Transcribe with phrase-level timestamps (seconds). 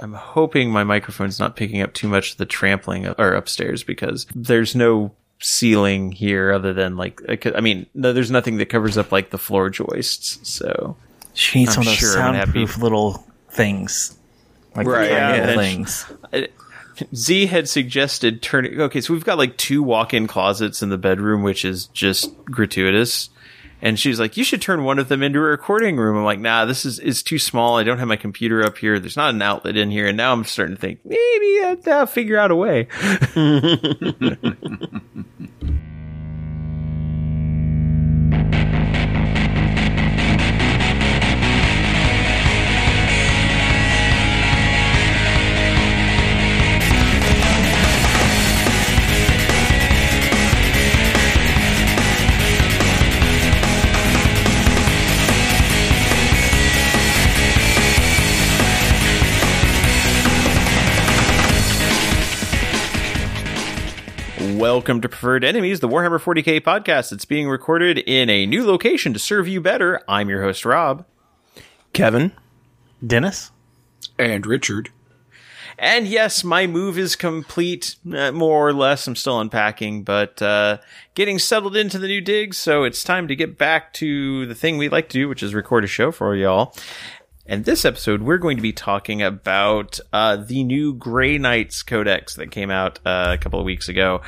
[0.00, 3.82] I'm hoping my microphone's not picking up too much of the trampling up, or upstairs
[3.82, 7.20] because there's no ceiling here other than like
[7.54, 10.38] I mean no, there's nothing that covers up like the floor joists.
[10.48, 10.96] So
[11.34, 14.16] She needs I'm some of those sure soundproof little things.
[14.74, 15.54] Like Right, yeah.
[15.54, 16.06] things.
[17.14, 18.80] Z had suggested turning.
[18.80, 23.30] Okay, so we've got like two walk-in closets in the bedroom, which is just gratuitous.
[23.80, 26.40] And she's like, "You should turn one of them into a recording room." I'm like,
[26.40, 27.78] "Nah, this is is too small.
[27.78, 28.98] I don't have my computer up here.
[28.98, 32.02] There's not an outlet in here." And now I'm starting to think maybe I'll, I'll
[32.02, 32.88] uh, figure out a way.
[64.78, 67.10] Welcome to Preferred Enemies, the Warhammer 40k podcast.
[67.10, 70.00] It's being recorded in a new location to serve you better.
[70.06, 71.04] I'm your host, Rob.
[71.92, 72.30] Kevin.
[73.04, 73.50] Dennis?
[74.20, 74.90] And Richard.
[75.80, 79.08] And yes, my move is complete, uh, more or less.
[79.08, 80.78] I'm still unpacking, but uh,
[81.14, 82.56] getting settled into the new digs.
[82.56, 85.56] So it's time to get back to the thing we like to do, which is
[85.56, 86.72] record a show for y'all.
[87.46, 92.36] And this episode, we're going to be talking about uh, the new Grey Knights Codex
[92.36, 94.20] that came out uh, a couple of weeks ago.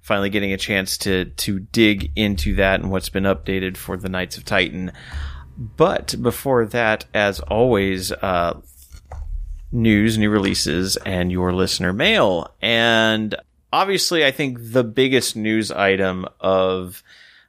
[0.00, 4.08] Finally, getting a chance to to dig into that and what's been updated for the
[4.08, 4.92] Knights of Titan.
[5.56, 8.60] But before that, as always, uh,
[9.72, 12.54] news, new releases, and your listener mail.
[12.62, 13.34] And
[13.72, 17.02] obviously, I think the biggest news item of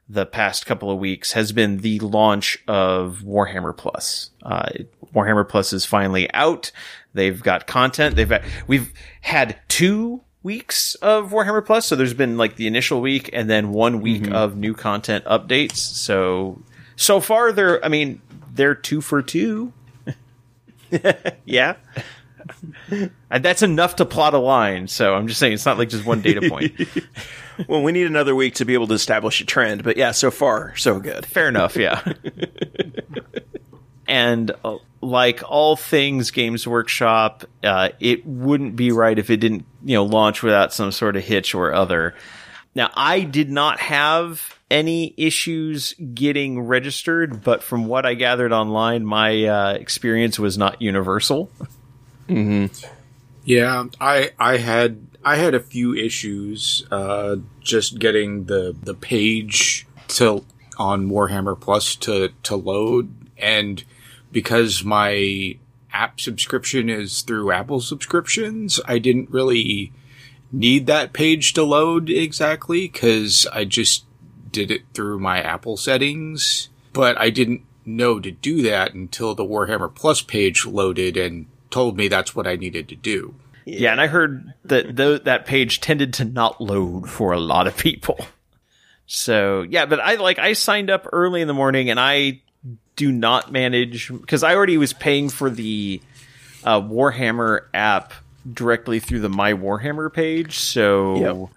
[0.08, 4.30] the past couple of weeks has been the launch of Warhammer Plus.
[4.42, 4.68] Uh,
[5.14, 6.70] Warhammer Plus is finally out.
[7.14, 8.16] They've got content.
[8.16, 8.32] They've
[8.66, 11.86] we've had two weeks of Warhammer Plus.
[11.86, 15.76] So there's been like the initial week and then one week of new content updates.
[15.76, 16.60] So,
[16.96, 18.20] so far they're, I mean,
[18.52, 19.72] they're two for two.
[21.44, 21.76] yeah.
[23.30, 24.88] And that's enough to plot a line.
[24.88, 26.74] So I'm just saying it's not like just one data point.
[27.68, 30.30] Well, we need another week to be able to establish a trend, but yeah, so
[30.30, 31.26] far so good.
[31.26, 32.02] Fair enough, yeah.
[34.08, 39.66] and uh, like all things Games Workshop, uh, it wouldn't be right if it didn't,
[39.84, 42.14] you know, launch without some sort of hitch or other.
[42.74, 49.04] Now, I did not have any issues getting registered, but from what I gathered online,
[49.04, 51.50] my uh, experience was not universal.
[52.28, 52.66] Hmm.
[53.44, 59.86] Yeah, I I had I had a few issues uh, just getting the the page
[60.08, 60.44] to
[60.78, 63.84] on Warhammer Plus to to load, and
[64.32, 65.58] because my
[65.92, 69.92] app subscription is through Apple subscriptions, I didn't really
[70.50, 74.04] need that page to load exactly because I just
[74.50, 79.44] did it through my Apple settings, but I didn't know to do that until the
[79.44, 83.34] Warhammer Plus page loaded and told me that's what I needed to do.
[83.64, 87.66] Yeah, and I heard that th- that page tended to not load for a lot
[87.66, 88.18] of people.
[89.06, 92.42] So yeah, but I like I signed up early in the morning, and I
[92.96, 96.00] do not manage because I already was paying for the
[96.64, 98.12] uh, Warhammer app
[98.52, 100.58] directly through the My Warhammer page.
[100.58, 101.50] So Yep.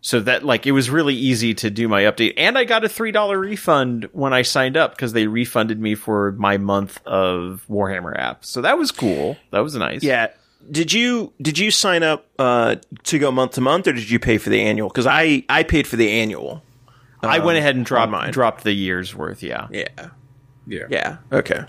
[0.00, 2.88] so that like it was really easy to do my update, and I got a
[2.88, 7.64] three dollar refund when I signed up because they refunded me for my month of
[7.68, 8.44] Warhammer app.
[8.44, 9.36] So that was cool.
[9.50, 10.02] That was nice.
[10.02, 10.28] Yeah.
[10.70, 14.18] Did you did you sign up uh, to go month to month, or did you
[14.18, 14.88] pay for the annual?
[14.88, 16.62] Because I I paid for the annual.
[17.22, 18.30] I went ahead and dropped mine.
[18.32, 19.42] dropped the year's worth.
[19.42, 19.68] Yeah.
[19.70, 20.08] Yeah.
[20.70, 20.86] Yeah.
[20.88, 21.16] Yeah.
[21.32, 21.64] Okay.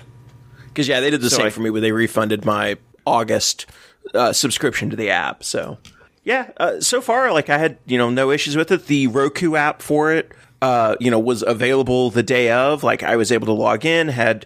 [0.67, 3.65] Because yeah, they did the So same I- for me where they refunded my August
[4.13, 5.43] uh, subscription to the app.
[5.43, 5.77] So
[6.23, 8.85] yeah, uh, so far like I had you know no issues with it.
[8.87, 10.31] The Roku app for it,
[10.61, 12.83] uh, you know, was available the day of.
[12.83, 14.45] Like I was able to log in, had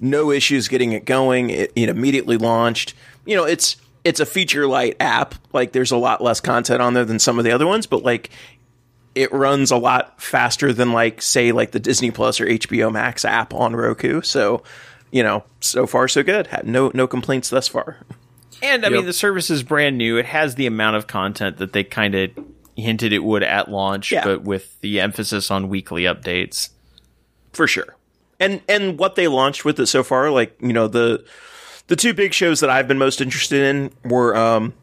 [0.00, 1.50] no issues getting it going.
[1.50, 2.94] It, it immediately launched.
[3.24, 5.34] You know, it's it's a feature light app.
[5.52, 8.02] Like there's a lot less content on there than some of the other ones, but
[8.04, 8.30] like
[9.16, 13.24] it runs a lot faster than like say like the Disney Plus or HBO Max
[13.24, 14.20] app on Roku.
[14.22, 14.62] So,
[15.10, 16.46] you know, so far so good.
[16.48, 17.98] Had no no complaints thus far.
[18.62, 20.16] And I mean, the service is brand new.
[20.16, 22.30] It has the amount of content that they kind of
[22.76, 24.24] hinted it would at launch, Yeah.
[24.24, 26.70] but with the emphasis on weekly updates.
[27.52, 27.96] for sure.
[28.38, 31.24] And and what they launched with it so far, like you know the
[31.86, 34.74] the two big shows that I've been most interested in were um,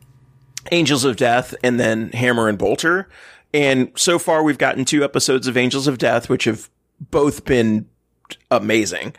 [0.71, 3.07] Angels of Death and then Hammer and Bolter.
[3.53, 6.69] And so far, we've gotten two episodes of Angels of Death, which have
[6.99, 7.87] both been
[8.49, 9.15] amazing.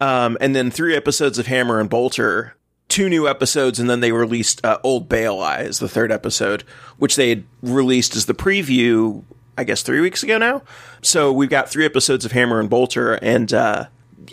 [0.00, 2.54] Um, and then three episodes of Hammer and Bolter,
[2.88, 6.62] two new episodes, and then they released uh, Old Bale Eyes, the third episode,
[6.98, 9.24] which they had released as the preview,
[9.56, 10.62] I guess, three weeks ago now.
[11.02, 13.86] So we've got three episodes of Hammer and Bolter, and uh,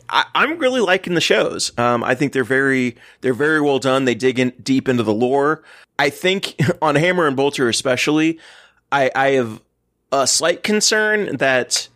[0.09, 1.71] I, I'm really liking the shows.
[1.77, 4.05] Um, I think they're very they're very well done.
[4.05, 5.63] They dig in deep into the lore.
[5.97, 8.39] I think on Hammer and Bolter especially,
[8.95, 9.61] I, I have
[10.13, 11.89] a slight concern that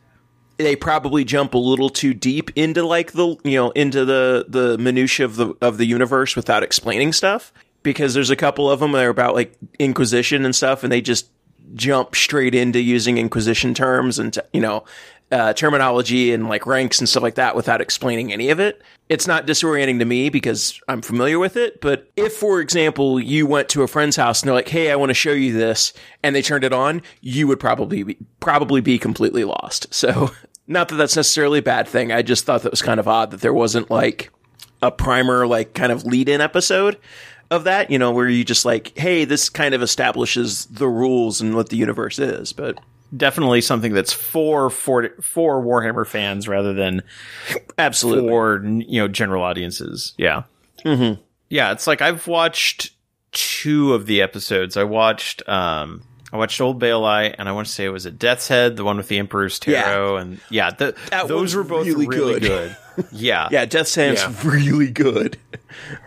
[0.57, 4.77] they probably jump a little too deep into like the you know into the the
[4.77, 7.53] minutia of the of the universe without explaining stuff.
[7.81, 10.99] Because there's a couple of them that are about like inquisition and stuff and they
[10.99, 11.29] just
[11.75, 14.83] jump straight into using inquisition terms and you know
[15.31, 18.81] uh, terminology and like ranks and stuff like that without explaining any of it.
[19.09, 21.81] It's not disorienting to me because I'm familiar with it.
[21.81, 24.95] But if, for example, you went to a friend's house and they're like, "Hey, I
[24.95, 25.93] want to show you this,"
[26.23, 29.93] and they turned it on, you would probably be, probably be completely lost.
[29.93, 30.31] So,
[30.67, 32.11] not that that's necessarily a bad thing.
[32.11, 34.31] I just thought that was kind of odd that there wasn't like
[34.81, 36.97] a primer, like kind of lead-in episode
[37.51, 37.91] of that.
[37.91, 41.69] You know, where you just like, "Hey, this kind of establishes the rules and what
[41.69, 42.79] the universe is," but
[43.15, 47.01] Definitely something that's for for for Warhammer fans rather than
[47.77, 48.29] absolutely.
[48.29, 50.13] for you know general audiences.
[50.17, 50.44] Yeah,
[50.85, 51.19] Mm-hmm.
[51.50, 51.71] yeah.
[51.71, 52.91] It's like I've watched
[53.31, 54.77] two of the episodes.
[54.77, 58.06] I watched um I watched Old Bale Eye, and I want to say it was
[58.06, 61.63] a Death's Head, the one with the Emperor's Tarot, and yeah, the, That those were
[61.63, 62.75] both really really, good.
[62.95, 63.06] good.
[63.11, 64.33] yeah, Yeah, Death's Sand's Yeah.
[64.44, 65.38] really good.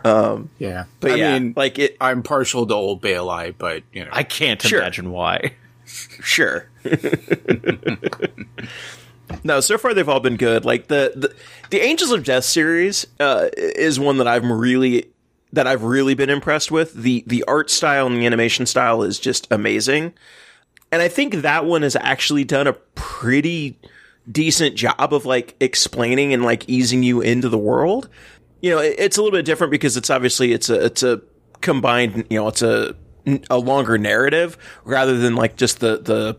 [0.04, 3.82] Um, Yeah, But I yeah, mean, like it, I'm partial to Old Bale Eye, but
[3.92, 4.78] you know, I can't Sure.
[4.78, 5.54] imagine why.
[5.84, 6.68] sure.
[9.44, 10.64] no, so far they've all been good.
[10.64, 11.34] Like the the,
[11.70, 15.12] the Angels of Death series uh, is one that I'm really
[15.52, 16.94] that I've really been impressed with.
[16.94, 20.14] the The art style and the animation style is just amazing,
[20.90, 23.78] and I think that one has actually done a pretty
[24.30, 28.08] decent job of like explaining and like easing you into the world.
[28.60, 31.20] You know, it, it's a little bit different because it's obviously it's a it's a
[31.60, 32.26] combined.
[32.30, 32.94] You know, it's a
[33.50, 36.38] a longer narrative rather than like just the the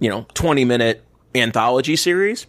[0.00, 1.04] you know 20 minute
[1.34, 2.46] anthology series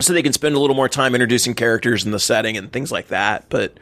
[0.00, 2.92] so they can spend a little more time introducing characters and the setting and things
[2.92, 3.72] like that but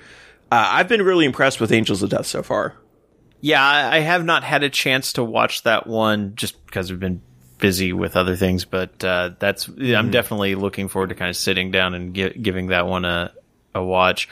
[0.53, 2.75] uh, i've been really impressed with angels of death so far
[3.41, 7.21] Yeah, I have not had a chance to watch that one just because we've been
[7.59, 11.71] busy with other things, but uh, that's I'm definitely looking forward to kind of sitting
[11.71, 13.33] down and gi- giving that one a
[13.75, 14.29] a watch.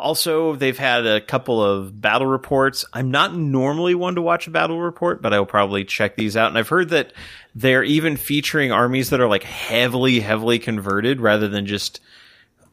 [0.00, 2.84] Also, they've had a couple of battle reports.
[2.92, 6.36] I'm not normally one to watch a battle report, but I will probably check these
[6.36, 6.48] out.
[6.48, 7.12] And I've heard that
[7.56, 12.00] they're even featuring armies that are like heavily, heavily converted rather than just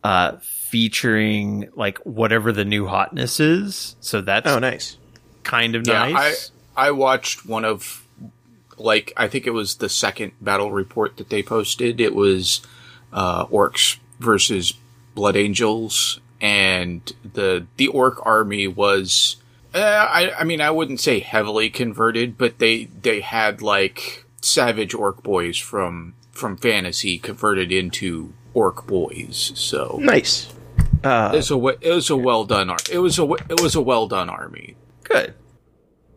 [0.03, 3.95] uh, featuring like whatever the new hotness is.
[4.01, 4.97] So that's oh nice
[5.43, 6.51] kind of yeah, nice.
[6.75, 8.05] I I watched one of
[8.77, 12.01] like I think it was the second battle report that they posted.
[12.01, 12.61] It was
[13.13, 14.73] uh, orcs versus
[15.15, 19.37] blood angels, and the the orc army was.
[19.73, 24.93] Uh, I I mean I wouldn't say heavily converted, but they they had like savage
[24.93, 29.51] orc boys from from fantasy converted into orc boys.
[29.55, 30.51] So nice
[31.33, 33.81] it was a it was a well done ar- it was a it was a
[33.81, 34.75] well done army.
[35.03, 35.33] Good.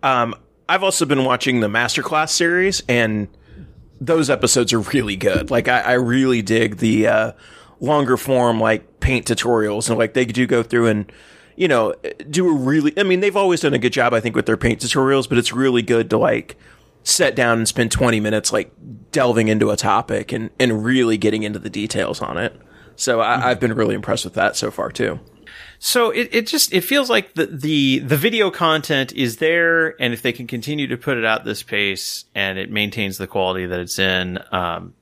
[0.03, 0.35] um
[0.69, 3.29] i've also been watching the masterclass series and
[4.01, 7.33] those episodes are really good like i, I really dig the uh
[7.81, 11.13] longer form like paint tutorials and like they do go through and
[11.57, 11.95] you know
[12.31, 14.57] do a really i mean they've always done a good job i think with their
[14.57, 16.57] paint tutorials but it's really good to like
[17.07, 18.73] sit down and spend 20 minutes like
[19.13, 22.61] delving into a topic and and really getting into the details on it
[22.97, 25.21] so I, i've been really impressed with that so far too
[25.79, 30.13] So it, it just it feels like the, the the video content is there, and
[30.15, 33.67] if they can continue to put it out this pace and it maintains the quality
[33.67, 34.95] that it's in, um,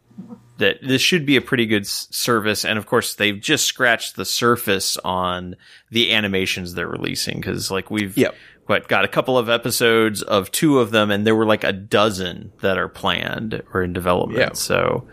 [0.58, 2.64] that this should be a pretty good s- service.
[2.64, 5.54] And of course, they've just scratched the surface on
[5.90, 8.34] the animations they're releasing because like we've Yep.
[8.66, 11.72] What got a couple of episodes of two of them, and there were like a
[11.72, 14.40] dozen that are planned or in development.
[14.40, 14.52] Yeah.
[14.54, 15.06] So.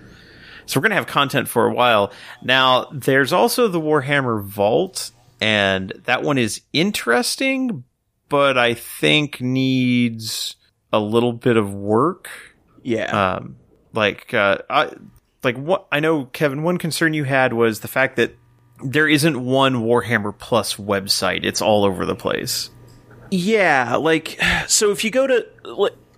[0.68, 2.14] So we're going to have content for a while.
[2.44, 7.84] Now, there's also the Warhammer Vault, and that one is interesting,
[8.30, 10.56] but I think needs
[10.94, 12.30] a little bit of work.
[12.84, 13.58] yeah Um,
[13.94, 14.92] like, uh, I,
[15.44, 16.64] like what I know, Kevin.
[16.64, 18.36] One concern you had was the fact that
[18.84, 22.70] there isn't one Warhammer Plus website; it's all over the place.
[23.32, 25.48] Yeah, like so if you go to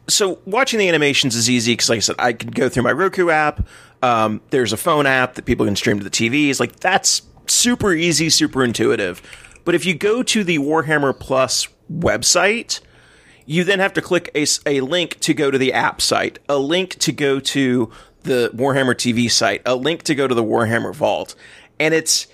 [0.10, 2.92] so watching the animations is easy because like I said I can go through my
[2.92, 3.68] Roku app.
[4.02, 6.60] Um, there's a phone app that people can stream to the TVs.
[6.60, 9.22] Like that's super easy, super intuitive.
[9.64, 12.82] But if you go to the Warhammer Plus website,
[13.46, 16.58] you then have to click a, a link to go to the app site, a
[16.58, 17.92] link to go to
[18.24, 21.36] the Warhammer TV site, a link to go to the Warhammer Vault,
[21.80, 22.28] and it's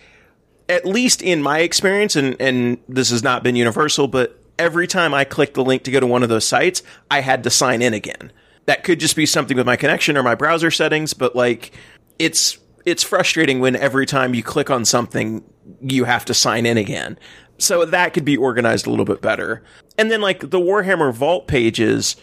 [0.68, 5.13] at least in my experience, and, and this has not been universal, but every time
[5.13, 7.82] I clicked the link to go to one of those sites, I had to sign
[7.82, 8.32] in again.
[8.66, 11.72] That could just be something with my connection or my browser settings, but like
[12.20, 15.44] it's it's frustrating when every time you click on something,
[15.82, 17.18] you have to sign in again.
[17.58, 19.63] So that could be organized a little bit better.
[19.98, 22.16] And then like the Warhammer Vault pages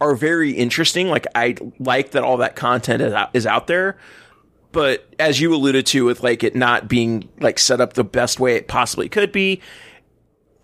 [0.00, 1.08] are very interesting.
[1.08, 3.96] Like I like that all that content is out, is out there.
[4.72, 8.40] But as you alluded to with like it not being like set up the best
[8.40, 9.60] way it possibly could be,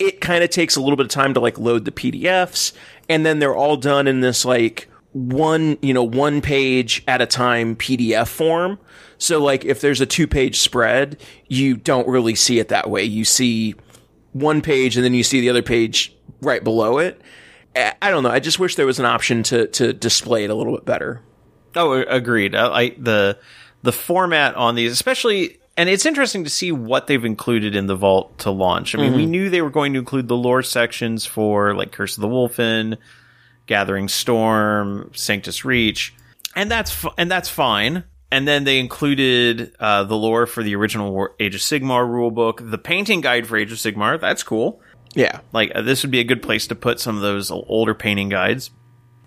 [0.01, 2.73] it kind of takes a little bit of time to like load the PDFs
[3.09, 7.27] and then they're all done in this like one, you know, one page at a
[7.27, 8.79] time PDF form.
[9.19, 13.05] So like if there's a two page spread, you don't really see it that way.
[13.05, 13.75] You see
[14.33, 17.21] one page and then you see the other page right below it.
[17.77, 18.31] I don't know.
[18.31, 21.23] I just wish there was an option to to display it a little bit better.
[21.77, 22.55] Oh, agreed.
[22.57, 23.39] I, I the
[23.83, 27.97] the format on these, especially, and it's interesting to see what they've included in the
[27.97, 28.95] vault to launch.
[28.95, 32.19] I mean, we knew they were going to include the lore sections for like Curse
[32.19, 32.99] of the Wulfen,
[33.65, 36.15] Gathering Storm, Sanctus Reach,
[36.55, 38.05] and that's f- and that's fine.
[38.31, 42.71] And then they included uh, the lore for the original War- Age of Sigmar rulebook,
[42.71, 44.21] the painting guide for Age of Sigmar.
[44.21, 44.83] That's cool.
[45.15, 45.41] Yeah.
[45.55, 48.29] Like uh, this would be a good place to put some of those older painting
[48.29, 48.71] guides.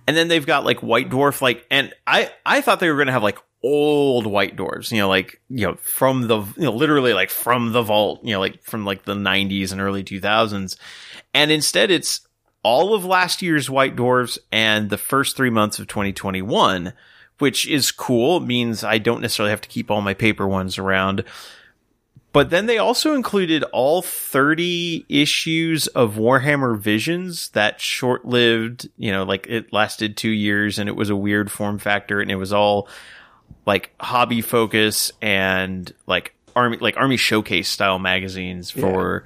[0.06, 3.08] And then they've got like White Dwarf, like, and I I thought they were going
[3.08, 6.74] to have like old White dwarves, you know, like you know from the you know
[6.74, 10.78] literally like from the vault, you know, like from like the '90s and early 2000s,
[11.34, 12.28] and instead it's
[12.64, 16.94] all of last year's White dwarves and the first three months of 2021,
[17.40, 18.38] which is cool.
[18.38, 21.26] It means I don't necessarily have to keep all my paper ones around.
[22.32, 29.12] But then they also included all 30 issues of Warhammer Visions that short lived, you
[29.12, 32.38] know, like it lasted two years and it was a weird form factor and it
[32.38, 32.90] was all
[33.66, 39.26] like hobby focus and like army, like army showcase style magazines for,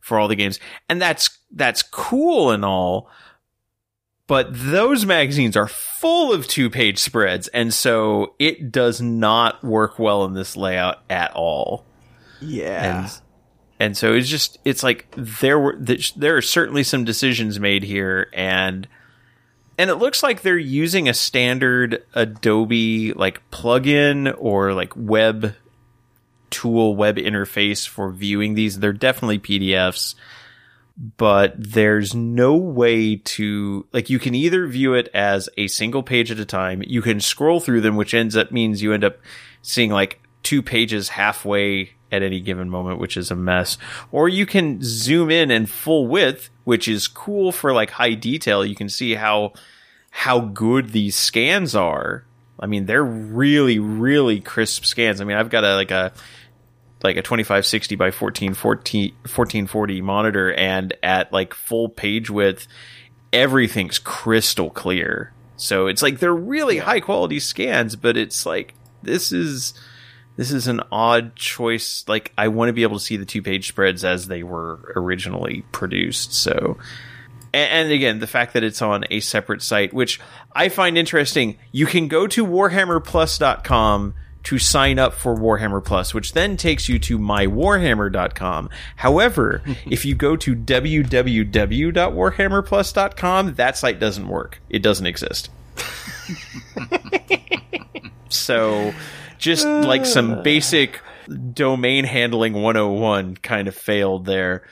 [0.00, 0.58] for all the games.
[0.88, 3.08] And that's, that's cool and all.
[4.28, 7.46] But those magazines are full of two page spreads.
[7.48, 11.86] And so it does not work well in this layout at all
[12.40, 13.02] Yeah.
[13.04, 13.20] and
[13.78, 15.78] and so it's just it's like there were
[16.16, 18.88] there are certainly some decisions made here and
[19.78, 25.54] and it looks like they're using a standard Adobe like plugin or like web
[26.50, 28.78] tool web interface for viewing these.
[28.78, 30.14] They're definitely PDFs
[31.16, 36.30] but there's no way to like you can either view it as a single page
[36.30, 36.82] at a time.
[36.86, 39.18] You can scroll through them which ends up means you end up
[39.62, 43.78] seeing like two pages halfway at any given moment which is a mess.
[44.10, 48.64] Or you can zoom in and full width which is cool for like high detail.
[48.64, 49.52] You can see how
[50.10, 52.24] how good these scans are.
[52.58, 55.20] I mean they're really really crisp scans.
[55.20, 56.12] I mean i've got a like a
[57.02, 62.66] like a 2560 by 1440 1440 monitor and at like full page width
[63.32, 65.32] everything's crystal clear.
[65.56, 69.74] So it's like they're really high quality scans but it's like this is
[70.36, 73.42] this is an odd choice like i want to be able to see the two
[73.42, 76.76] page spreads as they were originally produced so
[77.54, 80.20] and, again the fact that it's on a separate site which
[80.52, 84.14] i find interesting you can go to warhammerplus.com
[84.46, 88.70] to sign up for Warhammer Plus, which then takes you to mywarhammer.com.
[88.94, 94.60] However, if you go to www.warhammerplus.com, that site doesn't work.
[94.70, 95.50] It doesn't exist.
[98.28, 98.94] so,
[99.38, 101.00] just like some basic
[101.52, 104.64] domain handling 101 kind of failed there.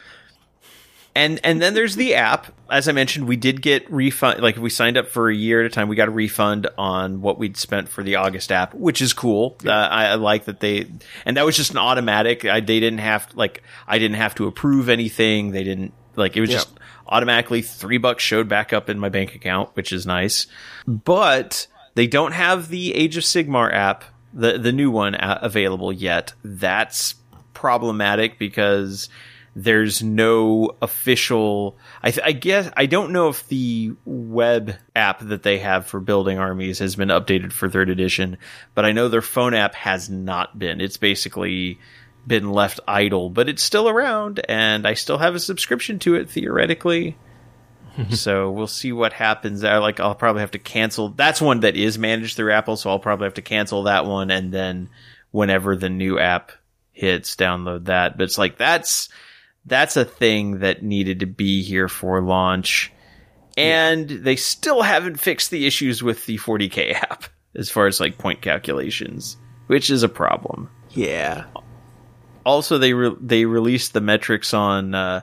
[1.17, 2.53] And and then there's the app.
[2.69, 4.43] As I mentioned, we did get refund.
[4.43, 6.67] Like if we signed up for a year at a time, we got a refund
[6.77, 9.57] on what we'd spent for the August app, which is cool.
[9.65, 10.91] Uh, I, I like that they
[11.25, 12.45] and that was just an automatic.
[12.45, 15.53] I, they didn't have like I didn't have to approve anything.
[15.53, 16.71] They didn't like it was just
[17.07, 20.49] automatically three bucks showed back up in my bank account, which is nice.
[20.87, 26.35] But they don't have the Age of Sigmar app, the the new one, available yet.
[26.43, 27.15] That's
[27.55, 29.09] problematic because
[29.57, 35.45] there's no official I, th- I guess i don't know if the web app that
[35.45, 38.37] they have for building armies has been updated for third edition
[38.75, 41.79] but i know their phone app has not been it's basically
[42.27, 46.29] been left idle but it's still around and i still have a subscription to it
[46.29, 47.17] theoretically
[48.11, 51.77] so we'll see what happens there like i'll probably have to cancel that's one that
[51.77, 54.89] is managed through apple so i'll probably have to cancel that one and then
[55.31, 56.53] whenever the new app
[56.93, 59.09] hits download that but it's like that's
[59.67, 62.93] that's a thing that needed to be here for launch.
[63.57, 67.25] And they still haven't fixed the issues with the 40k app
[67.55, 69.37] as far as like point calculations,
[69.69, 70.69] which is a problem.
[70.91, 71.45] Yeah.
[72.45, 75.23] also they re- they released the metrics on uh,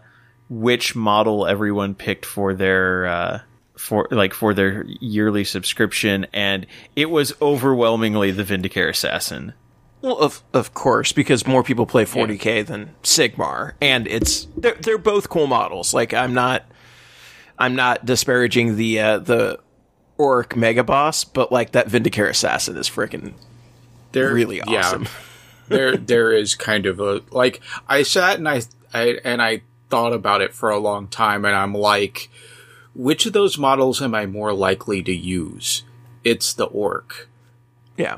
[0.51, 3.39] which model everyone picked for their uh,
[3.77, 9.53] for like for their yearly subscription, and it was overwhelmingly the Vindicare Assassin.
[10.01, 14.98] Well, of of course, because more people play 40k than Sigmar, and it's they're they're
[14.98, 15.93] both cool models.
[15.93, 16.65] Like I'm not
[17.58, 19.58] I'm not disparaging the uh, the
[20.17, 23.36] Orc Mega Boss, but like that Vindicare Assassin is freaking
[24.12, 24.79] They're really yeah.
[24.79, 25.08] awesome.
[25.70, 30.13] there there is kind of a like I sat and I, I and I thought
[30.13, 32.29] about it for a long time and I'm like
[32.95, 35.83] which of those models am I more likely to use?
[36.24, 37.29] It's the orc.
[37.98, 38.17] Yeah.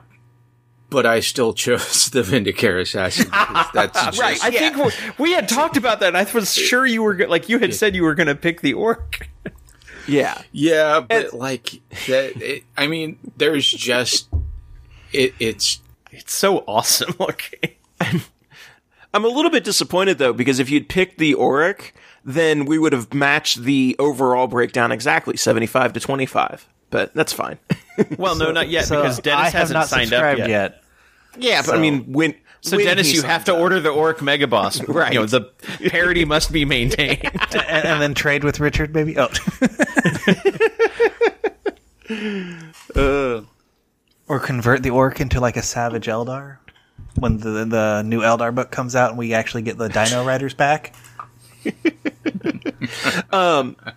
[0.89, 3.27] But I still chose the Vindicare Assassin.
[3.73, 4.43] That's just, Right.
[4.43, 4.69] I Yeah.
[4.71, 6.15] think we- had talked about that.
[6.15, 8.61] and I was sure you were like you had said you were going to pick
[8.61, 9.29] the orc.
[10.05, 10.41] Yeah.
[10.51, 12.35] Yeah, but like that.
[12.41, 14.27] It, I mean, there's just
[15.13, 15.33] it.
[15.39, 15.79] It's
[16.11, 17.75] It's so awesome looking.
[19.13, 21.91] I'm a little bit disappointed though because if you'd picked the Auric,
[22.25, 26.67] then we would have matched the overall breakdown exactly 75 to 25.
[26.89, 27.59] But that's fine.
[28.17, 30.49] Well, no, not yet So because Dennis I hasn't not signed up yet.
[30.49, 30.83] yet.
[31.37, 34.19] yeah, but I mean when So when Dennis, you have to up- order the orc
[34.23, 34.81] mega boss.
[34.87, 35.13] Right.
[35.13, 35.41] You know, the
[35.91, 37.21] parity must be maintained.
[37.53, 39.15] and, and then trade with Richard, maybe.
[39.19, 39.29] Oh,
[42.95, 43.41] uh.
[44.27, 46.57] or convert the orc into like a savage Eldar
[47.15, 50.53] when the the new Eldar book comes out and we actually get the Dino Riders
[50.53, 50.93] back.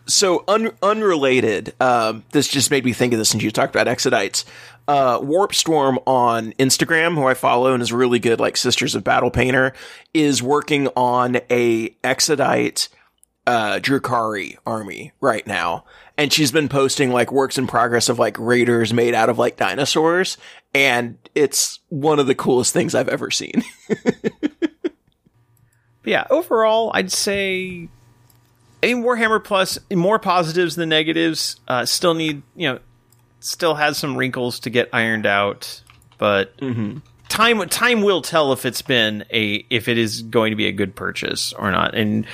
[0.06, 3.86] So un- unrelated, um, this just made me think of this since you talked about
[3.86, 4.44] Exodites.
[4.88, 9.02] Uh, Warp Storm on Instagram, who I follow and is really good, like Sisters of
[9.02, 9.72] Battle Painter,
[10.14, 12.88] is working on a Exodite
[13.46, 15.84] uh, Drukhari army right now.
[16.18, 19.56] And she's been posting like works in progress of like raiders made out of like
[19.56, 20.38] dinosaurs.
[20.74, 23.62] And it's one of the coolest things I've ever seen.
[26.06, 27.88] But yeah, overall, I'd say.
[28.80, 31.58] I mean, Warhammer Plus more positives than negatives.
[31.66, 32.78] Uh, still need you know,
[33.40, 35.82] still has some wrinkles to get ironed out,
[36.16, 36.52] but
[37.28, 40.72] time time will tell if it's been a if it is going to be a
[40.72, 41.96] good purchase or not.
[41.96, 42.24] And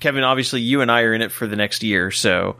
[0.00, 2.56] Kevin, obviously, you and I are in it for the next year, so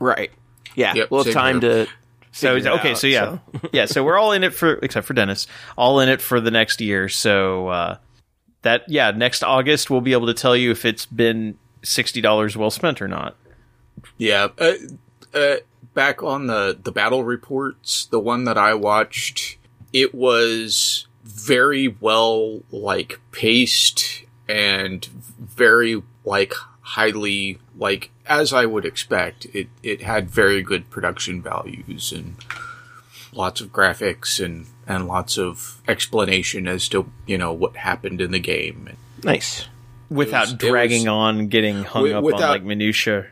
[0.00, 0.30] right.
[0.74, 0.94] Yeah.
[0.94, 1.86] Yep, we'll have time to.
[2.32, 3.38] so okay, out, so yeah,
[3.72, 3.84] yeah.
[3.86, 6.80] So we're all in it for except for Dennis, all in it for the next
[6.80, 7.08] year.
[7.08, 7.96] So uh,
[8.62, 12.56] that yeah, next August we'll be able to tell you if it's been sixty dollars
[12.56, 13.36] well spent or not.
[14.18, 14.48] yeah.
[14.58, 14.72] Uh,
[15.32, 15.56] uh,
[15.94, 19.58] back on the the battle reports, the one that I watched,
[19.92, 29.46] it was very well like paced and very like highly like as I would expect.
[29.52, 32.36] It it had very good production values and
[33.32, 38.30] lots of graphics and and lots of explanation as to you know what happened in
[38.30, 38.88] the game.
[39.22, 39.66] Nice.
[40.08, 43.26] Without was- dragging was- on, getting hung Wi- up on like minutia.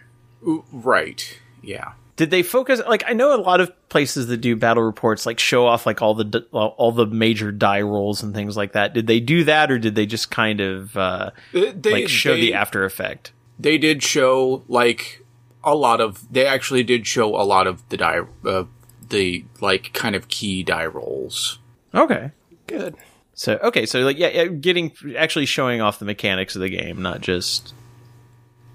[0.72, 1.38] Right.
[1.62, 1.92] Yeah.
[2.16, 2.80] Did they focus?
[2.87, 6.02] Like I know a lot of places that do battle reports like show off like
[6.02, 8.92] all the d- all the major die rolls and things like that.
[8.92, 12.34] Did they do that, or did they just kind of uh, Uh, They, like show
[12.34, 13.32] they- the after effect?
[13.59, 15.25] They did show like
[15.64, 18.64] a lot of they actually did show a lot of the die uh,
[19.09, 21.59] the like kind of key die rolls
[21.94, 22.33] Okay.
[22.66, 22.97] Good.
[23.35, 27.01] So okay, so like yeah, yeah, getting actually showing off the mechanics of the game,
[27.01, 27.73] not just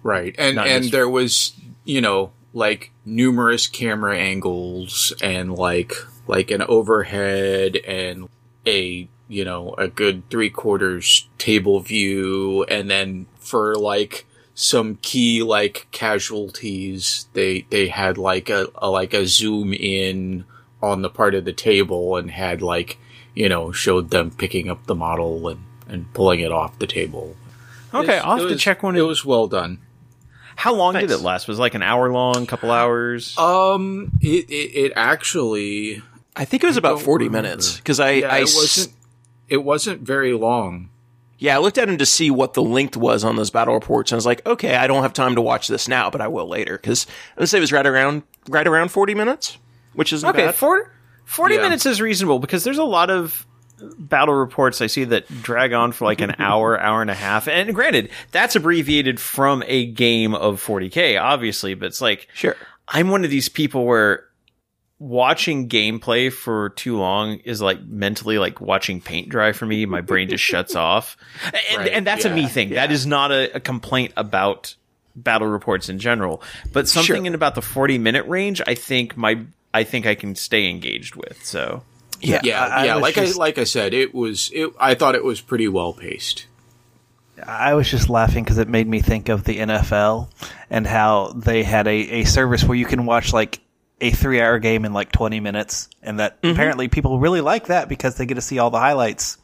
[0.03, 1.53] right and and just- there was
[1.85, 5.93] you know like numerous camera angles and like
[6.27, 8.29] like an overhead and
[8.65, 15.41] a you know a good three quarters table view and then for like some key
[15.41, 20.45] like casualties they they had like a, a like a zoom in
[20.81, 22.97] on the part of the table and had like
[23.33, 27.35] you know showed them picking up the model and and pulling it off the table
[27.93, 28.17] okay.
[28.17, 28.95] It I'll have to check one.
[28.95, 29.79] it was well done
[30.55, 31.47] How long did it last?
[31.47, 33.35] Was it like an hour long, couple hours?
[33.37, 36.01] Um, it it, it actually,
[36.35, 37.47] I think it was about 40 remember.
[37.49, 38.93] minutes because I, yeah, I it wasn't.
[39.49, 40.89] It wasn't very long.
[41.43, 44.11] Yeah, I looked at him to see what the length was on those battle reports,
[44.11, 46.29] and I was like, okay, I don't have time to watch this now, but I
[46.29, 49.57] will later because I would say it was right around right around 40 minutes,
[49.93, 50.55] which isn't okay, bad.
[50.55, 50.89] four,
[51.25, 51.61] 40 Yeah.
[51.63, 53.45] minutes is reasonable because there's a lot of
[53.99, 57.49] battle reports I see that drag on for like an hour, hour and a half.
[57.49, 62.55] And granted, that's abbreviated from a game of 40k, obviously, but it's like Sure.
[62.87, 64.23] I'm one of these people where
[65.03, 69.85] watching gameplay for too long is like mentally like watching paint dry for me.
[69.85, 71.17] My brain just shuts off.
[71.71, 72.69] And, Right, and that's a me yeah, thing.
[72.69, 74.75] That is not a, a complaint about
[75.15, 77.25] battle reports in general, but something Sure.
[77.25, 79.41] in about the 40 minute range, I think my,
[79.73, 81.43] I think I can stay engaged with.
[81.45, 81.83] So
[82.21, 82.39] Yeah.
[82.43, 82.95] Yeah, I- I yeah.
[82.95, 84.51] was Like just- I like I said, it was.
[84.53, 86.45] It, I thought it was pretty well paced.
[87.45, 90.29] I was just laughing because it made me think of the NFL
[90.69, 93.59] and how they had a, a service where you can watch like
[94.03, 95.89] a three hour game in like 20 minutes.
[96.01, 96.53] And that Mm-hmm.
[96.53, 99.37] apparently people really like that because they get to see all the highlights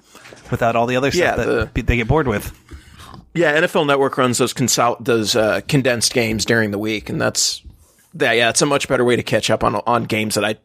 [0.52, 2.52] without all the other Yeah, stuff that the- they get bored with.
[3.34, 4.54] Yeah, NFL Network runs those
[5.00, 7.62] those uh, condensed games during the week, and that's
[8.16, 8.34] that.
[8.34, 10.56] Yeah, it's a much better way to catch up on on games that I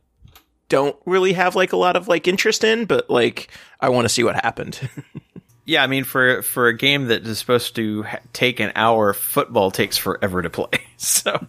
[0.70, 4.08] don't really have like a lot of like interest in, but like I want to
[4.08, 4.80] see what happened.
[5.66, 9.14] Yeah, I mean, for for a game that is supposed to ha- take an hour,
[9.14, 10.68] football takes forever to play.
[10.96, 11.32] So,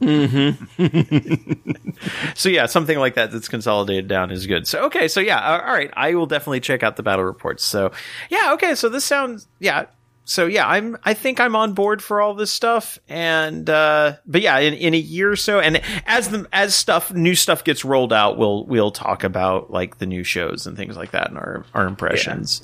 [2.36, 4.68] so yeah, something like that that's consolidated down is good.
[4.68, 7.64] So, okay, so yeah, all right, I will definitely check out the battle reports.
[7.64, 7.94] So,
[8.30, 9.86] yeah, okay, so this sounds, yeah,
[10.26, 14.42] so yeah, I'm, I think I'm on board for all this stuff, and uh, but
[14.42, 17.86] yeah, in, in a year or so, and as the as stuff, new stuff gets
[17.86, 21.38] rolled out, we'll we'll talk about like the new shows and things like that and
[21.38, 22.64] our our impressions.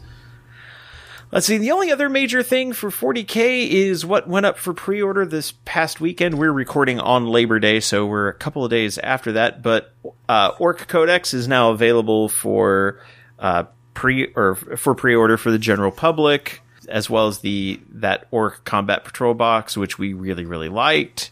[1.31, 1.57] Let's see.
[1.57, 6.01] The only other major thing for 40k is what went up for pre-order this past
[6.01, 6.37] weekend.
[6.37, 9.63] We're recording on Labor Day, so we're a couple of days after that.
[9.63, 9.93] But
[10.27, 12.99] uh, Orc Codex is now available for
[13.39, 13.63] uh,
[13.93, 19.05] pre or for pre-order for the general public, as well as the that Orc Combat
[19.05, 21.31] Patrol box, which we really really liked.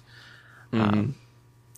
[0.72, 1.16] Um,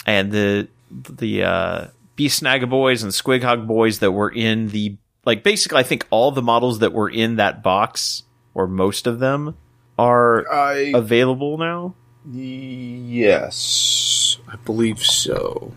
[0.06, 5.44] and the the uh, Beast Snagga boys and Squighog boys that were in the like
[5.44, 9.56] basically I think all the models that were in that box or most of them
[9.98, 11.96] are I available now
[12.30, 15.74] yes, I believe so.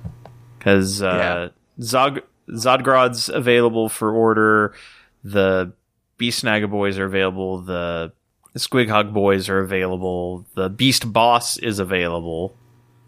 [0.58, 4.74] because uh, Zog Zodgrod's available for order.
[5.22, 5.72] The
[6.18, 7.62] Beast Snagga boys are available.
[7.62, 8.12] The
[8.56, 10.44] Squighog boys are available.
[10.54, 12.56] The Beast Boss is available.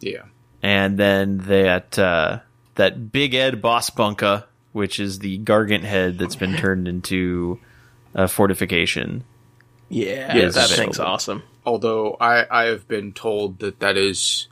[0.01, 0.25] Yeah.
[0.63, 2.41] and then that uh,
[2.75, 4.45] that Big'Ed Bossbunka,
[4.77, 7.59] which is the Gargant head that's been turned into
[8.15, 9.25] a fortification.
[9.89, 10.55] yeah, Yes.
[10.55, 11.43] that thing's awesome.
[11.65, 14.49] Although I I have been told that that is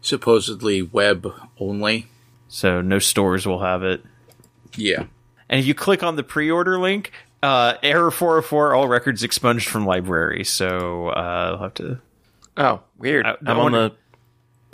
[0.00, 1.26] supposedly web
[1.58, 2.06] only.
[2.48, 4.04] So no stores will have it.
[4.76, 5.04] Yeah.
[5.48, 7.10] And if you click on the pre-order link,
[7.42, 10.44] uh, error 404, all records expunged from library.
[10.44, 11.98] So uh, I'll have to.
[12.56, 13.26] Oh, weird.
[13.26, 13.94] I- I, I am on wonder- the.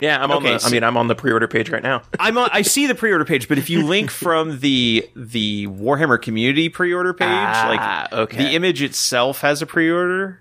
[0.01, 0.59] Yeah, I'm on Okay, the.
[0.59, 2.01] so- I mean, I'm on the pre-order page right now.
[2.19, 6.21] I'm on, I see the pre-order page, but if you link from the the Warhammer
[6.21, 8.37] community pre-order page, Ah, like okay.
[8.37, 10.39] the image itself has a pre-order.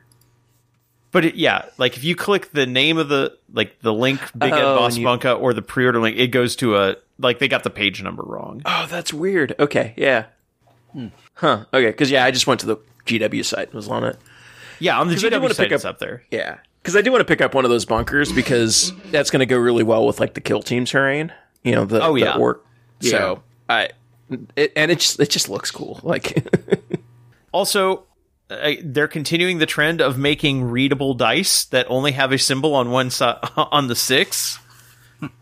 [1.12, 4.52] But it, yeah, like if you click the name of the like the link Big
[4.52, 7.48] Ed Oh, Boss you- Bunka or the pre-order link, it goes to a like they
[7.48, 8.62] got the page number wrong.
[8.64, 9.54] Oh, that's weird.
[9.58, 10.26] Okay, yeah.
[11.34, 11.64] Huh.
[11.74, 14.16] Okay, because yeah, I just went to the GW site and was on it.
[14.78, 16.22] Yeah, on the GW site pick it's up- up there.
[16.30, 19.40] Yeah, because I do want to pick up one of those bunkers because that's going
[19.40, 21.32] to go really well with like the kill team terrain.
[21.62, 22.36] You know, the Oh, the yeah.
[22.36, 22.64] orc.
[23.00, 23.90] So I,
[24.56, 26.00] it, and it just it just looks cool.
[26.02, 26.46] Like,
[27.52, 28.04] Also,
[28.48, 32.90] uh, they're continuing the trend of making readable dice that only have a symbol on
[32.90, 34.58] one side on the six.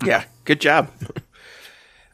[0.04, 0.90] yeah, good job.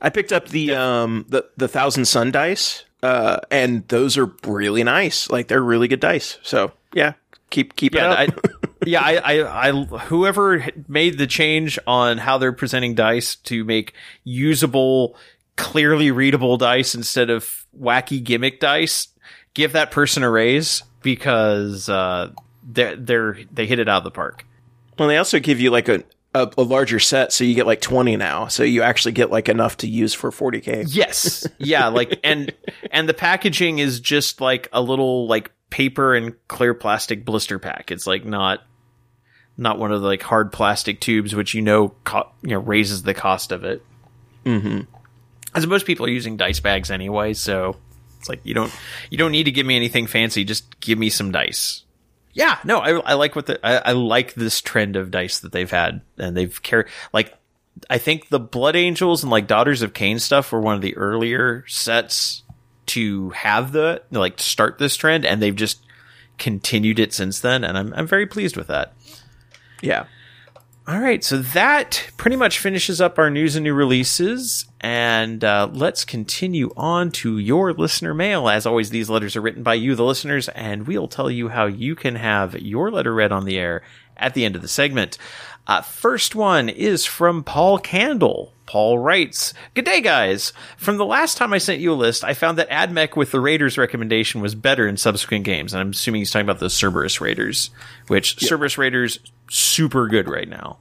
[0.01, 4.83] I picked up the um the the thousand sun dice, uh, and those are really
[4.85, 5.31] nice.
[5.31, 6.39] Like they're really good dice.
[6.43, 7.15] So yeah,
[7.51, 8.47] keep keep Yeah, it I, up.
[8.87, 9.01] yeah.
[9.01, 13.95] I, I, I, whoever made the change on how they're presenting dice to make
[14.25, 15.17] usable,
[15.57, 19.09] clearly readable dice instead of wacky gimmick dice,
[19.55, 22.31] give that person a raise because uh,
[22.63, 24.47] they're, they're they hit it out of the park.
[24.99, 27.81] Well, they also give you like a, a a larger set, so you get like
[27.81, 28.47] twenty now.
[28.49, 30.85] So you actually get like enough to use for forty k.
[30.87, 31.47] Yes.
[31.59, 32.53] Yeah, like and
[32.91, 37.91] and the packaging is just like a little like paper and clear plastic blister pack.
[37.91, 38.61] It's like not
[39.57, 43.03] not one of the like hard plastic tubes which you know co- you know raises
[43.03, 43.85] the cost of it.
[44.45, 44.81] Mm-hmm.
[45.55, 47.77] As most people are using dice bags anyway, so
[48.19, 48.73] it's like you don't
[49.11, 51.83] you don't need to give me anything fancy, just give me some dice.
[52.33, 55.53] Yeah, no, I, I like what the I, I like this trend of dice that
[55.53, 57.39] they've had, and they've carried like
[57.89, 60.97] I think the Blood Angels and like Daughters of Khaine stuff were one of the
[60.97, 62.43] earlier sets
[62.87, 65.81] to have the like start this trend, and they've just
[66.39, 68.95] continued it since then, and I'm I'm very pleased with that.
[69.85, 70.07] Yeah.
[70.87, 75.71] All right, so that pretty much finishes up our news and new releases, and uh,
[75.73, 78.51] let's continue on to your listener mail.
[78.51, 81.65] As always, these letters are written by you, the listeners, and we'll tell you how
[81.65, 83.83] you can have your letter read on the air
[84.19, 85.17] at the end of the segment.
[85.67, 88.54] Uh, first one is from Paul Candle.
[88.67, 90.53] Paul writes, Good day, guys.
[90.77, 93.41] From the last time I sent you a list, I found that AdMech with the
[93.41, 95.73] Raiders recommendation was better in subsequent games.
[95.73, 97.71] And I'm assuming he's talking about the Serberys Raiders,
[98.09, 100.79] which Serberys Raiders, super good right now.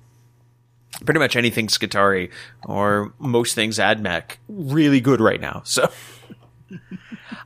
[1.06, 2.32] Pretty much anything Skitarii
[2.66, 5.62] or most things AdMech, really good right now.
[5.66, 5.92] So.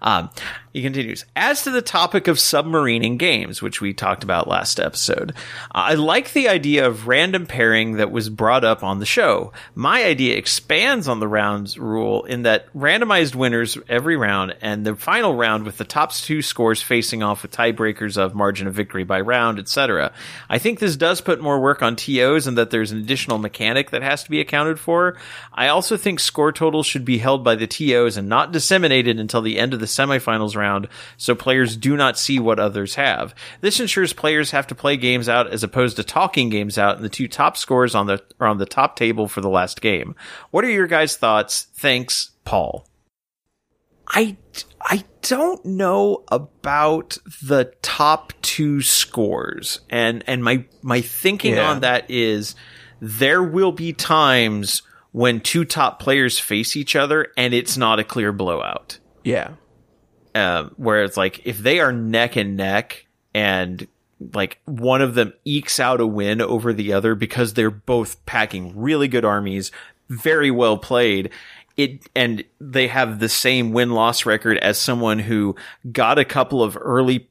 [0.02, 0.30] Um,
[0.78, 1.26] he continues.
[1.36, 5.34] As to the topic of submarining games, which we talked about last episode,
[5.72, 9.54] I like the idea of random pairing that was brought up on the show.
[9.74, 14.96] My idea expands on the rounds rule in that randomized winners every round and the
[14.96, 19.04] final round with the top two scores facing off with tiebreakers of margin of victory
[19.04, 20.14] by round, etc.
[20.48, 23.90] I think this does put more work on TOs and that there's an additional mechanic
[23.90, 25.18] that has to be accounted for.
[25.52, 29.42] I also think score totals should be held by the TOs and not disseminated until
[29.42, 30.88] the end of the semifinals round
[31.18, 33.34] so players do not see what others have.
[33.62, 37.06] This ensures players have to play games out as opposed to talking games out and
[37.06, 40.16] the two top scores on the are on the top table for the last game.
[40.52, 41.68] What are your guys' thoughts?
[41.76, 42.88] Thanks, Paul.
[44.10, 44.38] I
[44.82, 51.70] I don't know about the top two scores and and my my thinking Yeah.
[51.72, 52.56] on that is
[53.02, 58.04] there will be times when two top players face each other and it's not a
[58.06, 59.52] clear blowout Yeah.
[60.38, 63.88] Um, where it's like if they are neck and neck and
[64.34, 68.78] like one of them ekes out a win over the other because they're both packing
[68.80, 69.72] really good armies,
[70.10, 71.32] very well played.
[71.76, 75.56] It and they have the same win loss record as someone who
[75.92, 77.30] got a couple of early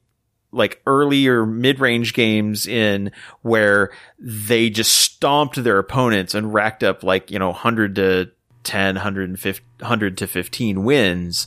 [0.52, 7.30] like earlier mid-range games in where they just stomped their opponents and racked up like,
[7.30, 8.30] you know, 100 to
[8.62, 11.46] 10, 150, 100 to 15 wins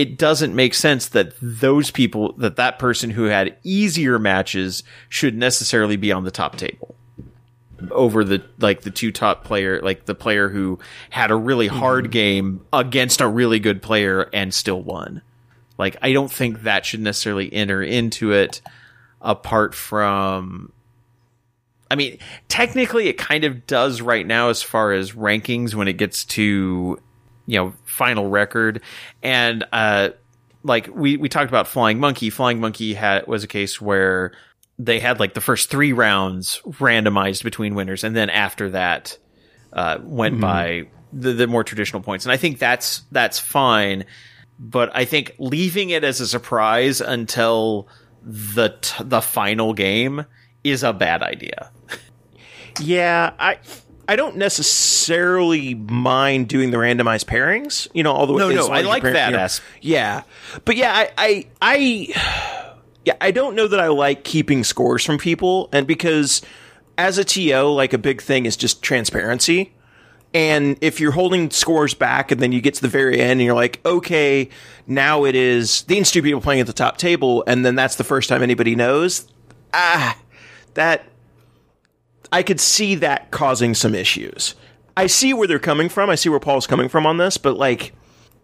[0.00, 5.36] it doesn't make sense that those people that that person who had easier matches should
[5.36, 6.94] necessarily be on the top table
[7.90, 10.78] over the like the two top player like the player who
[11.10, 12.12] had a really hard mm-hmm.
[12.12, 15.20] game against a really good player and still won.
[15.76, 18.62] Like i don't think that should necessarily enter into it
[19.20, 20.72] apart from
[21.90, 25.94] I mean, technically it kind of does right now as far as rankings when it
[25.94, 27.00] gets to,
[27.50, 28.80] you know, final record.
[29.24, 30.10] And, uh,
[30.62, 32.30] like we, we talked about Flying Monkey.
[32.30, 34.32] Flying Monkey had, was a case where
[34.78, 38.04] they had like the first three rounds randomized between winners.
[38.04, 39.18] And then after that,
[39.72, 42.24] uh, went by the, the more traditional points.
[42.24, 44.04] And I think that's, that's fine.
[44.58, 47.88] But I think leaving it as a surprise until
[48.22, 50.24] the, t- the final game
[50.62, 51.72] is a bad idea.
[52.78, 53.58] Yeah, I
[54.10, 57.86] I don't necessarily mind doing the randomized pairings.
[57.94, 58.40] You know, all the way.
[58.40, 59.48] No, no, I like pair- that you know,
[59.80, 60.22] Yeah,
[60.64, 65.16] but yeah, I, I I yeah, I don't know that I like keeping scores from
[65.16, 66.42] people, and because
[66.98, 69.74] as a TO, like a big thing is just transparency.
[70.34, 73.42] And if you're holding scores back and then you get to the very end and
[73.42, 74.48] you're like, okay,
[74.88, 78.04] now it is these two people playing at the top table, and then that's the
[78.04, 79.28] first time anybody knows,
[79.72, 80.18] ah,
[80.74, 81.04] that
[82.32, 84.54] I could see that causing some issues.
[84.96, 86.10] I see where they're coming from.
[86.10, 87.92] I see where Paul's coming from on this, but like,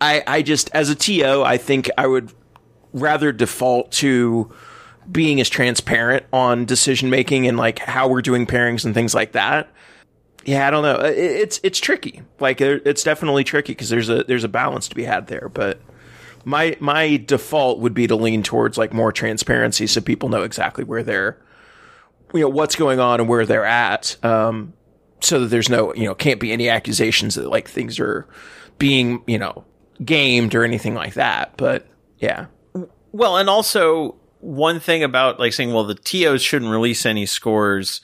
[0.00, 2.32] I, I just, as a TO, I think I would
[2.92, 4.52] rather default to
[5.10, 9.32] being as transparent on decision making and like how we're doing pairings and things like
[9.32, 9.70] that.
[10.44, 11.00] Yeah, I don't know.
[11.04, 12.22] It- It's it's tricky.
[12.40, 15.48] Like it's definitely tricky because there's a there's a balance to be had there.
[15.52, 15.80] But
[16.44, 20.84] my my default would be to lean towards like more transparency so people know exactly
[20.84, 21.36] where they're
[22.34, 24.72] you know what's going on and where they're at um
[25.20, 28.26] so that there's no you know can't be any accusations that like things are
[28.78, 29.64] being you know
[30.04, 31.86] gamed or anything like that but
[32.18, 32.46] yeah
[33.12, 38.02] Well, and also one thing about like saying, well, the TOs shouldn't release any scores.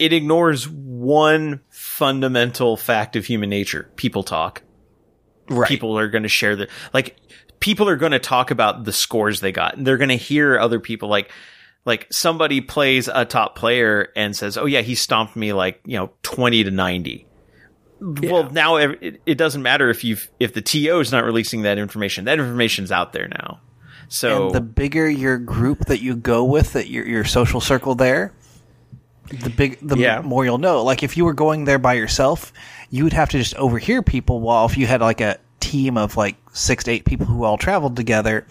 [0.00, 3.88] It ignores one fundamental fact of human nature.
[3.94, 4.62] People talk.
[5.48, 7.16] right People are going to share their, like,
[7.60, 10.58] people are going to talk about the scores they got and they're going to hear
[10.58, 11.30] other people like,
[11.84, 15.96] like somebody plays a top player and says, oh yeah, he stomped me like, you
[15.96, 17.26] know, 20 to 90.
[18.00, 21.78] Well, now it, it doesn't matter if you've, if the TO is not releasing that
[21.78, 23.60] information, that information's out there now.
[24.08, 27.94] So And the bigger your group that you go with, that your your social circle
[27.94, 28.32] there,
[29.30, 30.20] the big the Yeah.
[30.22, 30.82] more you'll know.
[30.82, 32.52] Like if you were going there by yourself,
[32.90, 34.40] you would have to just overhear people.
[34.40, 37.56] While if you had like a team of like six to eight people who all
[37.58, 38.46] traveled together,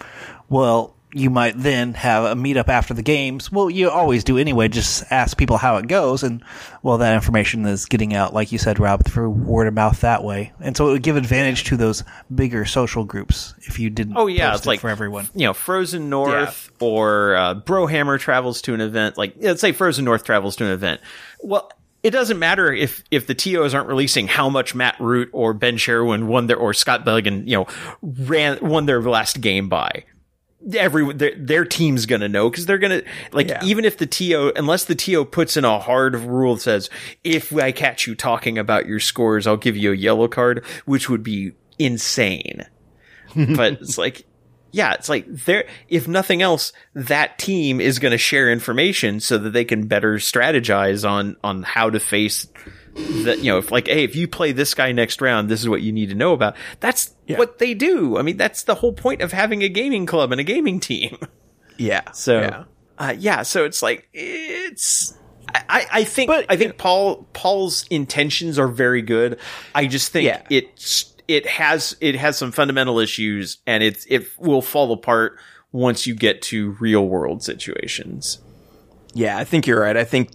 [0.48, 3.52] well, you might then have a meetup after the games.
[3.52, 4.68] Well, you always do anyway.
[4.68, 6.44] Just ask people how it goes, and
[6.84, 10.24] well, that information is getting out, like you said, Rob, through word of mouth that
[10.24, 10.52] way.
[10.60, 14.18] And so it would give advantage to those bigger social groups if you didn't.
[14.18, 15.28] Oh yeah, post it's it like for everyone.
[15.34, 19.18] You know, Frozen North or uh, Brohammer travels to an event.
[19.18, 21.02] Like let's say Frozen North travels to an event.
[21.42, 21.72] Well,
[22.04, 25.78] it doesn't matter if if the TOs aren't releasing how much Matt Root or Ben
[25.78, 27.68] Sherwin won their or Scott Belligan, you know,
[28.02, 30.06] ran won their last game by.
[30.76, 33.64] Every their, their team's gonna know because they're gonna like Yeah.
[33.64, 36.90] even if the TO unless the TO puts in a hard rule that says
[37.24, 41.10] if I catch you talking about your scores, I'll give you a yellow card, which
[41.10, 42.66] would be insane
[43.36, 44.26] but it's like
[44.72, 45.66] yeah, it's like there.
[45.88, 50.16] If nothing else, that team is going to share information so that they can better
[50.18, 52.46] strategize on on how to face
[52.96, 53.40] that.
[53.40, 55.82] You know, if like, hey, if you play this guy next round, this is what
[55.82, 56.56] you need to know about.
[56.80, 58.18] That's what they do.
[58.18, 61.18] I mean, that's the whole point of having a gaming club and a gaming team.
[61.78, 62.02] Yeah.
[62.14, 62.64] So, yeah.
[62.98, 63.44] uh, yeah.
[63.44, 65.16] So it's like it's.
[65.54, 69.40] I, I think But- I think Paul Paul's intentions are very good.
[69.74, 70.42] I just think Yeah.
[70.50, 75.38] it's it has it has some fundamental issues, and it's it will fall apart
[75.72, 78.40] once you get to real world situations.
[79.14, 79.98] Yeah, I think you're right.
[79.98, 80.30] I think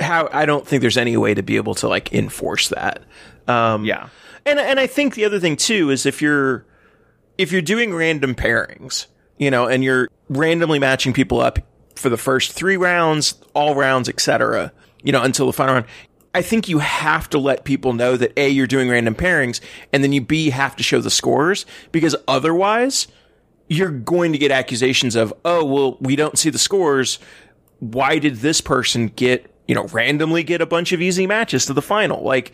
[0.00, 3.02] how I don't think there's any way to be able to like enforce that.
[3.46, 4.08] Um, Yeah,
[4.44, 6.66] and and I think the other thing too is if you're
[7.36, 9.06] if you're doing random pairings,
[9.38, 11.58] you know, and you're randomly matching people up
[11.94, 15.86] for the first three rounds, all rounds, etc., you know, until the final round.
[16.34, 19.60] I think you have to let people know that A, you're doing random pairings,
[19.92, 23.08] and then you B, have to show the scores, because otherwise,
[23.68, 27.18] you're going to get accusations of, oh, well, we don't see the scores.
[27.80, 31.74] Why did this person get, you know, randomly get a bunch of easy matches to
[31.74, 32.24] the final?
[32.24, 32.52] Like,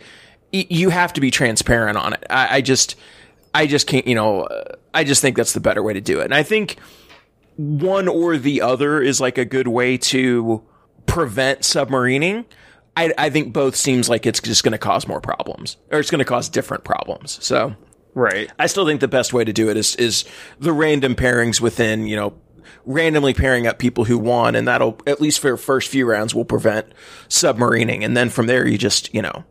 [0.53, 2.23] y- you have to be transparent on it.
[2.29, 2.95] I, I just,
[3.53, 6.19] I just can't, you know, uh, I just think that's the better way to do
[6.19, 6.25] it.
[6.25, 6.77] And I think
[7.55, 10.61] one or the other is like a good way to
[11.05, 12.45] prevent submarining.
[12.97, 16.11] I, I think both seems like it's just going to cause more problems, or it's
[16.11, 17.43] going to cause different problems.
[17.43, 17.75] So,
[18.13, 18.51] right.
[18.59, 20.25] I still think the best way to do it is is
[20.59, 22.33] the random pairings within, you know,
[22.85, 26.33] randomly pairing up people who won, and that'll at least for the first few rounds
[26.35, 26.87] will prevent
[27.27, 29.43] submarining, and then from there you just you know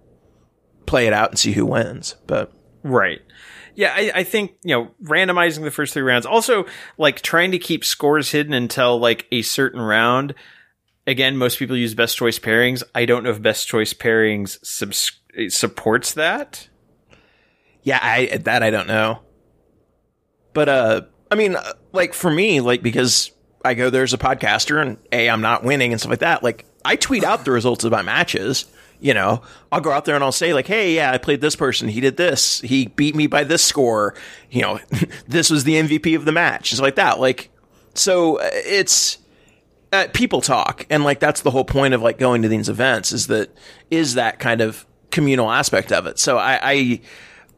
[0.86, 2.16] play it out and see who wins.
[2.26, 3.20] But Right.
[3.76, 6.26] Yeah, I, I think, you know, randomizing the first three rounds.
[6.26, 6.66] Also,
[6.96, 10.34] like trying to keep scores hidden until like a certain round.
[11.06, 12.84] Again, most people use best choice pairings.
[12.94, 15.18] I don't know if best choice pairings subs-
[15.48, 16.68] supports that.
[17.82, 19.20] yeah, I that I don't know.
[20.52, 21.02] But uh,
[21.34, 23.32] I mean, uh, like for me, like because
[23.64, 26.44] I go there as a podcaster, and a I'm not winning and stuff like that.
[26.44, 28.66] Like I tweet out the results of my matches.
[29.00, 29.42] You know,
[29.72, 31.88] I'll go out there and I'll say like, "Hey, yeah, I played this person.
[31.88, 32.60] He did this.
[32.60, 34.14] He beat me by this score.
[34.48, 34.80] You know,
[35.26, 37.18] this was the MVP of the match." It's like that.
[37.18, 37.50] Like,
[37.94, 39.18] so uh, it's
[39.92, 43.10] uh, people talk, and like that's the whole point of like going to these events
[43.10, 43.50] is that
[43.90, 46.20] is that kind of communal aspect of it.
[46.20, 47.00] So I, I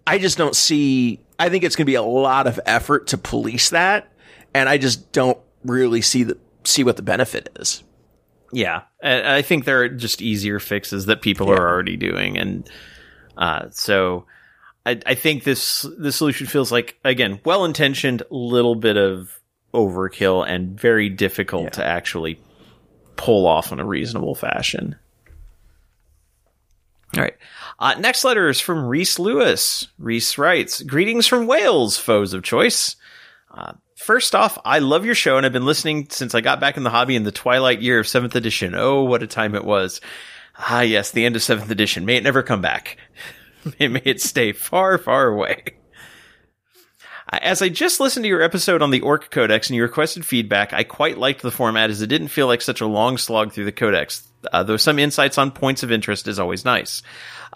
[0.06, 1.20] I just don't see.
[1.38, 4.12] I think it's going to be a lot of effort to police that,
[4.54, 7.82] and I just don't really see the see what the benefit is.
[8.52, 8.82] Yeah.
[9.02, 12.38] I, I think there are just easier fixes that people are already doing.
[12.38, 12.68] And,
[13.36, 14.26] uh, so
[14.84, 19.40] I, I think this, this solution feels like, again, well intentioned, little bit of
[19.74, 22.40] overkill and very difficult to actually
[23.16, 24.96] pull off in a reasonable fashion.
[27.16, 27.36] All right.
[27.78, 29.88] Uh, next letter is from Reese Lewis.
[29.98, 32.96] Reese writes, Greetings from Wales, foes of choice.
[33.52, 36.76] Uh, first off, I love your show and I've been listening since I got back
[36.76, 38.74] in the hobby in the twilight year of 7th edition.
[38.74, 40.00] Oh, what a time it was.
[40.58, 42.06] Ah, yes, the end of 7th edition.
[42.06, 42.96] May it never come back.
[43.80, 45.62] May it stay far, far away.
[47.30, 50.24] Uh, As I just listened to your episode on the Orc Codex and you requested
[50.24, 53.52] feedback, I quite liked the format as it didn't feel like such a long slog
[53.52, 57.02] through the Codex, uh, though some insights on points of interest is always nice.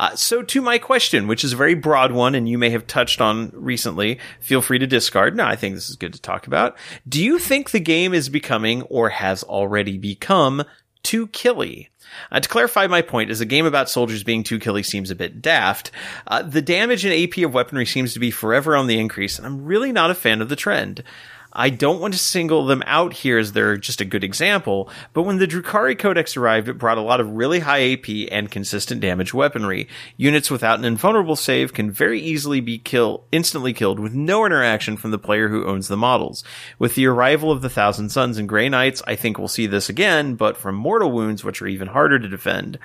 [0.01, 2.87] Uh, so to my question, which is a very broad one and you may have
[2.87, 5.37] touched on recently, feel free to discard.
[5.37, 6.79] No, I think this is good to talk about.
[7.07, 10.65] Do you think the game is becoming or has already become
[11.03, 11.91] too killy?
[12.33, 15.15] Uh, to clarify my point, as a game about soldiers being too killy seems a
[15.15, 15.91] bit daft,
[16.27, 19.47] uh, the damage and AP of weaponry seems to be forever on the increase, and
[19.47, 21.05] I'm really not a fan of the trend.
[21.53, 25.23] I don't want to single them out here as they're just a good example, but
[25.23, 29.01] when the Drukhari Codex arrived, it brought a lot of really high AP and consistent
[29.01, 29.89] damage weaponry.
[30.17, 34.97] Units without an invulnerable save can very easily be kill instantly killed with no interaction
[34.97, 36.45] from the player who owns the models.
[36.79, 39.89] With the arrival of the Thousand Suns and Grey Knights, I think we'll see this
[39.89, 42.79] again, but from mortal wounds, which are even harder to defend.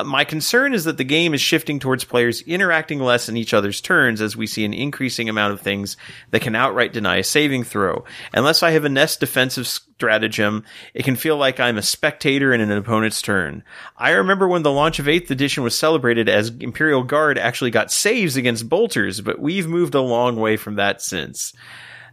[0.00, 3.52] Uh, My concern is that the game is shifting towards players interacting less in each
[3.52, 5.96] other's turns as we see an increasing amount of things
[6.30, 8.04] that can outright deny a saving throw.
[8.32, 12.60] Unless I have a nest defensive stratagem, it can feel like I'm a spectator in
[12.60, 13.62] an opponent's turn.
[13.96, 17.92] I remember when the launch of 8th edition was celebrated as Imperial Guard actually got
[17.92, 21.52] saves against bolters, but we've moved a long way from that since.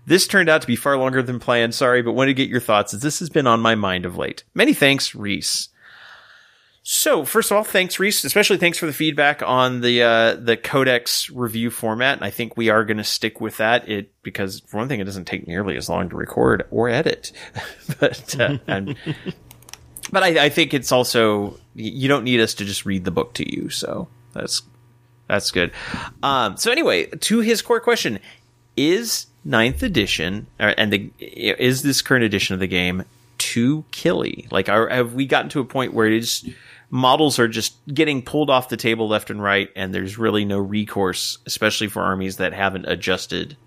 [0.05, 2.61] This turned out to be far longer than planned, sorry, but wanted to get your
[2.61, 4.43] thoughts as this has been on my mind of late.
[4.53, 5.69] Many thanks, Reese.
[6.89, 8.23] So, first of all, thanks, Reese.
[8.23, 12.15] Especially thanks for the feedback on the uh, the Codex review format.
[12.15, 13.89] And I think we are going to stick with that.
[13.89, 17.33] It because for one thing, it doesn't take nearly as long to record or edit.
[17.99, 18.95] but uh, and,
[20.13, 23.33] but I, I think it's also you don't need us to just read the book
[23.33, 23.69] to you.
[23.69, 24.61] So that's
[25.27, 25.73] that's good.
[26.23, 28.17] Um, so anyway, to his core question,
[28.77, 33.03] is ninth edition or, and the is this current edition of the game
[33.39, 34.47] too killy?
[34.51, 36.49] Like, are, have we gotten to a point where it is
[36.89, 40.59] models are just getting pulled off the table left and right, and there's really no
[40.59, 43.57] recourse, especially for armies that haven't adjusted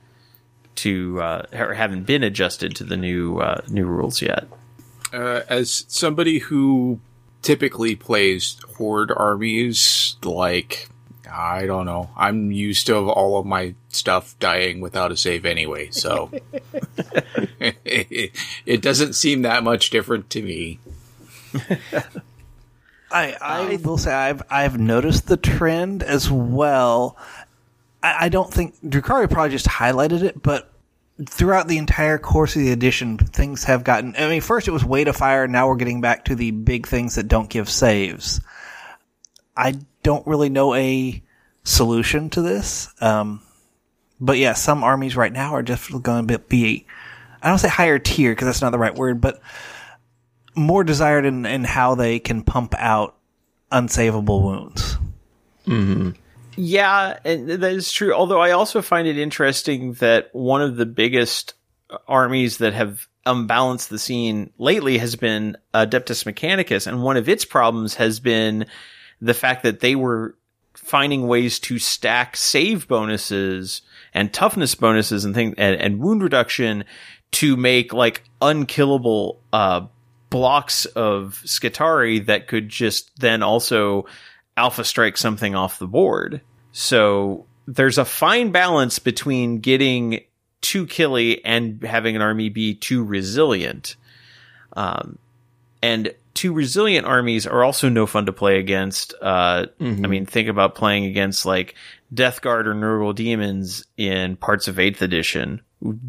[0.77, 4.47] to uh, or haven't been adjusted to the new uh, new rules yet.
[5.13, 7.01] Uh, as somebody who
[7.43, 10.89] typically plays horde armies, like
[11.31, 15.91] I don't know, I'm used to all of my stuff dying without a save anyway,
[15.91, 16.31] so
[17.61, 17.83] it,
[18.67, 20.79] it doesn't seem that much different to me.
[23.11, 27.17] I, I will say I've I've noticed the trend as well.
[28.03, 30.73] I, I don't think Drukhari probably just highlighted it, but
[31.27, 34.15] throughout the entire course of the edition, things have gotten.
[34.17, 35.47] I mean, first it was weight of fire.
[35.49, 38.41] Now we're getting back to the big things that don't give saves.
[39.57, 41.23] I don't really know a
[41.65, 42.89] solution to this.
[43.01, 43.43] Um,
[44.21, 46.87] but yeah, some armies right now are just going to be,
[47.43, 49.41] I don't say higher tier because that's not the right word, but
[50.55, 53.17] more desired in, in how they can pump out
[53.71, 54.99] unsavable wounds.
[56.57, 58.13] Yeah, and that is true.
[58.13, 61.55] Although I also find it interesting that one of the biggest
[62.07, 67.45] armies that have unbalanced the scene lately has been Adeptus Mechanicus, and one of its
[67.45, 68.67] problems has been
[69.21, 70.37] the fact that they were
[70.75, 73.83] finding ways to stack save bonuses
[74.15, 76.85] and toughness bonuses and things and, and wound reduction
[77.33, 79.83] to make like unkillable uh
[80.31, 84.07] blocks of Skitarii that could just then also
[84.57, 86.41] alpha strike something off the board.
[86.73, 90.21] So there's a fine balance between getting
[90.61, 93.97] too killy and having an army be too resilient.
[94.75, 95.19] Um,
[95.83, 99.15] and too resilient armies are also no fun to play against.
[99.21, 101.75] Uh, I mean, think about playing against like
[102.13, 105.61] Death Guard or Nurgle Demons in parts of 8th edition.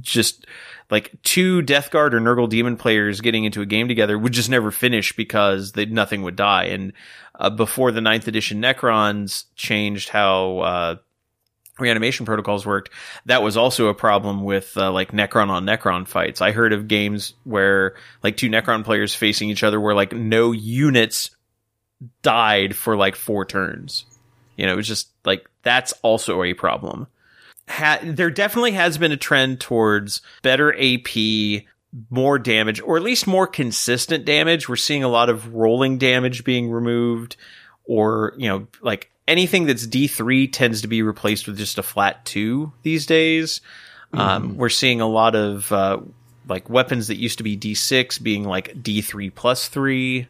[0.01, 0.45] Just
[0.91, 4.49] like two Death Guard or Nurgle Demon players getting into a game together would just
[4.49, 6.65] never finish because they, nothing would die.
[6.65, 6.91] And
[7.39, 10.95] uh, before the 9th edition Necrons changed how uh,
[11.79, 12.91] reanimation protocols worked,
[13.25, 16.41] that was also a problem with uh, like Necron on Necron fights.
[16.41, 20.51] I heard of games where like two Necron players facing each other where like no
[20.51, 21.31] units
[22.21, 24.05] died for like four turns.
[24.57, 27.07] You know, it was just like that's also a problem.
[27.71, 31.63] Ha- there definitely has been a trend towards better AP,
[32.09, 34.69] more damage, or at least more consistent damage.
[34.69, 37.35] We're seeing a lot of rolling damage being removed,
[37.85, 42.25] or, you know, like anything that's D3 tends to be replaced with just a flat
[42.25, 43.61] two these days.
[44.13, 45.99] Um, we're seeing a lot of, uh,
[46.47, 50.27] like weapons that used to be D6 being like D3 plus three.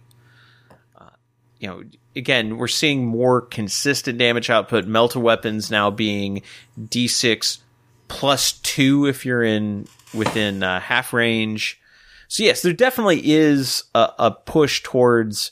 [1.61, 1.83] You know,
[2.15, 4.87] again, we're seeing more consistent damage output.
[4.87, 6.41] Melta weapons now being
[6.79, 7.59] D6
[8.07, 11.79] plus two if you're in within uh, half range.
[12.27, 15.51] So yes, there definitely is a, a push towards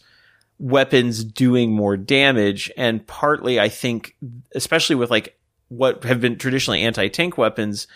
[0.57, 4.16] weapons doing more damage, and partly I think,
[4.55, 5.38] especially with like
[5.68, 7.88] what have been traditionally anti-tank weapons,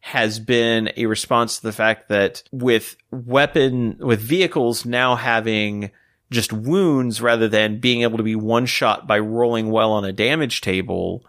[0.00, 5.90] has been a response to the fact that with weapon with vehicles now having
[6.30, 10.12] just wounds rather than being able to be one shot by rolling well on a
[10.12, 11.24] damage table.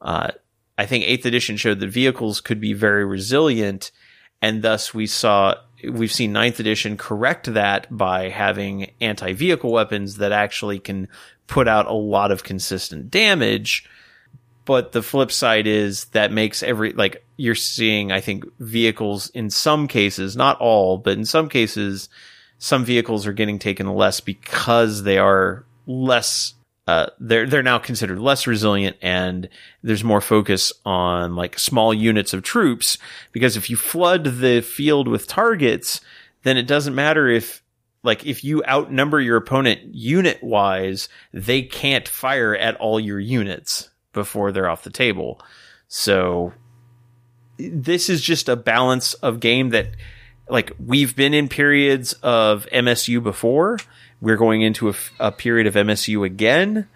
[0.00, 0.32] Uh,
[0.76, 3.92] I think eighth edition showed that vehicles could be very resilient,
[4.40, 5.54] and thus we saw
[5.88, 11.08] we've seen ninth edition correct that by having anti vehicle weapons that actually can
[11.46, 13.88] put out a lot of consistent damage.
[14.64, 19.50] But the flip side is that makes every like you're seeing I think vehicles in
[19.50, 22.08] some cases, not all, but in some cases
[22.62, 26.54] some vehicles are getting taken less because they are less
[26.86, 29.48] uh, they're they're now considered less resilient and
[29.82, 32.98] there's more focus on like small units of troops
[33.32, 36.00] because if you flood the field with targets
[36.44, 37.64] then it doesn't matter if
[38.04, 43.90] like if you outnumber your opponent unit wise they can't fire at all your units
[44.12, 45.40] before they're off the table.
[45.88, 46.52] So
[47.58, 49.88] this is just a balance of game that
[50.48, 53.78] like we've been in periods of MSU before.
[54.20, 56.88] We're going into a period of MSU again.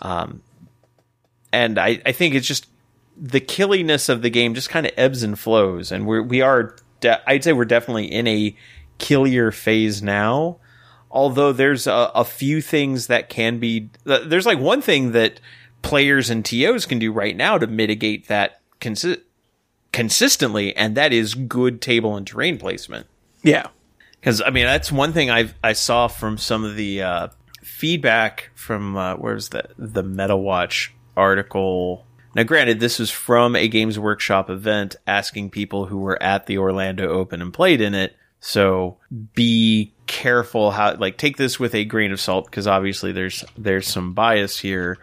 [0.00, 0.42] Um,
[1.52, 2.66] and I, I think it's just
[3.16, 5.92] the killiness of the game just kind of ebbs and flows.
[5.92, 8.56] And we're, we are, de- I'd say we're definitely in a
[8.98, 10.56] killier phase now.
[11.10, 15.40] Although there's a, a few things that can be, there's like one thing that
[15.82, 18.60] players and TOs can do right now to mitigate that
[19.92, 23.06] consistently, and that is good table and terrain placement.
[23.42, 23.68] Yeah.
[24.20, 27.28] Because I mean, that's one thing I I saw from some of the uh,
[27.62, 32.06] feedback from uh, where's the the MetaWatch article.
[32.34, 36.58] Now, granted, this was from a Games Workshop event asking people who were at the
[36.58, 38.16] Orlando Open and played in it.
[38.40, 38.96] So
[39.34, 43.86] be careful how, like, take this with a grain of salt because obviously there's, there's
[43.86, 44.98] some bias here.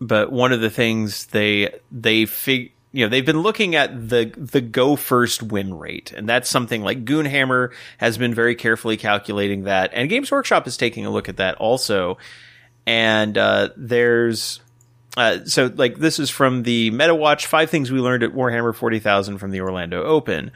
[0.00, 4.32] But one of the things they, they fig, you know, they've been looking at the,
[4.36, 6.12] the go first win rate.
[6.12, 9.90] And that's something like Goonhammer has been very carefully calculating that.
[9.94, 12.18] And Games Workshop is taking a look at that also.
[12.86, 14.60] And, uh, there's,
[15.16, 19.38] uh, so like this is from the MetaWatch five things we learned at Warhammer 40,000
[19.38, 20.52] from the Orlando Open.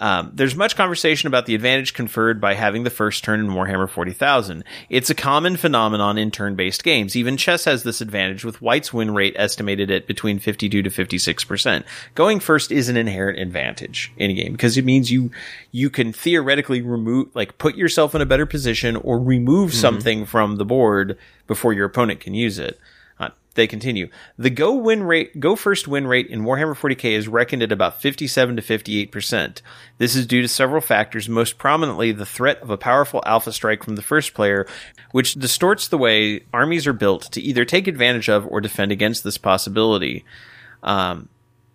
[0.00, 3.88] Um, there's much conversation about the advantage conferred by having the first turn in Warhammer
[3.88, 4.62] 40,000.
[4.88, 7.16] It's a common phenomenon in turn-based games.
[7.16, 11.84] Even chess has this advantage, with White's win rate estimated at between 52 to 56%.
[12.14, 15.30] Going first is an inherent advantage in a game because it means you
[15.72, 20.56] you can theoretically remove, like, put yourself in a better position or remove something from
[20.56, 22.78] the board before your opponent can use it.
[23.58, 24.08] They continue.
[24.36, 28.00] The go win rate, go first win rate in Warhammer 40k is reckoned at about
[28.00, 29.62] 57 to 58%.
[29.98, 33.82] This is due to several factors, most prominently the threat of a powerful alpha strike
[33.82, 34.64] from the first player,
[35.10, 39.24] which distorts the way armies are built to either take advantage of or defend against
[39.24, 40.24] this possibility.
[40.84, 41.28] Um,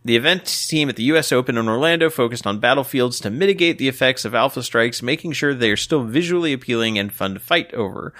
[0.05, 3.89] the event team at the US Open in Orlando focused on battlefields to mitigate the
[3.89, 7.73] effects of alpha strikes, making sure they are still visually appealing and fun to fight
[7.73, 8.13] over.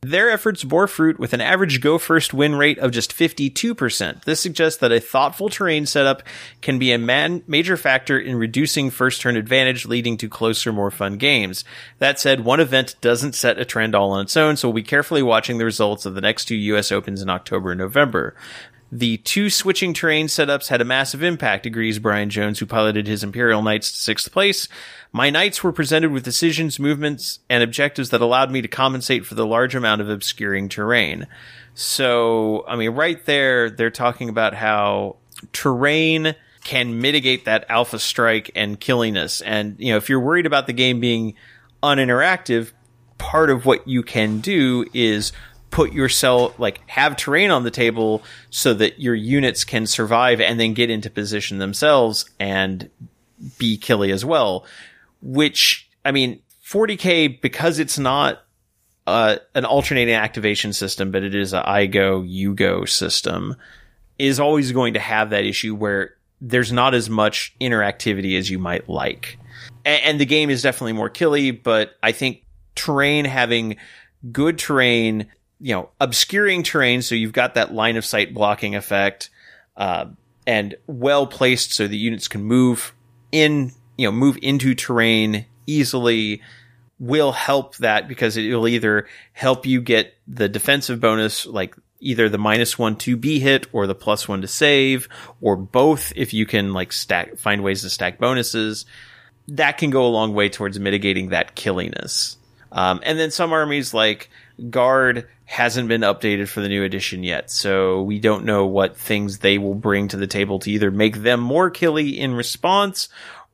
[0.00, 4.24] Their efforts bore fruit with an average go first win rate of just 52%.
[4.24, 6.22] This suggests that a thoughtful terrain setup
[6.60, 10.92] can be a man- major factor in reducing first turn advantage, leading to closer, more
[10.92, 11.64] fun games.
[11.98, 14.82] That said, one event doesn't set a trend all on its own, so we'll be
[14.84, 18.36] carefully watching the results of the next two US Opens in October and November.
[18.90, 23.22] The two switching terrain setups had a massive impact, agrees Brian Jones, who piloted his
[23.22, 24.66] Imperial Knights to sixth place.
[25.12, 29.34] My knights were presented with decisions, movements, and objectives that allowed me to compensate for
[29.34, 31.26] the large amount of obscuring terrain.
[31.74, 35.16] So, I mean, right there, they're talking about how
[35.52, 36.34] terrain
[36.64, 39.40] can mitigate that alpha strike and killiness.
[39.40, 41.34] And, you know, if you're worried about the game being
[41.82, 42.72] uninteractive,
[43.16, 45.32] part of what you can do is
[45.70, 50.58] put yourself like have terrain on the table so that your units can survive and
[50.58, 52.90] then get into position themselves and
[53.58, 54.64] be killy as well
[55.20, 58.42] which I mean, 40k because it's not
[59.06, 63.56] uh, an alternating activation system, but it is a I go you go system,
[64.18, 68.58] is always going to have that issue where there's not as much interactivity as you
[68.58, 69.38] might like,
[69.84, 71.50] and, and the game is definitely more killy.
[71.52, 72.44] But I think
[72.74, 73.76] terrain having
[74.30, 75.26] good terrain,
[75.60, 79.30] you know, obscuring terrain, so you've got that line of sight blocking effect,
[79.76, 80.06] uh,
[80.46, 82.92] and well placed so the units can move
[83.32, 86.40] in you know, move into terrain easily
[86.98, 92.28] will help that because it will either help you get the defensive bonus, like either
[92.28, 95.08] the minus one to be hit or the plus one to save,
[95.40, 98.86] or both if you can like stack, find ways to stack bonuses.
[99.48, 102.36] That can go a long way towards mitigating that killiness.
[102.70, 104.30] Um, and then some armies like
[104.70, 109.38] Guard hasn't been updated for the new edition yet, so we don't know what things
[109.38, 113.08] they will bring to the table to either make them more killy in response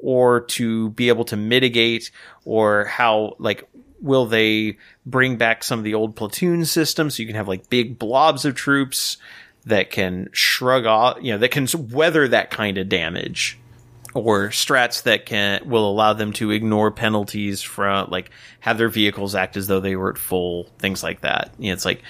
[0.05, 2.11] or to be able to mitigate
[2.45, 3.67] or how like
[4.01, 4.77] will they
[5.07, 8.45] bring back some of the old platoon systems so you can have like big blobs
[8.45, 9.17] of troops
[9.65, 13.59] that can shrug off, you know, that can weather that kind of damage
[14.13, 18.31] or strats that can will allow them to ignore penalties from like
[18.61, 21.51] have their vehicles act as though they were at full things like that.
[21.59, 22.03] You know, it's like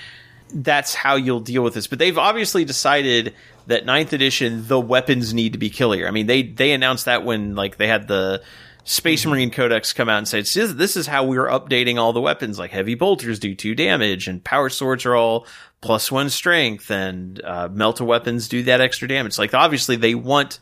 [0.53, 1.86] that's how you'll deal with this.
[1.86, 3.34] But they've obviously decided
[3.67, 6.07] that ninth edition, the weapons need to be killier.
[6.07, 8.43] I mean, they they announced that when like they had the
[8.85, 12.59] Space Marine Codex come out and say, this is how we're updating all the weapons.
[12.59, 15.47] Like heavy bolters do two damage, and power swords are all
[15.81, 19.39] plus one strength, and uh, melta weapons do that extra damage.
[19.39, 20.59] Like obviously they want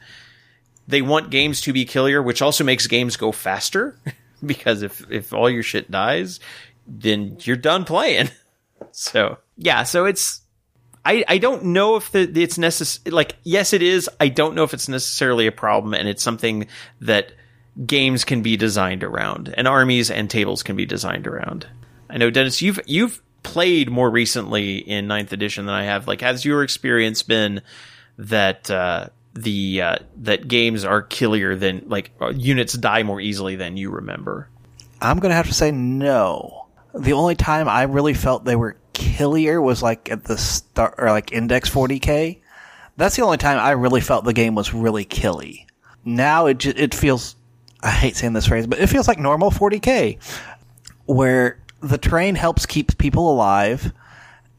[0.87, 3.99] they want games to be killier, which also makes games go faster
[4.47, 6.39] because if if all your shit dies,
[6.87, 8.31] then you're done playing.
[8.93, 10.42] so yeah, so it's
[11.05, 13.13] I, I don't know if the, it's necessary.
[13.13, 14.09] Like, yes, it is.
[14.21, 16.67] I don't know if it's necessarily a problem, and it's something
[17.01, 17.33] that
[17.87, 21.67] games can be designed around, and armies and tables can be designed around.
[22.09, 26.07] I know, Dennis, you've you've played more recently in ninth edition than I have.
[26.07, 27.63] Like, has your experience been
[28.19, 33.57] that uh, the uh, that games are killier than like uh, units die more easily
[33.57, 34.49] than you remember?
[35.01, 36.67] I'm gonna have to say no.
[36.95, 41.11] The only time I really felt they were killier was like at the start or
[41.11, 42.39] like index 40k.
[42.97, 45.67] That's the only time I really felt the game was really killy.
[46.05, 47.37] Now it just, it feels
[47.83, 50.19] I hate saying this phrase, but it feels like normal 40k
[51.07, 53.93] where the terrain helps keep people alive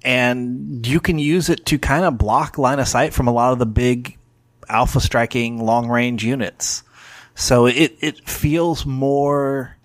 [0.03, 3.53] and you can use it to kind of block line of sight from a lot
[3.53, 4.17] of the big
[4.67, 6.83] alpha striking long range units.
[7.35, 9.77] So it, it feels more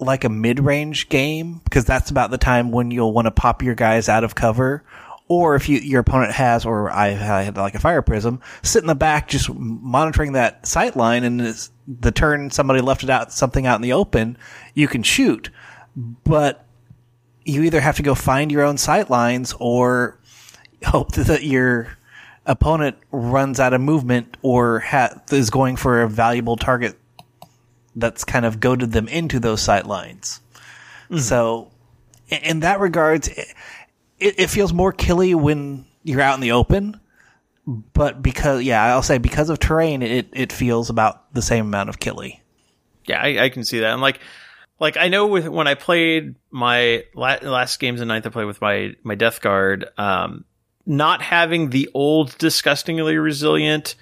[0.00, 3.62] like a mid range game because that's about the time when you'll want to pop
[3.62, 4.84] your guys out of cover.
[5.28, 8.88] Or if you, your opponent has, or I had like a fire prism, sit in
[8.88, 13.64] the back just monitoring that sight line and the turn somebody left it out, something
[13.64, 14.36] out in the open,
[14.74, 15.50] you can shoot.
[15.96, 16.66] But
[17.44, 20.18] you either have to go find your own sight lines or
[20.84, 21.96] hope that your
[22.46, 26.98] opponent runs out of movement or ha- is going for a valuable target
[27.96, 30.40] that's kind of goaded them into those sight lines.
[31.18, 31.70] So,
[32.28, 33.48] in, in that regards, it,
[34.18, 37.00] it feels more killy when you're out in the open.
[37.66, 41.88] But because, yeah, I'll say because of terrain, it, it feels about the same amount
[41.88, 42.42] of killy.
[43.06, 43.92] Yeah, I, I can see that.
[43.92, 44.20] And like,
[44.78, 48.46] like I know with when I played my la- last games in ninth, I played
[48.46, 49.86] with my my Death Guard.
[49.98, 50.44] Um,
[50.86, 53.94] not having the old disgustingly resilient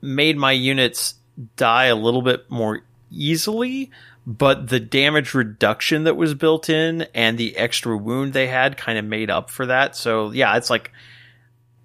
[0.00, 1.14] made my units
[1.56, 2.82] die a little bit more
[3.12, 3.90] easily,
[4.26, 8.98] but the damage reduction that was built in and the extra wound they had kind
[8.98, 9.96] of made up for that.
[9.96, 10.92] So yeah, it's like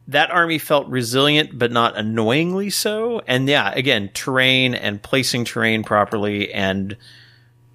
[0.07, 3.21] that army felt resilient, but not annoyingly so.
[3.28, 6.95] And yeah, again, terrain and placing terrain properly and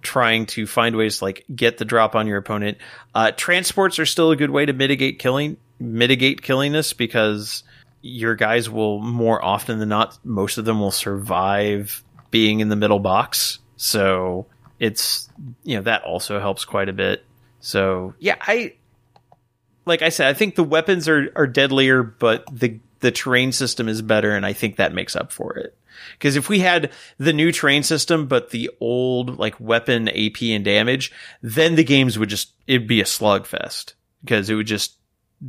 [0.00, 2.78] trying to find ways to like get the drop on your opponent.
[3.14, 7.62] Uh, transports are still a good way to mitigate killing, mitigate killingness because
[8.00, 12.02] your guys will more often than not, most of them will survive
[12.32, 13.60] being in the middle box.
[13.76, 14.46] So
[14.80, 15.28] it's,
[15.62, 17.24] you know, that also helps quite a bit.
[17.60, 18.74] So yeah, I,
[19.86, 23.88] like I said, I think the weapons are, are deadlier, but the, the terrain system
[23.88, 24.34] is better.
[24.34, 25.76] And I think that makes up for it.
[26.12, 30.64] Because if we had the new terrain system, but the old like weapon AP and
[30.64, 31.12] damage,
[31.42, 34.96] then the games would just, it'd be a slugfest because it would just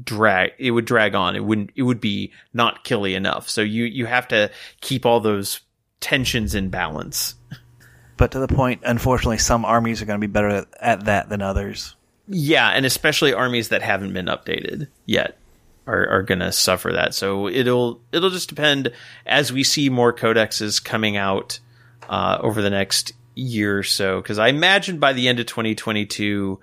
[0.04, 1.36] drag, it would drag on.
[1.36, 3.50] It wouldn't, it would be not killy enough.
[3.50, 5.62] So you, you have to keep all those
[6.04, 7.36] tensions in balance.
[8.18, 11.30] But to the point, unfortunately, some armies are going to be better at, at that
[11.30, 11.96] than others.
[12.28, 15.38] Yeah, and especially armies that haven't been updated yet
[15.88, 17.16] are, are going to suffer that.
[17.16, 18.92] So it'll it'll just depend
[19.26, 21.60] as we see more codexes coming out
[22.10, 24.22] uh, over the next year or so.
[24.22, 26.60] Because I imagine by the end of 2022,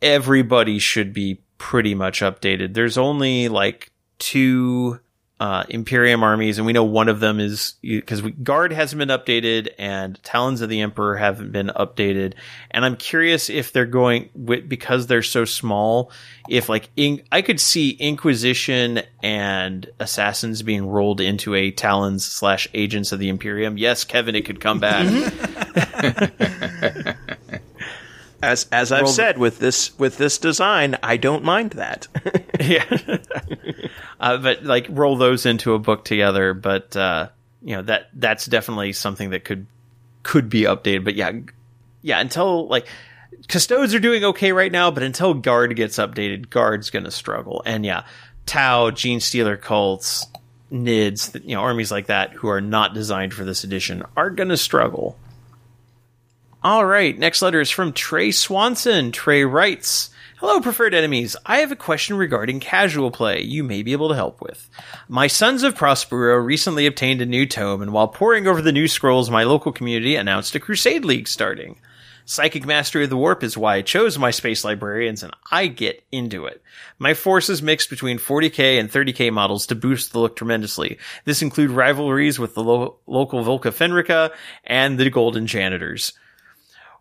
[0.00, 2.72] everybody should be pretty much updated.
[2.72, 5.00] There's only like two
[5.40, 9.68] uh, Imperium armies, and we know one of them is because Guard hasn't been updated,
[9.78, 12.34] and Talons of the Emperor haven't been updated.
[12.70, 16.10] And I'm curious if they're going with because they're so small.
[16.48, 22.66] If like in, I could see Inquisition and Assassins being rolled into a Talons slash
[22.74, 23.78] Agents of the Imperium.
[23.78, 25.06] Yes, Kevin, it could come back.
[28.40, 32.06] As as I've Roll the- said with this with this design, I don't mind that.
[32.60, 32.84] yeah.
[34.20, 36.54] uh, but like roll those into a book together.
[36.54, 37.28] But uh,
[37.62, 39.66] you know that that's definitely something that could
[40.22, 41.04] could be updated.
[41.04, 41.32] But yeah,
[42.02, 42.20] yeah.
[42.20, 42.86] Until like
[43.48, 47.62] custodes are doing okay right now, but until guard gets updated, guard's gonna struggle.
[47.64, 48.04] And yeah,
[48.46, 50.26] Tau, Gene Stealer cults,
[50.72, 54.56] Nids, you know, armies like that who are not designed for this edition are gonna
[54.56, 55.16] struggle.
[56.62, 59.12] All right, next letter is from Trey Swanson.
[59.12, 60.10] Trey writes,
[60.40, 61.34] Hello, preferred enemies.
[61.44, 64.70] I have a question regarding casual play you may be able to help with.
[65.08, 68.86] My Sons of Prospero recently obtained a new tome, and while poring over the new
[68.86, 71.80] scrolls, my local community announced a Crusade League starting.
[72.24, 76.04] Psychic Mastery of the Warp is why I chose my space librarians, and I get
[76.12, 76.62] into it.
[77.00, 80.98] My force is mixed between 40k and 30k models to boost the look tremendously.
[81.24, 84.32] This include rivalries with the lo- local Vlka Fenryka
[84.62, 86.12] and the Golden Janitors.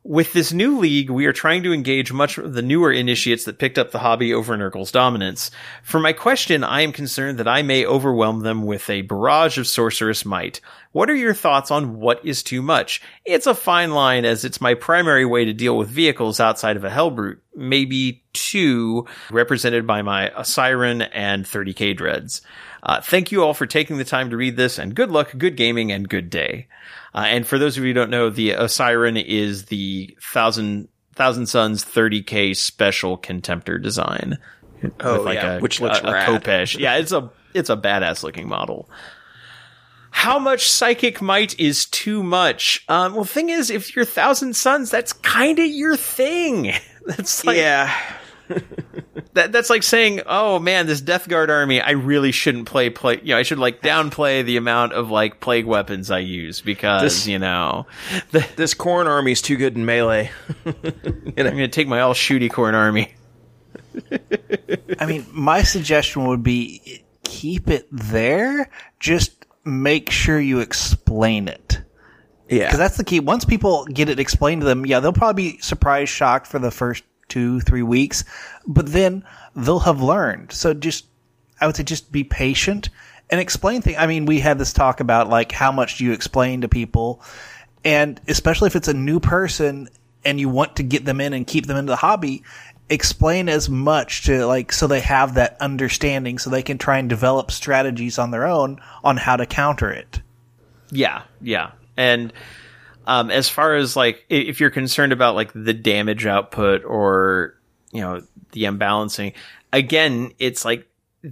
[0.07, 3.59] With this new league, we are trying to engage much of the newer initiates that
[3.59, 5.51] picked up the hobby over Nurgle's dominance.
[5.83, 9.67] For my question, I am concerned that I may overwhelm them with a barrage of
[9.67, 10.61] sorceress might.
[10.93, 13.01] What are your thoughts on what is too much?
[13.25, 16.85] It's a fine line as it's my primary way to deal with vehicles outside of
[16.85, 17.39] a Hellbrute.
[17.53, 22.41] Maybe two, represented by my Siren and 30k dreads.
[22.83, 25.55] Uh, thank you all for taking the time to read this and good luck, good
[25.55, 26.67] gaming, and good day.
[27.13, 31.47] Uh, and for those of you who don't know, the Osiron is the thousand thousand
[31.47, 34.37] suns 30k special contemptor design.
[34.99, 36.73] Oh, yeah, which looks a, a rad.
[36.75, 38.89] Yeah, it's a it's a badass looking model.
[40.11, 42.83] How much psychic might is too much?
[42.87, 46.73] Um, well, thing is, if you're thousand suns, that's kind of your thing.
[47.05, 47.97] That's like yeah.
[49.37, 53.19] that, that's like saying, "Oh man, this Death Guard army, I really shouldn't play play.
[53.23, 57.01] You know, I should like downplay the amount of like plague weapons I use because
[57.01, 57.87] This- you know,
[58.31, 60.29] the, This Khorne army is too good in melee.
[60.65, 63.13] and I'm gonna take my all shooty Khorne army.
[64.99, 68.69] I mean, my suggestion would be keep it there.
[68.99, 71.81] Just make sure you explain it.
[72.49, 72.65] Yeah.
[72.65, 73.19] Because that's the key.
[73.19, 76.71] Once people get it explained to them, yeah, they'll probably be surprised, shocked for the
[76.71, 78.23] first two, three weeks,
[78.65, 79.23] but then
[79.55, 80.51] they'll have learned.
[80.51, 81.05] So just,
[81.59, 82.89] I would say just be patient
[83.29, 83.97] and explain things.
[83.99, 87.21] I mean, we had this talk about like how much do you explain to people?
[87.83, 89.89] And especially if it's a new person
[90.25, 92.43] and you want to get them in and keep them into the hobby,
[92.89, 97.09] explain as much to like so they have that understanding so they can try and
[97.09, 100.21] develop strategies on their own on how to counter it.
[100.91, 101.71] Yeah, yeah.
[101.97, 102.31] And
[103.07, 107.55] um, as far as like if you're concerned about like the damage output or
[107.91, 109.33] you know the imbalancing,
[109.71, 110.85] again, it's like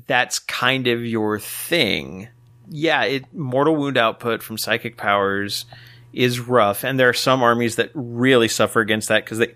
[0.08, 2.30] that's kind of your thing.
[2.70, 5.66] Yeah, it mortal wound output from psychic powers
[6.14, 9.54] is rough, and there are some armies that really suffer against that because they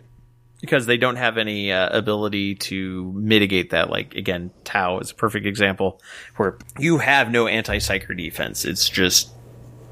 [0.59, 3.89] because they don't have any uh, ability to mitigate that.
[3.89, 6.01] Like again, Tau is a perfect example
[6.35, 8.65] where you have no anti psyker defense.
[8.65, 9.29] It's just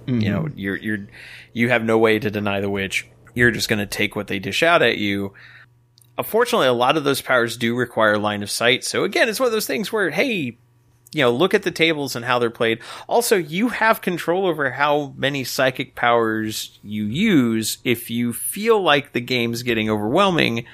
[0.06, 1.08] you know you're you're
[1.58, 3.08] you have no way to deny the witch.
[3.34, 5.34] You're just going to take what they dish out at you.
[6.18, 8.84] Unfortunately, a lot of those powers do require line of sight.
[8.84, 10.58] So again, it's one of those things where hey,
[11.14, 12.80] you know, look at the tables and how they're played.
[13.08, 19.14] Also, you have control over how many psychic powers you use if you feel like
[19.14, 20.66] the game's getting overwhelming.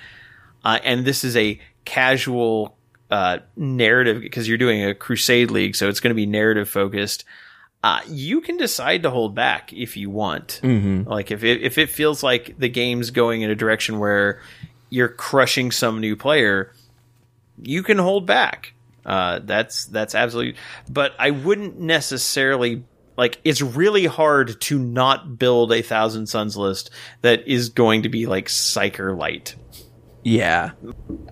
[0.65, 2.75] Uh, and this is a casual
[3.09, 7.23] uh, narrative because you're doing a crusade league, so it's going to be narrative focused.
[7.83, 10.61] Uh, you can decide to hold back if you want.
[10.63, 11.09] Mm-hmm.
[11.09, 14.41] Like if it, if it feels like the game's going in a direction where
[14.89, 16.71] you're crushing some new player,
[17.61, 18.73] you can hold back.
[19.05, 20.55] Uh, that's that's absolutely.
[20.89, 22.85] But I wouldn't necessarily
[23.17, 23.41] like.
[23.43, 26.89] It's really hard to not build a Thousand Suns list
[27.21, 29.55] that is going to be like Psyker light.
[30.23, 30.71] Yeah.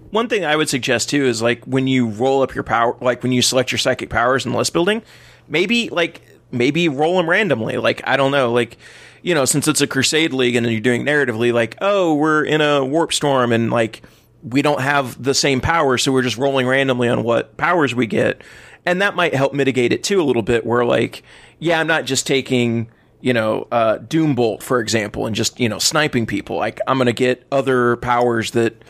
[0.10, 3.24] One thing I would suggest too is like when you roll up your power, like
[3.24, 5.02] when you select your psychic powers in the list building,
[5.48, 6.22] maybe like
[6.52, 7.78] maybe roll them randomly.
[7.78, 8.78] Like I don't know, like
[9.22, 12.62] you know, since it's a crusade league and you're doing narratively, like oh we're in
[12.62, 14.02] a warp storm and like
[14.44, 18.08] we don't have the same power, so we're just rolling randomly on what powers we
[18.08, 18.42] get,
[18.86, 20.66] and that might help mitigate it too a little bit.
[20.66, 21.24] Where like
[21.60, 22.90] yeah, I'm not just taking
[23.22, 26.58] you know, uh, Doombolt, for example, and just, you know, sniping people.
[26.58, 28.84] Like, I'm going to get other powers that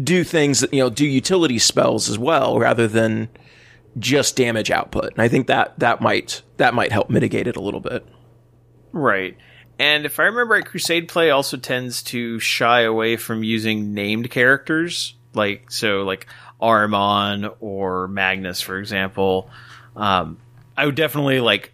[0.00, 3.30] do things that, you know, do utility spells as well, rather than
[3.98, 5.12] just damage output.
[5.12, 8.06] And I think that, that might, that might help mitigate it a little bit.
[8.92, 9.36] Right.
[9.78, 14.30] And if I remember right, Crusade play also tends to shy away from using named
[14.30, 16.26] characters, like so, like
[16.60, 19.50] Ahriman or Magnus, for example.
[19.96, 20.38] Um,
[20.76, 21.72] I would definitely like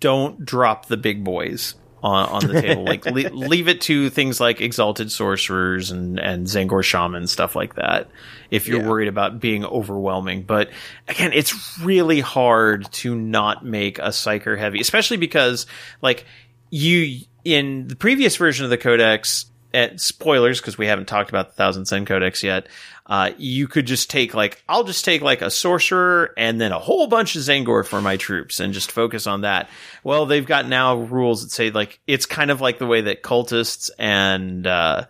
[0.00, 2.84] don't drop the big boys on, on the table.
[2.84, 7.76] like le- leave it to things like Exalted Sorcerers and and Tzaangor Shaman stuff like
[7.76, 8.08] that.
[8.50, 8.88] If you're Yeah.
[8.88, 10.70] worried about being overwhelming, but
[11.08, 15.66] again, it's really hard to not make a psyker heavy, especially because
[16.02, 16.24] like
[16.70, 21.48] you in the previous version of the codex at spoilers because we haven't talked about
[21.48, 22.66] the thousand sons codex yet
[23.06, 26.78] uh, you could just take like i'll just take like a sorcerer and then a
[26.78, 29.68] whole bunch of Tzaangor for my troops and just focus on that.
[30.04, 33.22] Well they've got now rules that say like it's kind of like the way that
[33.22, 35.06] cultists and uh,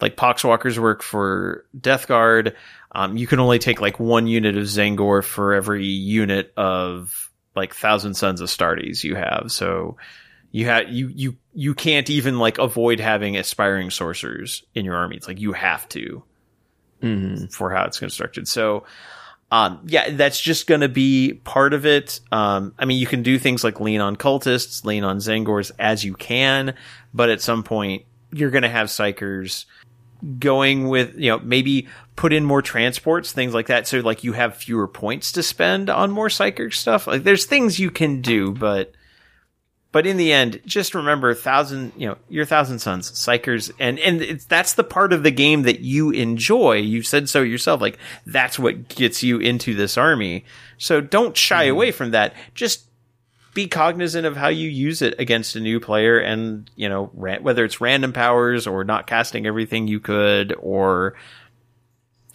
[0.00, 2.56] like poxwalkers work for death guard.
[2.92, 7.74] Um, you can only take like one unit of Tzaangor for every unit of like
[7.74, 9.46] thousand sons Astartes you have.
[9.48, 9.96] So
[10.52, 15.16] you have you you you can't even like avoid having aspiring sorcerers in your army.
[15.16, 16.22] It's like you have to
[17.50, 18.46] for how it's constructed.
[18.46, 18.84] So,
[19.50, 22.20] um, yeah, that's just going to be part of it.
[22.30, 26.04] Um, I mean, you can do things like lean on cultists, lean on Tzaangors as
[26.04, 26.74] you can,
[27.14, 29.64] but at some point you're going to have psykers
[30.38, 34.34] going with you know maybe put in more transports things like that so like you
[34.34, 38.52] have fewer points to spend on more psychic stuff like there's things you can do
[38.52, 38.92] but
[39.92, 44.22] but in the end, just remember thousand, you know, your thousand sons, psykers, and and
[44.22, 46.76] it's that's the part of the game that you enjoy.
[46.76, 47.80] You said so yourself.
[47.80, 50.44] Like that's what gets you into this army.
[50.78, 52.34] So don't shy away from that.
[52.54, 52.86] Just
[53.52, 57.40] be cognizant of how you use it against a new player, and you know ra-
[57.40, 61.14] whether it's random powers or not casting everything you could, or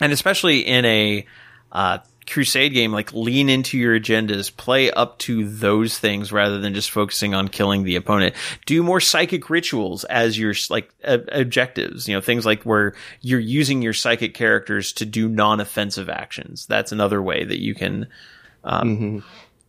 [0.01, 1.25] and especially in a
[1.71, 6.73] uh, crusade game like lean into your agendas play up to those things rather than
[6.73, 8.35] just focusing on killing the opponent.
[8.65, 13.39] Do more psychic rituals as your like uh, objectives you know things like where you're
[13.39, 16.65] using your psychic characters to do non-offensive actions.
[16.65, 18.07] That's another way that you can
[18.63, 19.23] um,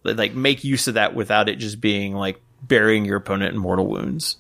[0.04, 3.86] like make use of that without it just being like burying your opponent in mortal
[3.86, 4.36] wounds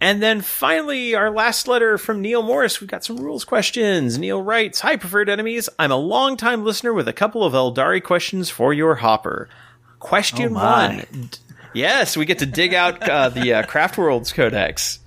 [0.00, 2.80] and then finally, our last letter from Neil Morris.
[2.80, 4.18] We've got some rules questions.
[4.18, 5.68] Neil writes, Hi, preferred enemies.
[5.78, 9.48] I'm a long-time listener with a couple of Aeldari questions for your hopper.
[9.98, 11.30] Question Oh one.
[11.72, 14.98] Yes, we get to dig out uh, the uh, Craft Worlds Codex.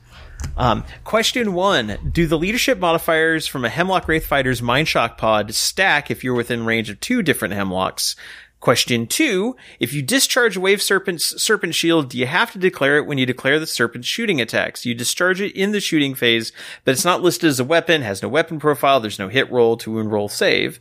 [0.58, 5.54] Um, question one: Do the leadership modifiers from a Hemlock Wraith Fighter's Mind Shock Pod
[5.54, 8.16] stack if you're within range of two different Hemlocks?
[8.60, 13.06] Question two: If you discharge Wave Serpent's Serpent Shield, do you have to declare it
[13.06, 14.86] when you declare the Serpent's shooting attacks?
[14.86, 16.52] You discharge it in the shooting phase,
[16.84, 19.78] but it's not listed as a weapon, has no weapon profile, there's no hit roll
[19.78, 20.80] to wound roll save.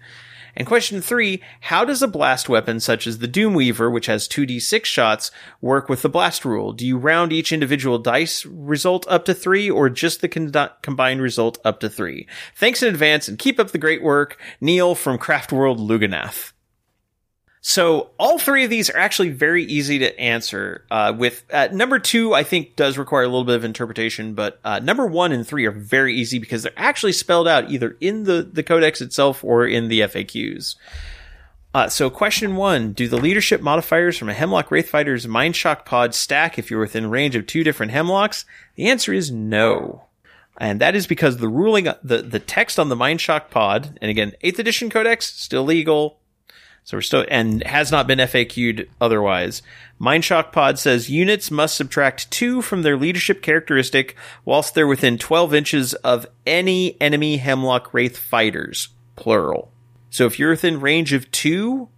[0.57, 4.85] And question three, how does a blast weapon such as the Doomweaver, which has 2d6
[4.85, 6.72] shots, work with the blast rule?
[6.72, 11.22] Do you round each individual dice result up to three or just the con- combined
[11.22, 12.26] result up to three?
[12.57, 14.37] Thanks in advance and keep up the great work.
[14.61, 16.51] Neil from Craft World Lugganath.
[17.61, 20.84] So all three of these are actually very easy to answer.
[20.90, 24.61] Uh, with uh, number two, I think does require a little bit of interpretation, but
[24.64, 28.24] uh, number one and three are very easy because they're actually spelled out either in
[28.24, 30.76] the the codex itself or in the FAQs.
[31.74, 35.84] Uh, so question one, do the leadership modifiers from a Hemlock Wraith Fighter's Mind Shock
[35.84, 38.44] pod stack if you're within range of two different Hemlocks?
[38.76, 40.04] The answer is no.
[40.56, 44.11] And that is because the ruling, the, the text on the Mind Shock pod, and
[44.11, 46.18] again, 8th edition codex, still legal,
[46.89, 49.61] so we're still, and has not been FAQ'd otherwise.
[50.01, 54.16] Mindshock Pod says units must subtract two from their leadership characteristic
[54.47, 59.70] whilst they're within 12 inches of any enemy Hemlock Wraith fighters, plural.
[60.09, 61.91] So if you're within range of two,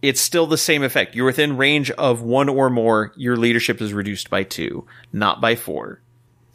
[0.00, 1.14] it's still the same effect.
[1.14, 5.56] You're within range of one or more, your leadership is reduced by two, not by
[5.56, 6.00] four.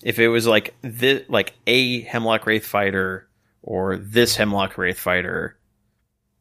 [0.01, 3.27] If it was like this, like a Hemlock Wraith fighter
[3.61, 5.57] or this Hemlock Wraith fighter,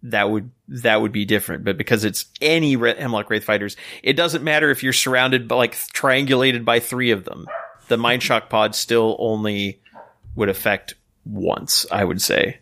[0.05, 1.65] that would that would be different.
[1.65, 5.75] But because it's any Hemlock Wraith fighters, it doesn't matter if you're surrounded by like
[5.75, 7.47] triangulated by three of them.
[7.89, 9.81] The Mind Shock pod still only
[10.35, 10.95] would affect
[11.25, 12.59] once, I would say.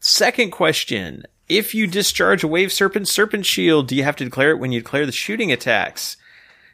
[0.00, 1.24] Second question.
[1.48, 4.72] If you discharge a Wave Serpent Serpent Shield, do you have to declare it when
[4.72, 6.16] you declare the shooting attacks?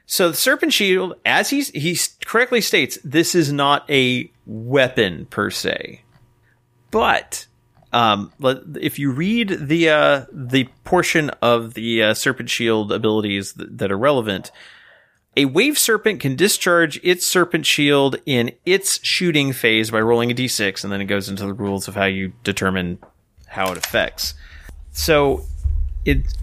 [0.07, 5.51] So the Serpent Shield, as he, he correctly states, this is not a weapon per
[5.51, 6.03] se.
[6.91, 7.47] But
[7.93, 8.33] um,
[8.81, 13.93] if you read the uh, the portion of the uh, serpent shield abilities that, that,
[13.93, 14.51] are relevant,
[15.37, 20.35] a wave serpent can discharge its serpent shield in its shooting phase by rolling a
[20.35, 22.99] d6, and then it goes into the rules of how you determine
[23.47, 24.35] how it affects.
[24.93, 25.45] So,
[26.07, 26.35] it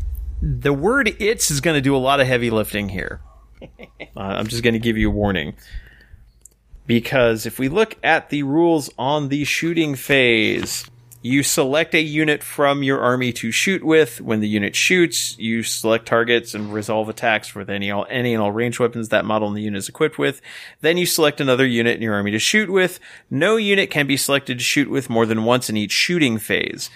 [0.42, 3.22] the word "its" is going to do a lot of heavy lifting here.
[4.16, 5.56] Uh, I'm just going to give you a warning.
[6.88, 10.90] Because if we look at the rules on the shooting phase,
[11.22, 14.22] you select a unit from your army to shoot with.
[14.22, 18.42] When the unit shoots, you select targets and resolve attacks with any all, any and
[18.42, 20.42] all ranged weapons that model in the unit is equipped with.
[20.80, 23.02] Then you select another unit in your army to shoot with.
[23.30, 26.90] No unit can be selected to shoot with more than once in each shooting phase.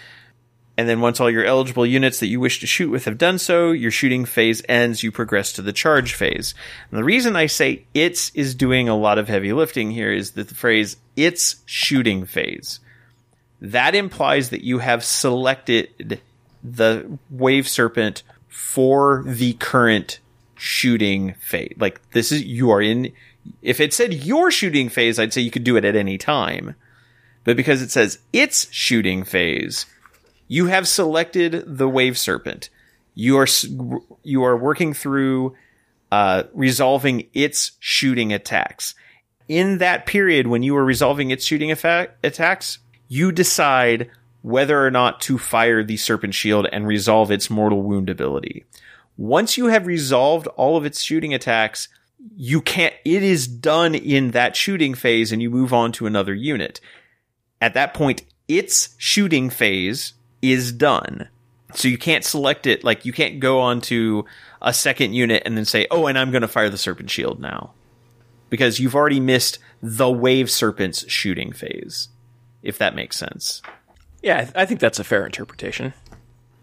[0.77, 3.37] And then once all your eligible units that you wish to shoot with have done
[3.37, 6.55] so, your shooting phase ends, you progress to the charge phase.
[6.89, 10.31] And the reason I say it's is doing a lot of heavy lifting here is
[10.31, 12.79] that the phrase it's shooting phase
[13.63, 16.21] that implies that you have selected
[16.61, 20.19] the wave serpent for the current
[20.55, 21.73] shooting phase.
[21.77, 23.13] Like this is you are in.
[23.61, 26.75] If it said your shooting phase, I'd say you could do it at any time.
[27.45, 29.85] But because it says its shooting phase,
[30.47, 32.69] you have selected the wave serpent.
[33.15, 33.47] You are
[34.23, 35.55] you are working through
[36.11, 38.93] uh, resolving its shooting attacks.
[39.47, 42.79] In that period, when you are resolving its shooting effect, attacks,
[43.13, 44.09] you decide
[44.41, 48.65] whether or not to fire the serpent shield and resolve its mortal wound ability.
[49.17, 51.87] Once you have resolved all of its shooting attacks,
[52.35, 56.33] you can't, it is done in that shooting phase and you move on to another
[56.33, 56.81] unit.
[57.61, 61.29] At that point, its shooting phase is done.
[61.75, 64.25] So you can't select it, like you can't go on to
[64.59, 67.39] a second unit and then say, oh, and I'm going to fire the serpent shield
[67.39, 67.73] now.
[68.49, 72.09] Because you've already missed the wave serpent's shooting phase
[72.63, 73.61] if that makes sense.
[74.23, 75.93] Yeah, I think that's a fair interpretation.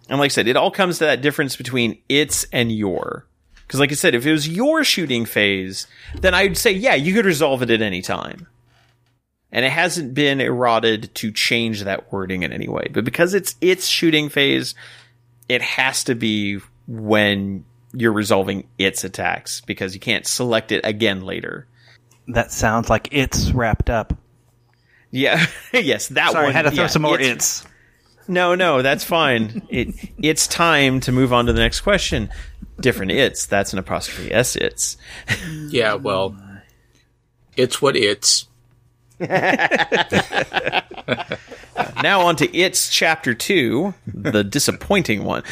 [0.08, 3.26] And like I said, it all comes to that difference between its and your.
[3.66, 5.86] Because, like I said, if it was your shooting phase,
[6.20, 8.48] then I'd say, yeah, you could resolve it at any time.
[9.52, 12.88] And it hasn't been eroded to change that wording in any way.
[12.92, 14.74] But because it's its shooting phase,
[15.48, 21.22] it has to be when you're resolving its attacks because you can't select it again
[21.22, 21.66] later.
[22.28, 24.14] That sounds like it's wrapped up.
[25.10, 25.46] Yeah.
[25.72, 26.54] yes, that Sorry, one.
[26.54, 27.66] I had to throw yeah, some more it's, its.
[28.28, 29.62] No, no, that's fine.
[29.70, 32.30] it it's time to move on to the next question.
[32.78, 33.46] Different its.
[33.46, 34.96] That's an apostrophe s its.
[35.68, 36.36] Yeah, well,
[37.56, 38.46] it's what it's.
[39.20, 39.28] now
[42.22, 45.42] on to its chapter two, the disappointing one.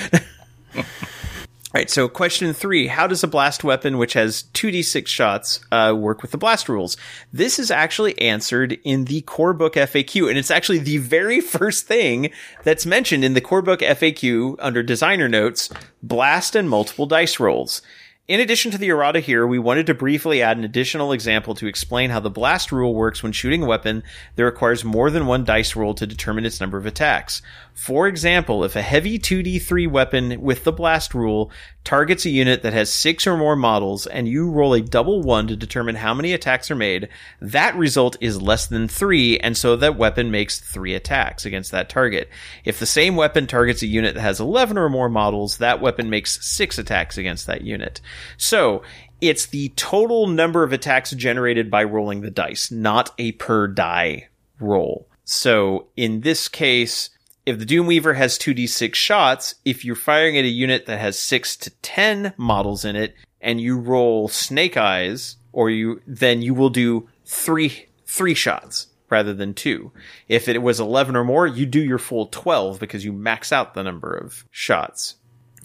[1.75, 5.95] All right, so question three How does a blast weapon, which has 2d6 shots, uh,
[5.95, 6.97] work with the blast rules?
[7.31, 11.87] This is actually answered in the core book FAQ, and it's actually the very first
[11.87, 12.31] thing
[12.65, 15.69] that's mentioned in the core book FAQ under designer notes
[16.03, 17.83] blast and multiple dice rolls.
[18.29, 21.67] In addition to the errata here, we wanted to briefly add an additional example to
[21.67, 24.03] explain how the blast rule works when shooting a weapon
[24.37, 27.41] that requires more than one dice roll to determine its number of attacks.
[27.79, 31.53] For example, if a heavy 2d3 weapon with the blast rule
[31.85, 35.47] targets a unit that has six or more models and you roll a double one
[35.47, 37.09] to determine how many attacks are made,
[37.41, 41.89] that result is less than three, and so that weapon makes three attacks against that
[41.89, 42.29] target.
[42.65, 46.11] If the same weapon targets a unit that has 11 or more models, that weapon
[46.11, 48.01] makes six attacks against that unit.
[48.37, 48.83] So,
[49.21, 54.31] it's the total number of attacks generated by rolling the dice, not a per die
[54.59, 55.07] roll.
[55.25, 57.11] So, in this case,
[57.49, 61.57] if the Doomweaver has 2d6 shots, if you're firing at a unit that has 6
[61.57, 66.69] to 10 models in it and you roll snake eyes or you then you will
[66.69, 69.91] do 3 3 shots rather than 2.
[70.29, 73.73] If it was 11 or more, you do your full 12 because you max out
[73.73, 75.15] the number of shots.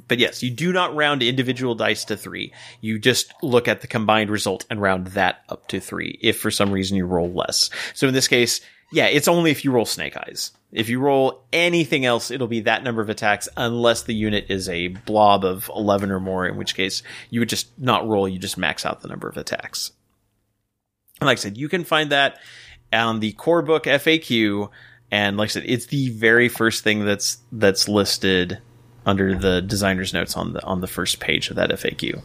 [0.07, 2.53] But yes, you do not round individual dice to 3.
[2.79, 6.49] You just look at the combined result and round that up to 3 if for
[6.49, 7.69] some reason you roll less.
[7.93, 8.61] So in this case,
[8.93, 10.51] yeah, it's only if you roll snake eyes.
[10.73, 14.67] If you roll anything else, it'll be that number of attacks unless the unit is
[14.67, 18.39] a blob of 11 or more, in which case you would just not roll, you
[18.39, 19.91] just max out the number of attacks.
[21.21, 22.39] And like I said, you can find that
[22.91, 24.69] on the core book FAQ.
[25.11, 28.59] And like I said, it's the very first thing that's, that's listed
[29.05, 32.23] under the designer's notes on the, on the first page of that FAQ.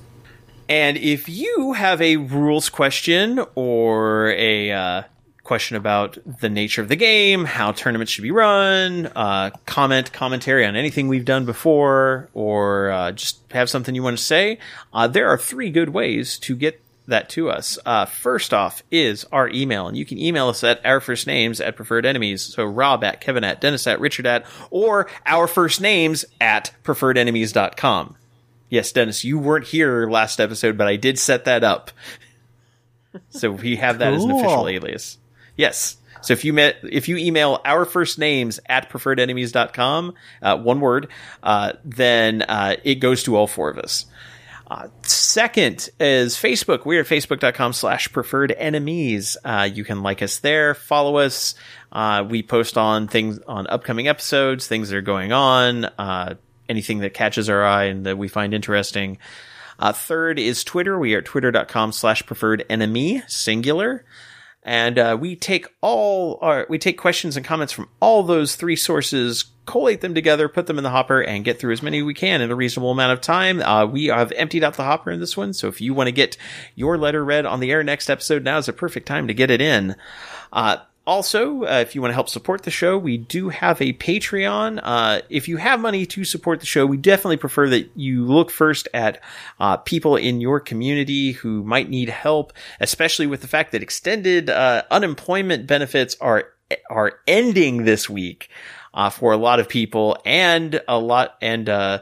[0.70, 5.02] And if you have a rules question or a, uh,
[5.48, 10.66] question about the nature of the game, how tournaments should be run, uh, comment, commentary
[10.66, 14.58] on anything we've done before, or uh, just have something you want to say,
[14.92, 17.78] uh, there are three good ways to get that to us.
[17.86, 21.62] Uh, first off is our email, and you can email us at our first names
[21.62, 22.42] at preferred enemies.
[22.42, 28.16] So Rob at Kevin at Dennis at Richard at, or our first names at preferredenemies.com.
[28.68, 31.90] Yes, Dennis, you weren't here last episode, but I did set that up.
[33.30, 35.16] So we have that as an official alias.
[35.58, 35.98] Yes.
[36.22, 41.08] So if you met, if you email our first names at preferredenemies.com, uh, one word,
[41.42, 44.06] uh, then, uh, it goes to all four of us.
[44.70, 46.84] Uh, second is Facebook.
[46.84, 49.36] We are facebook.com slash preferred enemies.
[49.42, 51.54] Uh, you can like us there, follow us.
[51.90, 56.34] Uh, we post on things on upcoming episodes, things that are going on, uh,
[56.68, 59.18] anything that catches our eye and that we find interesting.
[59.78, 60.98] Uh, third is Twitter.
[60.98, 64.04] We are twitter.com slash preferred enemy, singular.
[64.68, 68.76] And uh, we take all our we take questions and comments from all those three
[68.76, 72.12] sources, collate them together, put them in the hopper, and get through as many we
[72.12, 73.62] can in a reasonable amount of time.
[73.62, 76.12] Uh, we have emptied out the hopper in this one, so if you want to
[76.12, 76.36] get
[76.74, 79.50] your letter read on the air next episode, now is a perfect time to get
[79.50, 79.96] it in.
[80.52, 80.76] Uh,
[81.08, 84.78] also, uh, if you want to help support the show, we do have a Patreon.
[84.82, 88.50] Uh, if you have money to support the show, we definitely prefer that you look
[88.50, 89.22] first at
[89.58, 94.50] uh, people in your community who might need help, especially with the fact that extended
[94.50, 96.50] uh, unemployment benefits are
[96.90, 98.50] are ending this week
[98.92, 102.00] uh, for a lot of people, and a lot and uh,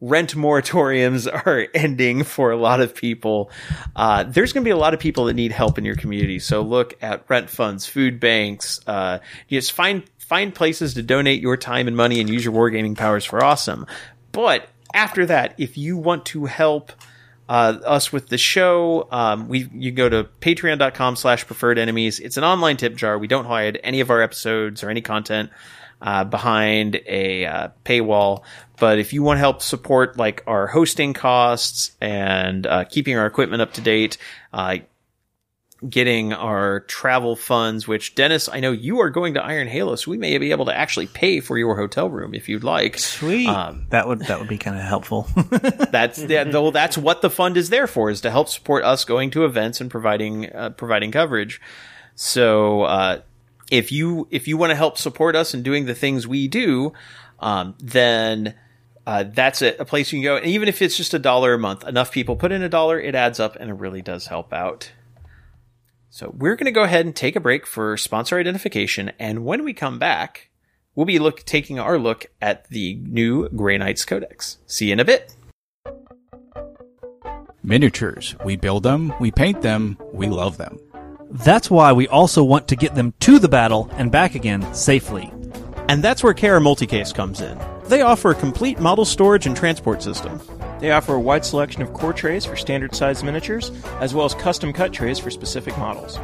[0.00, 3.50] rent moratoriums are ending for a lot of people.
[3.94, 6.38] Uh, there's going to be a lot of people that need help in your community.
[6.38, 8.80] So look at rent funds, food banks.
[8.86, 9.18] Uh,
[9.48, 13.24] just find find places to donate your time and money and use your wargaming powers
[13.24, 13.86] for awesome.
[14.30, 16.92] But after that, if you want to help
[17.48, 22.18] uh, us with the show, um, we you go to patreon.com slash preferred enemies.
[22.20, 23.18] It's an online tip jar.
[23.18, 25.50] We don't hide any of our episodes or any content
[26.02, 28.42] uh, behind a uh, paywall.
[28.78, 33.26] But if you want to help support like our hosting costs and uh, keeping our
[33.26, 34.18] equipment up to date,
[34.52, 34.78] uh,
[35.88, 40.10] getting our travel funds, which Dennis, I know you are going to Iron Halo, so
[40.10, 42.98] we may be able to actually pay for your hotel room if you'd like.
[42.98, 43.48] Sweet.
[43.48, 45.28] Um, that would that would be kind of helpful.
[45.90, 49.04] that's yeah, though that's what the fund is there for is to help support us
[49.04, 51.60] going to events and providing uh, providing coverage.
[52.14, 53.20] So uh,
[53.72, 56.92] if you if you want to help support us in doing the things we do,
[57.40, 58.54] um, then
[59.06, 60.36] uh, that's a, a place you can go.
[60.36, 63.00] And even if it's just a dollar a month, enough people put in a dollar,
[63.00, 64.92] it adds up and it really does help out.
[66.10, 69.64] So we're going to go ahead and take a break for sponsor identification, and when
[69.64, 70.50] we come back,
[70.94, 74.58] we'll be look taking our look at the new Grey Knights Codex.
[74.66, 75.34] See you in a bit.
[77.62, 78.36] Miniatures.
[78.44, 80.78] We build them, we paint them, we love them.
[81.30, 85.32] That's why we also want to get them to the battle and back again safely.
[85.88, 87.58] And that's where KR Multicase comes in.
[87.84, 90.40] They offer a complete model storage and transport system.
[90.80, 93.70] They offer a wide selection of core trays for standard size miniatures,
[94.00, 96.18] as well as custom cut trays for specific models.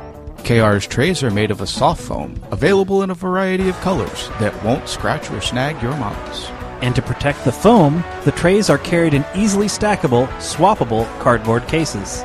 [0.44, 4.64] KR's trays are made of a soft foam, available in a variety of colors that
[4.64, 6.46] won't scratch or snag your models.
[6.80, 12.22] And to protect the foam, the trays are carried in easily stackable, swappable cardboard cases.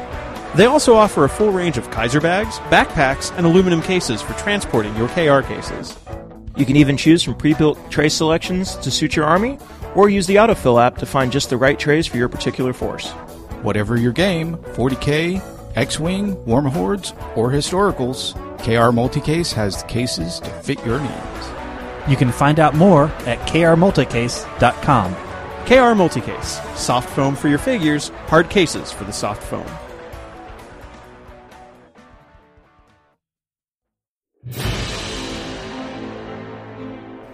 [0.56, 4.96] They also offer a full range of Kaiser bags, backpacks, and aluminum cases for transporting
[4.96, 5.98] your KR cases.
[6.56, 9.58] You can even choose from pre-built tray selections to suit your army,
[9.96, 13.10] or use the autofill app to find just the right trays for your particular force.
[13.64, 15.42] Whatever your game, 40k,
[15.76, 21.50] X-Wing, Warmahordes, or Historicals, KR Multicase has the cases to fit your needs.
[22.08, 25.14] You can find out more at krmulticase.com.
[25.66, 29.66] KR Multicase, soft foam for your figures, hard cases for the soft foam.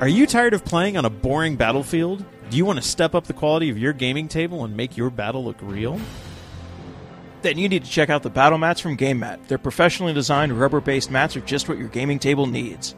[0.01, 2.23] Are you tired of playing on a boring battlefield?
[2.49, 5.09] Do you want to step up the quality of your gaming table and make your
[5.09, 5.99] battle look real?
[7.41, 9.45] Then you need to check out the battle mats from Game Mat.
[9.49, 12.95] Their professionally designed rubber based mats are just what your gaming table needs.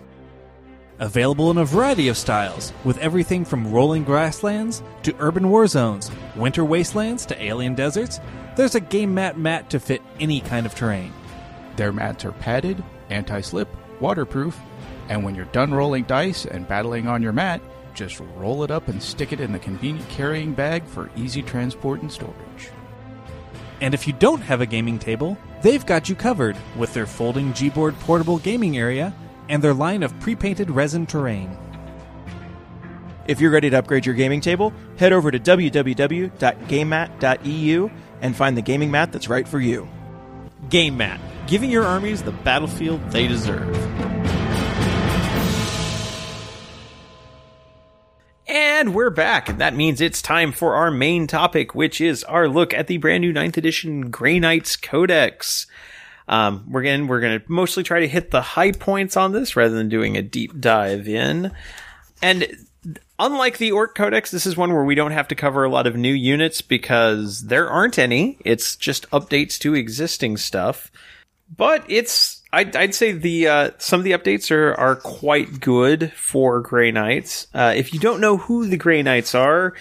[0.99, 6.11] Available in a variety of styles, with everything from rolling grasslands to urban war zones,
[6.35, 8.19] winter wastelands to alien deserts,
[8.55, 11.11] there's a game mat mat to fit any kind of terrain.
[11.77, 14.59] Their mats are padded, anti slip, waterproof,
[15.11, 17.59] and when you're done rolling dice and battling on your mat,
[17.93, 22.01] just roll it up and stick it in the convenient carrying bag for easy transport
[22.01, 22.69] and storage.
[23.81, 27.51] And if you don't have a gaming table, they've got you covered with their folding
[27.51, 29.13] Gboard portable gaming area
[29.49, 31.57] and their line of pre painted resin terrain.
[33.27, 37.89] If you're ready to upgrade your gaming table, head over to www.gamemat.eu
[38.21, 39.89] and find the gaming mat that's right for you.
[40.69, 44.20] Game Mat, giving your armies the battlefield they deserve.
[48.53, 52.49] And we're back, and that means it's time for our main topic, which is our
[52.49, 55.67] look at the brand new 9th edition Grey Knights Codex.
[56.27, 59.73] Um, we're gonna we're gonna mostly try to hit the high points on this rather
[59.73, 61.53] than doing a deep dive in.
[62.21, 62.67] And
[63.17, 65.87] unlike the Ork Codex, this is one where we don't have to cover a lot
[65.87, 68.37] of new units because there aren't any.
[68.43, 70.91] It's just updates to existing stuff.
[71.55, 76.11] But it's I'd, I'd say the uh, some of the updates are are quite good
[76.13, 77.47] for Grey Knights.
[77.53, 79.73] Uh, if you don't know who the Grey Knights are,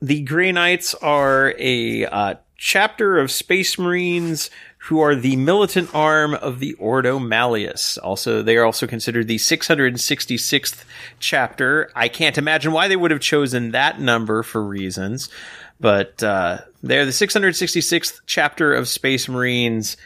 [0.00, 4.50] the Grey Knights are a uh, chapter of Space Marines
[4.86, 7.98] who are the militant arm of the Ordo Malleus.
[7.98, 10.84] Also, they are also considered the 666th
[11.20, 11.90] chapter.
[11.94, 15.28] I can't imagine why they would have chosen that number for reasons,
[15.78, 19.96] but uh, they're the 666th chapter of Space Marines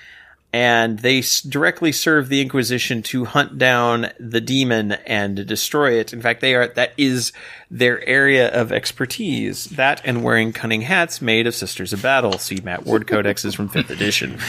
[0.52, 6.12] and they s- directly serve the Inquisition to hunt down the demon and destroy it.
[6.12, 7.32] In fact, they are that is
[7.70, 9.64] their area of expertise.
[9.66, 12.38] That and wearing cunning hats made of Sisters of Battle.
[12.38, 14.38] See Matt Ward Codexes from Fifth Edition.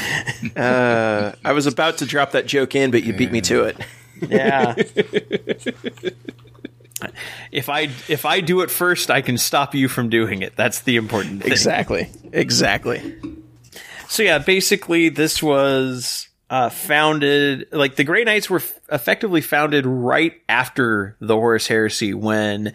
[0.55, 3.77] Uh, I was about to drop that joke in, but you beat me to it.
[4.27, 4.75] Yeah.
[7.51, 10.55] if I if I do it first, I can stop you from doing it.
[10.55, 11.51] That's the important thing.
[11.51, 12.09] Exactly.
[12.31, 13.15] Exactly.
[14.07, 19.85] So yeah, basically this was uh, founded like the Grey Knights were f- effectively founded
[19.85, 22.73] right after the Horus Heresy when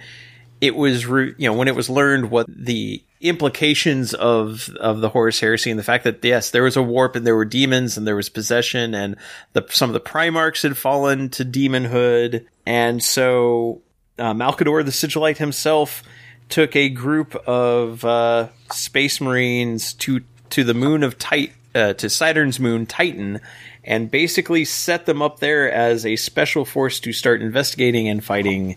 [0.60, 5.08] it was re- you know when it was learned what the implications of of the
[5.08, 7.96] Horus Heresy and the fact that yes there was a warp and there were demons
[7.96, 9.16] and there was possession and
[9.54, 12.46] the some of the Primarchs had fallen to demonhood.
[12.66, 13.80] And so
[14.18, 16.02] uh, Malkador the Sigillite himself
[16.50, 20.20] took a group of uh, space marines to
[20.52, 23.40] to the moon of Tit- uh, to Saturn's moon Titan,
[23.84, 28.76] and basically set them up there as a special force to start investigating and fighting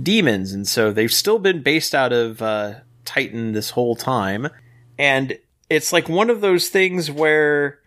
[0.00, 0.52] demons.
[0.52, 2.74] And so they've still been based out of uh,
[3.04, 4.48] Titan this whole time,
[4.98, 5.38] and
[5.70, 7.80] it's like one of those things where.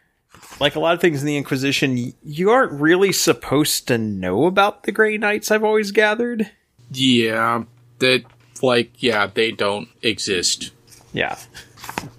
[0.60, 4.84] Like a lot of things in the Inquisition, you aren't really supposed to know about
[4.84, 6.50] the Grey Knights, I've always gathered.
[6.92, 7.64] Yeah,
[8.00, 8.24] that
[8.62, 10.72] like yeah, they don't exist.
[11.14, 11.38] Yeah.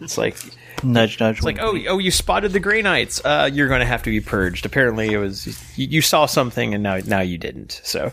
[0.01, 0.37] It's like
[0.83, 1.39] Nudge, nudge.
[1.39, 3.21] It's like, oh, oh, you spotted the Grey Knights.
[3.25, 4.67] Uh, you're going to have to be purged.
[4.67, 5.47] Apparently, it was
[5.77, 7.81] you, you saw something, and now now you didn't.
[7.85, 8.13] So,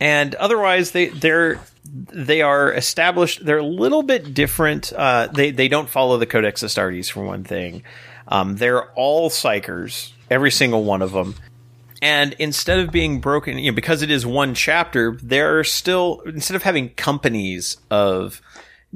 [0.00, 1.60] and otherwise, they they're
[1.92, 3.44] they are established.
[3.44, 4.92] They're a little bit different.
[4.92, 7.82] Uh, they they don't follow the Codex Astartes for one thing.
[8.26, 11.34] Um, they're all psykers, every single one of them.
[12.00, 16.20] And instead of being broken, you know, because it is one chapter, there are still
[16.26, 18.40] instead of having companies of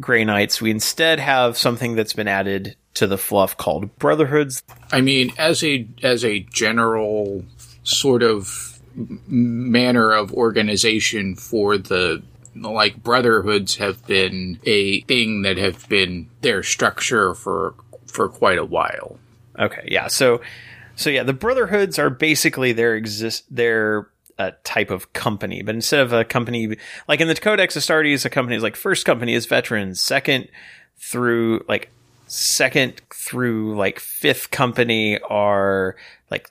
[0.01, 4.62] Grey Knights, we instead have something that's been added to the fluff called Brotherhoods.
[4.90, 7.44] I mean, as a as a general
[7.85, 12.23] sort of manner of organization for the
[12.55, 17.74] like brotherhoods have been a thing that have been their structure for
[18.06, 19.19] for quite a while.
[19.59, 20.09] Okay, yeah.
[20.09, 20.40] So,
[20.97, 24.09] so yeah, the brotherhoods are basically their exist their
[24.39, 26.77] uh, type of company, but instead of a company
[27.09, 30.49] like in the Codex Astartes, a company is like first company is veterans, second
[30.97, 31.91] through like
[32.27, 35.97] second through like fifth company are
[36.31, 36.51] like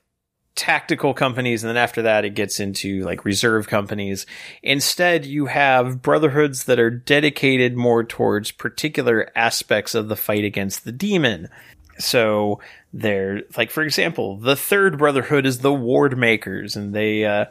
[0.56, 4.26] tactical companies and then after that it gets into like reserve companies.
[4.62, 10.84] Instead you have brotherhoods that are dedicated more towards particular aspects of the fight against
[10.84, 11.50] the demon.
[11.98, 12.60] So
[12.94, 17.46] they're like for example the third brotherhood is the ward makers and they uh,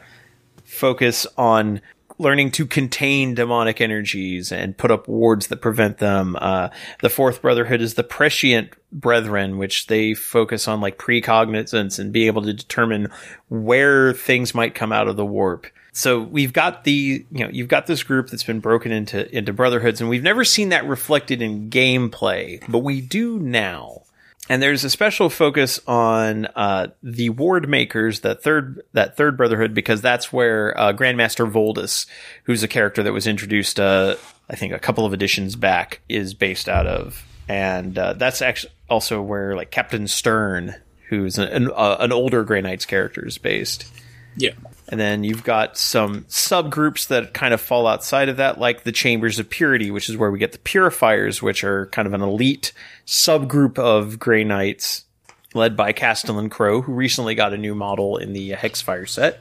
[0.71, 1.81] focus on
[2.19, 6.37] learning to contain demonic energies and put up wards that prevent them.
[6.39, 6.69] Uh,
[7.01, 12.27] the fourth brotherhood is the prescient brethren, which they focus on like precognizance and be
[12.27, 13.09] able to determine
[13.49, 15.67] where things might come out of the warp.
[15.93, 19.55] So we've got the, you know, you've got this group that's been broken into, into
[19.55, 24.03] brotherhoods and we've never seen that reflected in gameplay, but we do now
[24.51, 29.75] and there's a special focus on uh, the ward makers, that third that third brotherhood,
[29.75, 32.07] because that's where uh, Grandmaster Voldus,
[32.45, 34.17] who's a character that was introduced, uh,
[34.51, 38.73] I think, a couple of editions back, is based out of, and uh, that's actually
[38.89, 40.75] also where like Captain Stern,
[41.09, 43.87] who's an, an, uh, an older Grey Knights character, is based.
[44.37, 44.55] Yeah.
[44.91, 48.91] And then you've got some subgroups that kind of fall outside of that, like the
[48.91, 52.23] Chambers of Purity, which is where we get the Purifiers, which are kind of an
[52.23, 52.73] elite
[53.07, 55.05] subgroup of Grey Knights
[55.55, 59.41] led by Castellan Crowe, who recently got a new model in the Hexfire set.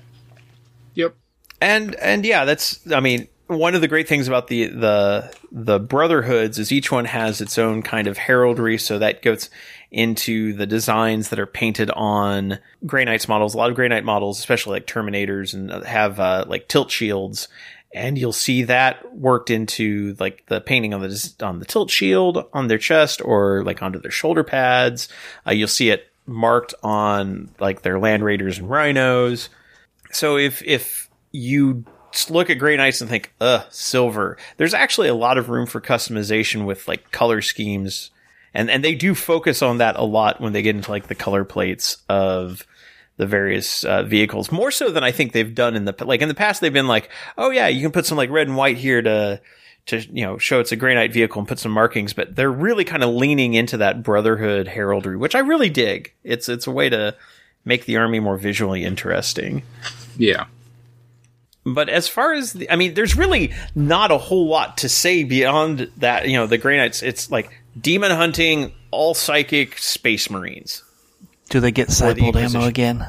[0.94, 1.16] Yep.
[1.60, 5.80] And and yeah, that's I mean, one of the great things about the the the
[5.80, 9.50] brotherhoods is each one has its own kind of heraldry, so that goes
[9.90, 13.56] into the designs that are painted on Grey Knights models.
[13.56, 17.48] A lot of Grey Knight models, especially like Terminators, and have uh, like tilt shields,
[17.92, 22.48] and you'll see that worked into like the painting on the on the tilt shield
[22.54, 25.10] on their chest or like onto their shoulder pads.
[25.48, 29.50] Uh, you'll see it marked on like their Land Raiders and Rhinos.
[30.12, 31.84] So if if you
[32.30, 35.82] look at Grey Knights and think, "Ugh, silver," there's actually a lot of room for
[35.82, 38.12] customization with like color schemes.
[38.54, 41.16] And and they do focus on that a lot when they get into like the
[41.16, 42.66] color plates of
[43.18, 44.52] the various uh, vehicles.
[44.52, 46.88] More so than I think they've done in the like in the past they've been
[46.88, 49.42] like oh yeah you can put some like red and white here to
[49.88, 52.14] to you know show it's a Grey Knight vehicle and put some markings.
[52.14, 56.14] But they're really kind of leaning into that brotherhood heraldry which I really dig.
[56.24, 57.16] It's it's a way to
[57.66, 59.64] make the army more visually interesting.
[60.18, 60.46] Yeah.
[61.66, 65.24] But as far as the, I mean, there's really not a whole lot to say
[65.24, 66.28] beyond that.
[66.28, 67.04] You know, the Grey Knights.
[67.04, 70.84] It's like demon hunting, all psychic space marines.
[71.50, 73.06] Do they get the ammo again?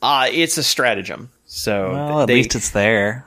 [0.00, 1.30] Uh it's a stratagem.
[1.46, 3.26] So Well, at they- least it's there.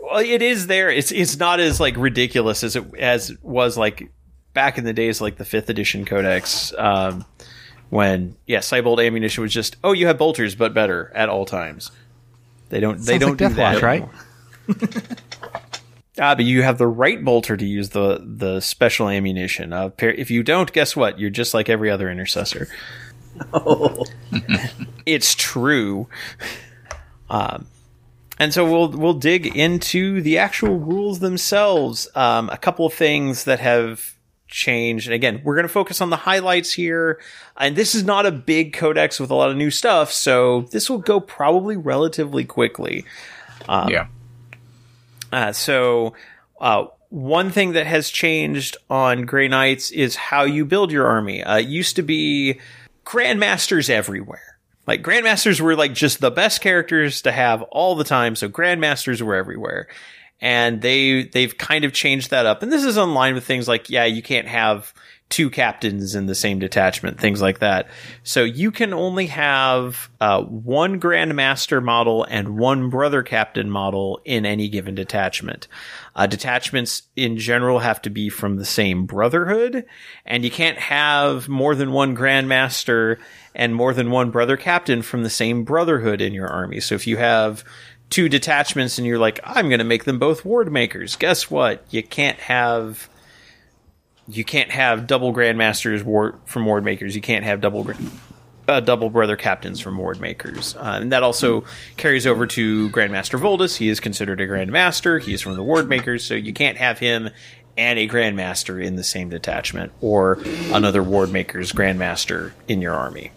[0.00, 0.90] well, it is there.
[0.90, 4.10] It's it's not as like ridiculous as it as it was like
[4.54, 6.72] back in the days, like the fifth edition codex.
[6.78, 7.24] Um,
[7.90, 11.90] when yeah, Psybolt ammunition was just oh, you have bolters, but better at all times.
[12.68, 12.98] They don't.
[13.00, 14.08] they don't like do Death that Watch, right?
[16.18, 19.72] Ah, but you have the right bolter to use the the special ammunition.
[19.72, 21.18] Uh, if you don't, guess what?
[21.18, 22.68] You're just like every other intercessor.
[25.06, 26.08] it's true.
[27.28, 27.66] Um,
[28.38, 32.08] and so we'll we'll dig into the actual rules themselves.
[32.14, 34.15] Um, a couple of things that have
[34.48, 37.20] changed, and again, we're going to focus on the highlights here.
[37.56, 40.88] And this is not a big codex with a lot of new stuff, so this
[40.88, 43.04] will go probably relatively quickly.
[43.88, 44.06] yeah.
[45.32, 46.14] Uh, so,
[46.60, 51.42] uh, one thing that has changed on Grey Knights is how you build your army.
[51.42, 52.60] Uh, it used to be
[53.04, 54.58] grandmasters everywhere.
[54.86, 58.36] Like grandmasters were like just the best characters to have all the time.
[58.36, 59.88] So grandmasters were everywhere,
[60.40, 62.62] and they they've kind of changed that up.
[62.62, 64.92] And this is in line with things like yeah, you can't have
[65.28, 67.88] two captains in the same detachment, things like that.
[68.22, 74.46] So you can only have uh, one grandmaster model and one brother captain model in
[74.46, 75.66] any given detachment.
[76.14, 79.84] Uh, detachments in general have to be from the same brotherhood,
[80.24, 83.18] and you can't have more than one grandmaster
[83.52, 86.78] and more than one brother captain from the same brotherhood in your army.
[86.78, 87.64] So if you have
[88.10, 91.84] two detachments and you're like, I'm going to make them both ward makers, guess what?
[91.90, 93.08] You can't have
[94.28, 96.02] you can't have double grandmasters
[96.46, 97.14] from ward makers.
[97.14, 97.88] You can't have double
[98.68, 101.64] uh, double brother captains from ward makers, uh, and that also
[101.96, 103.76] carries over to Grandmaster Voldus.
[103.76, 105.22] He is considered a grandmaster.
[105.22, 107.30] He is from the ward makers, so you can't have him
[107.76, 110.38] and a grandmaster in the same detachment, or
[110.72, 113.30] another ward maker's grandmaster in your army.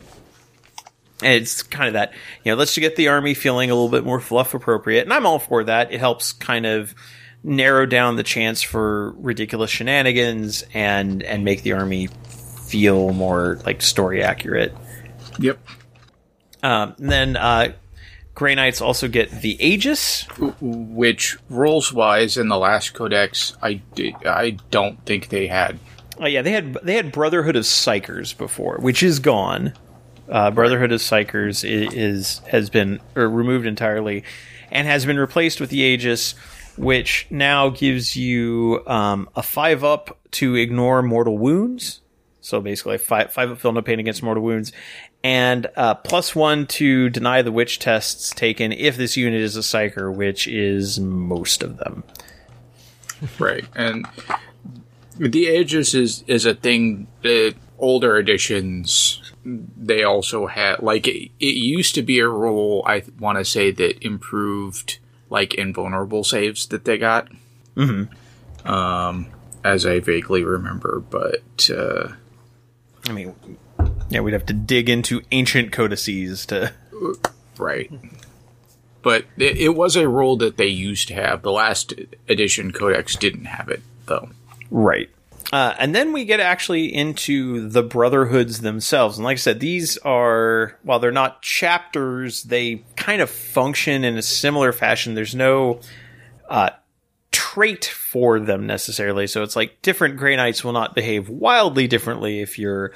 [1.22, 2.14] And it's kind of that,
[2.44, 5.04] you know, let's get the army feeling a little bit more fluff appropriate.
[5.04, 5.91] And I'm all for that.
[5.91, 6.96] It helps kind of
[7.44, 12.08] narrow down the chance for ridiculous shenanigans and and make the army
[12.68, 14.76] feel more like story accurate.
[15.40, 15.60] Yep.
[16.62, 17.74] Um, and then uh,
[18.36, 20.24] Grey Knights also get the Aegis.
[20.62, 25.80] Which rules wise in the last codex, I di- I don't think they had.
[26.20, 29.74] Oh yeah, they had they had Brotherhood of Psykers before, which is gone.
[30.30, 34.23] Uh, Brotherhood of Psykers is, is has been removed entirely,
[34.72, 36.34] and has been replaced with the Aegis,
[36.77, 42.01] which now gives you um, a five up to ignore mortal wounds.
[42.41, 44.72] So basically, five five up feel no pain against mortal wounds,
[45.23, 49.61] and uh, plus one to deny the witch tests taken if this unit is a
[49.61, 52.03] psyker, which is most of them.
[53.38, 53.65] Right.
[53.76, 54.07] And
[55.18, 61.56] the Aegis is is a thing that older editions they also had like it, it
[61.56, 64.99] used to be a rule I want to say that improved
[65.30, 67.30] like invulnerable saves that they got.
[67.76, 68.68] Mm-hmm.
[68.68, 69.28] Um
[69.64, 72.14] as I vaguely remember, but uh
[73.07, 73.34] I mean,
[74.10, 76.74] yeah, we'd have to dig into ancient codices to.
[77.57, 77.91] right.
[79.02, 81.41] But it, it was a rule that they used to have.
[81.41, 81.94] The last
[82.28, 84.30] edition codex didn't have it though.
[84.70, 85.10] Right.
[85.51, 89.17] Uh, and then we get actually into the brotherhoods themselves.
[89.17, 94.15] And like I said, these are, while they're not chapters, they kind of function in
[94.15, 95.15] a similar fashion.
[95.15, 95.80] There's no
[96.47, 96.69] uh,
[97.31, 99.26] trait for them necessarily.
[99.26, 102.91] So it's like different Grey Knights will not behave wildly differently if you're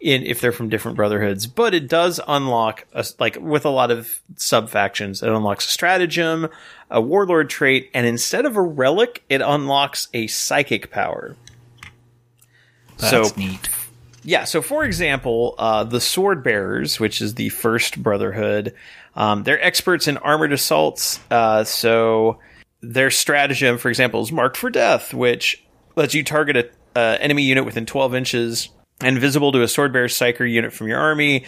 [0.00, 1.46] in, if they're from different brotherhoods.
[1.46, 5.72] But it does unlock, a, like with a lot of sub factions, it unlocks a
[5.72, 6.48] stratagem,
[6.90, 11.36] a warlord trait, and instead of a relic, it unlocks a psychic power.
[12.98, 13.68] That's so neat.
[14.22, 18.74] yeah, so for example, uh, the Sword Bearers, which is the first Brotherhood,
[19.14, 21.20] um, they're experts in armored assaults.
[21.30, 22.38] Uh, so
[22.80, 25.64] their stratagem, for example, is marked for death, which
[25.96, 28.68] lets you target a uh, enemy unit within 12 inches
[29.00, 31.44] and visible to a Sword Bearer Psyker unit from your army.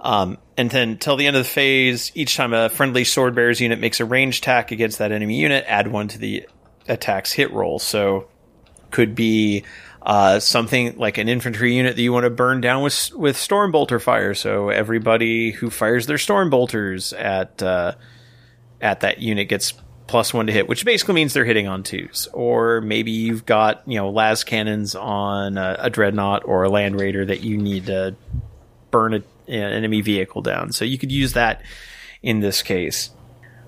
[0.00, 3.60] Um, and then till the end of the phase, each time a friendly Sword Bearers
[3.60, 6.48] unit makes a ranged attack against that enemy unit, add one to the
[6.86, 7.78] attack's hit roll.
[7.78, 8.28] So
[8.90, 9.64] could be
[10.08, 13.70] uh, something like an infantry unit that you want to burn down with with storm
[13.70, 14.32] bolter fire.
[14.32, 17.92] So everybody who fires their storm bolters at uh,
[18.80, 19.74] at that unit gets
[20.06, 22.26] plus one to hit, which basically means they're hitting on twos.
[22.32, 26.98] Or maybe you've got you know las cannons on a, a dreadnought or a land
[26.98, 28.16] raider that you need to
[28.90, 30.72] burn a, an enemy vehicle down.
[30.72, 31.60] So you could use that
[32.22, 33.10] in this case.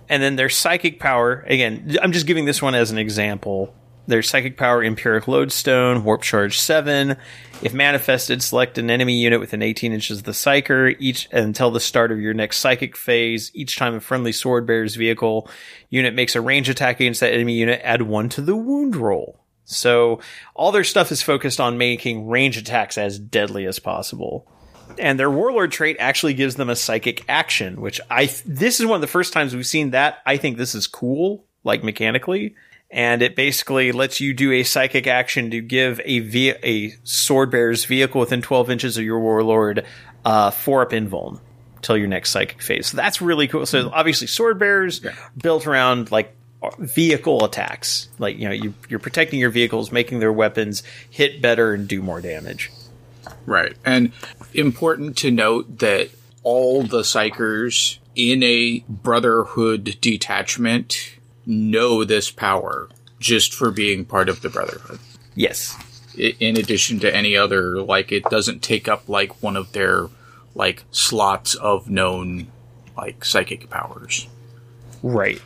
[0.08, 3.74] And then their psychic power, again, I'm just giving this one as an example.
[4.06, 7.16] Their psychic power, Empyric Lodestone, Warp Charge 7.
[7.62, 11.80] If manifested, select an enemy unit within 18 inches of the Psyker each until the
[11.80, 13.50] start of your next psychic phase.
[13.54, 15.48] Each time a friendly sword bearer's vehicle
[15.90, 19.44] unit makes a range attack against that enemy unit, add one to the wound roll.
[19.64, 20.20] So
[20.54, 24.50] all their stuff is focused on making range attacks as deadly as possible
[24.98, 28.96] and their warlord trait actually gives them a psychic action, which I this is one
[28.96, 30.18] of the first times we've seen that.
[30.26, 32.54] I think this is cool, like mechanically,
[32.90, 37.50] and it basically lets you do a psychic action to give a ve- a sword
[37.50, 39.84] bearer's vehicle within 12 inches of your warlord
[40.24, 41.40] uh, four up invuln
[41.82, 42.88] till your next psychic phase.
[42.88, 43.64] So that's really cool.
[43.66, 45.00] So obviously, sword bearers
[45.36, 46.34] built around like
[46.78, 51.72] vehicle attacks, like you know you, you're protecting your vehicles, making their weapons hit better
[51.72, 52.70] and do more damage.
[53.46, 53.76] Right.
[53.84, 54.12] And
[54.52, 56.10] important to note that
[56.42, 61.19] all the psykers in a brotherhood detachment
[61.50, 64.98] know this power just for being part of the brotherhood.
[65.34, 65.76] Yes.
[66.16, 70.08] In addition to any other, like, it doesn't take up, like, one of their,
[70.54, 72.46] like, slots of known,
[72.96, 74.26] like, psychic powers.
[75.02, 75.40] Right.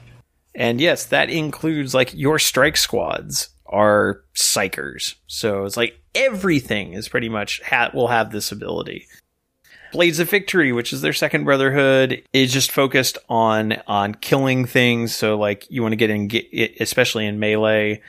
[0.54, 5.14] And yes, that includes like your strike squads are psykers.
[5.26, 9.06] So it's like everything is pretty much ha- will have this ability.
[9.94, 15.14] Blades of Victory, which is their second brotherhood, is just focused on on killing things.
[15.14, 16.48] So like you want to get in, get,
[16.80, 18.02] especially in melee,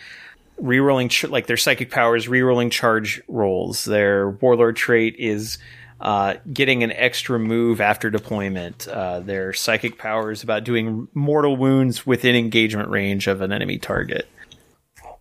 [0.59, 3.85] rerolling ch- like their psychic powers, rerolling charge rolls.
[3.85, 5.59] Their warlord trait is
[6.01, 8.87] uh, getting an extra move after deployment.
[8.87, 13.77] Uh, their psychic power is about doing mortal wounds within engagement range of an enemy
[13.77, 14.27] target.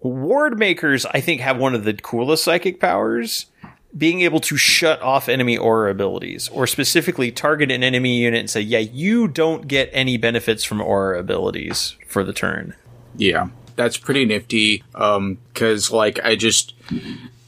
[0.01, 3.47] Ward makers, I think, have one of the coolest psychic powers.
[3.96, 8.50] Being able to shut off enemy aura abilities, or specifically target an enemy unit and
[8.50, 12.74] say, yeah, you don't get any benefits from aura abilities for the turn.
[13.16, 14.82] Yeah, that's pretty nifty.
[14.94, 16.74] Um, cause like I just,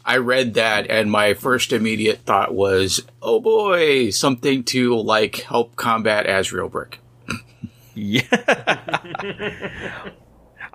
[0.04, 5.74] I read that and my first immediate thought was, oh boy, something to like help
[5.74, 7.00] combat Azrael Brick.
[7.94, 8.20] Yeah.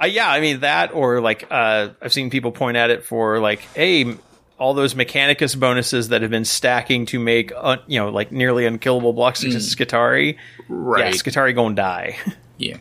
[0.02, 3.40] Uh, yeah, I mean that, or like uh, I've seen people point at it for
[3.40, 4.16] like, hey,
[4.62, 8.66] all those Mechanicus bonuses that have been stacking to make, uh, you know, like nearly
[8.68, 10.34] unkillable blocks against Skitarii.
[10.36, 10.40] Yeah,
[10.70, 11.14] Right.
[11.16, 12.18] Skitarii gonna die.
[12.58, 12.78] Yeah.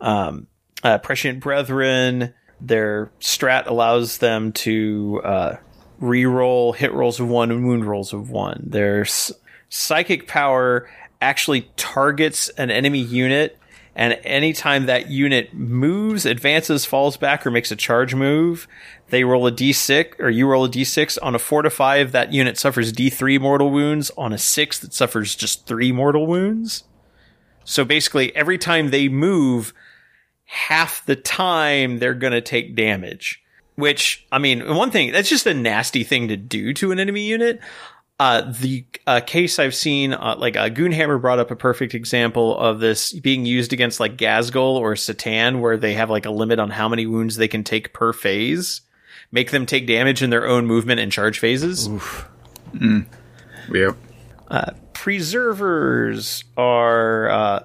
[0.00, 2.32] uh, Prescient Brethren.
[2.60, 5.56] Their strat allows them to uh,
[5.98, 8.64] re-roll hit rolls of one and wound rolls of one.
[8.66, 9.32] Their s-
[9.68, 10.88] psychic power
[11.20, 13.58] actually targets an enemy unit,
[13.94, 18.68] and anytime that unit moves, advances, falls back, or makes a charge move,
[19.08, 21.18] they roll a d6, or you roll a d6.
[21.22, 24.10] On a four to five, that unit suffers d3 mortal wounds.
[24.16, 26.84] On a six, it suffers just three mortal wounds.
[27.64, 29.74] So basically, every time they move,
[30.44, 33.42] half the time they're going to take damage.
[33.76, 37.22] Which, I mean, one thing, that's just a nasty thing to do to an enemy
[37.22, 37.60] unit.
[38.20, 42.54] Uh, the uh, case I've seen, uh, like uh, Goonhammer brought up a perfect example
[42.58, 46.58] of this being used against like Ghazghkull or Satan, where they have like a limit
[46.58, 48.82] on how many wounds they can take per phase,
[49.32, 51.88] make them take damage in their own movement and charge phases.
[53.72, 53.96] Yep.
[54.92, 57.60] preservers are uh,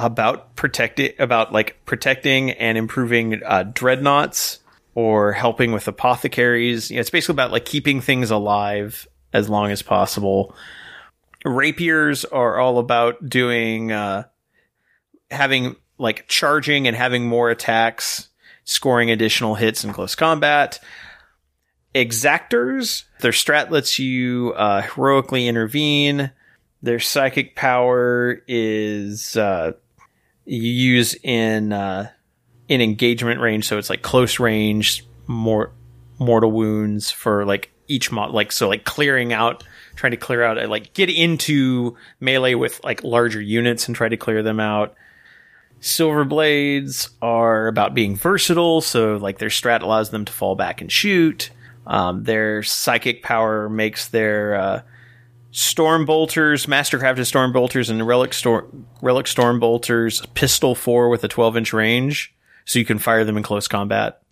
[0.00, 4.58] about protecting about like protecting and improving uh, dreadnoughts
[4.96, 6.90] or helping with apothecaries.
[6.90, 10.54] You know, it's basically about like keeping things alive as long as possible.
[11.44, 14.24] Rapiers are all about doing uh,
[15.30, 18.28] having like charging and having more attacks,
[18.64, 20.80] scoring additional hits in close combat.
[21.94, 26.30] Exactors, their strat lets you uh, heroically intervene.
[26.82, 29.72] Their psychic power is uh,
[30.44, 32.10] you use in uh,
[32.68, 35.72] in engagement range, so it's like close range, more
[36.18, 39.64] mortal wounds for like each mod, like so like clearing out,
[39.96, 44.08] trying to clear out, uh, like get into melee with like larger units and try
[44.08, 44.94] to clear them out.
[45.80, 50.80] Silver blades are about being versatile, so like their strat allows them to fall back
[50.80, 51.50] and shoot.
[51.86, 54.82] Um, their psychic power makes their uh,
[55.50, 61.28] storm bolters, mastercrafted storm bolters, and relic storm relic storm bolters pistol four with a
[61.28, 62.34] twelve inch range,
[62.64, 64.22] so you can fire them in close combat.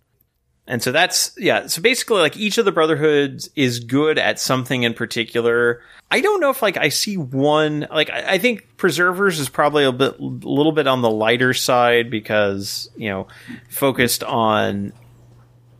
[0.65, 1.67] And so that's yeah.
[1.67, 5.81] So basically, like each of the brotherhoods is good at something in particular.
[6.09, 9.83] I don't know if like I see one like I, I think preservers is probably
[9.83, 13.27] a bit a little bit on the lighter side because you know
[13.69, 14.93] focused on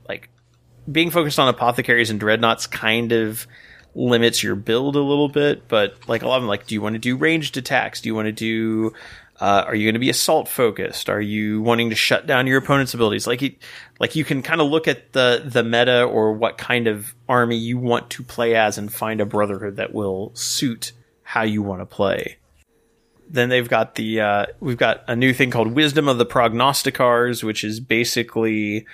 [0.09, 0.29] like
[0.91, 3.47] being focused on apothecaries and dreadnoughts kind of
[3.95, 5.67] limits your build a little bit.
[5.67, 8.01] But like a lot of them, like, do you want to do ranged attacks?
[8.01, 8.93] Do you want to do
[9.43, 11.09] uh, are you going to be assault focused?
[11.09, 13.27] Are you wanting to shut down your opponent's abilities?
[13.27, 13.57] Like, it,
[13.99, 17.57] like you can kind of look at the the meta or what kind of army
[17.57, 20.93] you want to play as, and find a brotherhood that will suit
[21.23, 22.37] how you want to play.
[23.29, 27.43] Then they've got the uh, we've got a new thing called Wisdom of the Prognosticars,
[27.43, 28.85] which is basically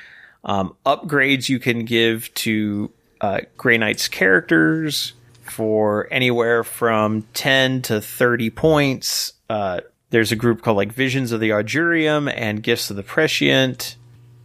[0.43, 5.13] um, upgrades you can give to uh, Grey Knight's characters
[5.43, 9.33] for anywhere from ten to thirty points.
[9.47, 9.81] Uh,
[10.11, 13.95] there's a group called like Visions of the Augurium and Gifts of the Prescient.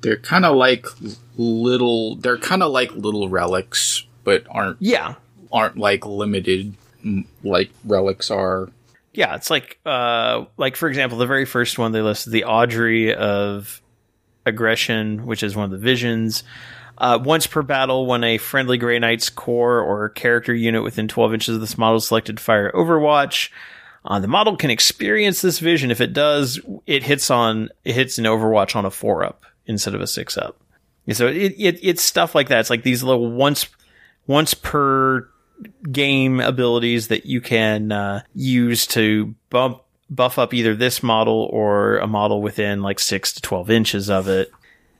[0.02, 0.86] They're kind of like
[1.36, 2.16] little.
[2.16, 5.14] They're kind of like little relics, but aren't Yeah,
[5.52, 6.74] aren't like limited
[7.04, 8.68] mm, like relics are.
[9.14, 13.14] yeah, it's like uh like for example, the very first one they listed the Audrey
[13.14, 13.80] of
[14.44, 16.44] aggression, which is one of the visions.
[16.96, 21.34] Uh, once per battle, when a friendly Grey Knight's core or character unit within 12
[21.34, 23.50] inches of this model selected fire Overwatch,
[24.04, 25.90] uh, the model can experience this vision.
[25.90, 29.94] If it does, it hits on it hits an Overwatch on a four up instead
[29.94, 30.60] of a six up.
[31.06, 32.60] And so it, it it's stuff like that.
[32.60, 33.66] It's like these little once
[34.26, 35.28] once per
[35.90, 41.96] game abilities that you can uh, use to bump buff up either this model or
[41.98, 44.50] a model within like six to twelve inches of it.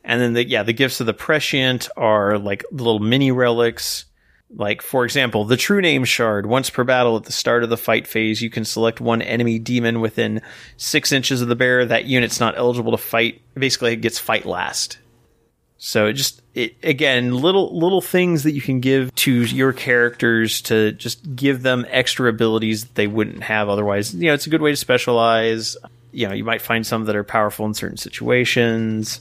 [0.03, 4.07] And then the yeah, the gifts of the prescient are like little mini relics.
[4.57, 6.47] Like for example, the True Name Shard.
[6.47, 9.59] Once per battle at the start of the fight phase, you can select one enemy
[9.59, 10.43] demon within
[10.77, 11.85] six inches of the bearer.
[11.85, 13.41] That unit's not eligible to fight.
[13.55, 14.99] Basically, it gets fight last.
[15.79, 20.63] So it just it again little little things that you can give to your characters
[20.63, 24.15] to just give them extra abilities that they wouldn't have otherwise.
[24.15, 25.77] You know, it's a good way to specialize.
[26.13, 29.21] You know, you might find some that are powerful in certain situations.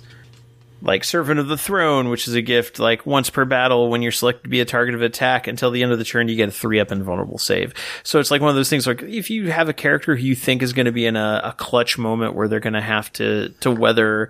[0.84, 4.12] Like Servant of the Throne, which is a gift like once per battle when you're
[4.12, 6.50] selected to be a target of attack until the end of the turn you get
[6.50, 7.74] a three up invulnerable save.
[8.04, 10.36] So it's like one of those things like if you have a character who you
[10.36, 13.14] think is going to be in a, a clutch moment where they're going to have
[13.14, 14.30] to to weather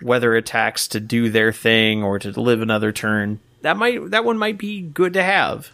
[0.00, 3.40] weather attacks to do their thing or to live another turn.
[3.62, 5.72] That might that one might be good to have.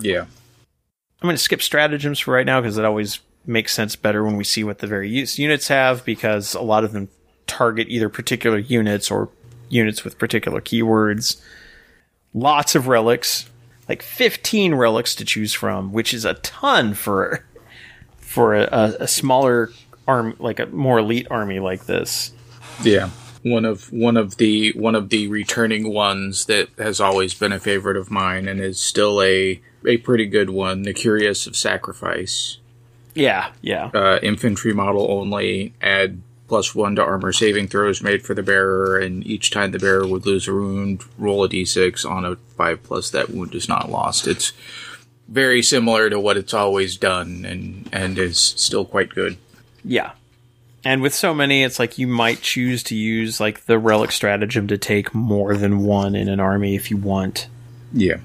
[0.00, 0.22] Yeah.
[0.22, 4.36] I'm going to skip stratagems for right now because it always makes sense better when
[4.36, 7.08] we see what the various units have because a lot of them
[7.46, 9.28] target either particular units or
[9.70, 11.40] units with particular keywords.
[12.34, 13.48] Lots of relics,
[13.88, 17.44] like 15 relics to choose from, which is a ton for
[18.18, 19.70] for a, a smaller
[20.06, 22.32] arm, like a more elite army like this.
[22.82, 23.10] Yeah.
[23.42, 27.58] One of one of the one of the returning ones that has always been a
[27.58, 32.58] favorite of mine and is still a a pretty good one, the Cuirass of Sacrifice.
[33.14, 33.90] Yeah, yeah.
[33.92, 36.20] Uh, infantry model only, add
[36.50, 40.04] plus one to armor saving throws made for the bearer, and each time the bearer
[40.04, 43.88] would lose a wound, roll a d6 on a 5 plus that wound is not
[43.88, 44.26] lost.
[44.26, 44.52] It's
[45.28, 49.36] very similar to what it's always done and, and is still quite good.
[49.84, 50.10] Yeah.
[50.84, 54.66] And with so many, it's like you might choose to use like the relic stratagem
[54.66, 57.46] to take more than one in an army if you want.
[57.92, 58.16] Yeah.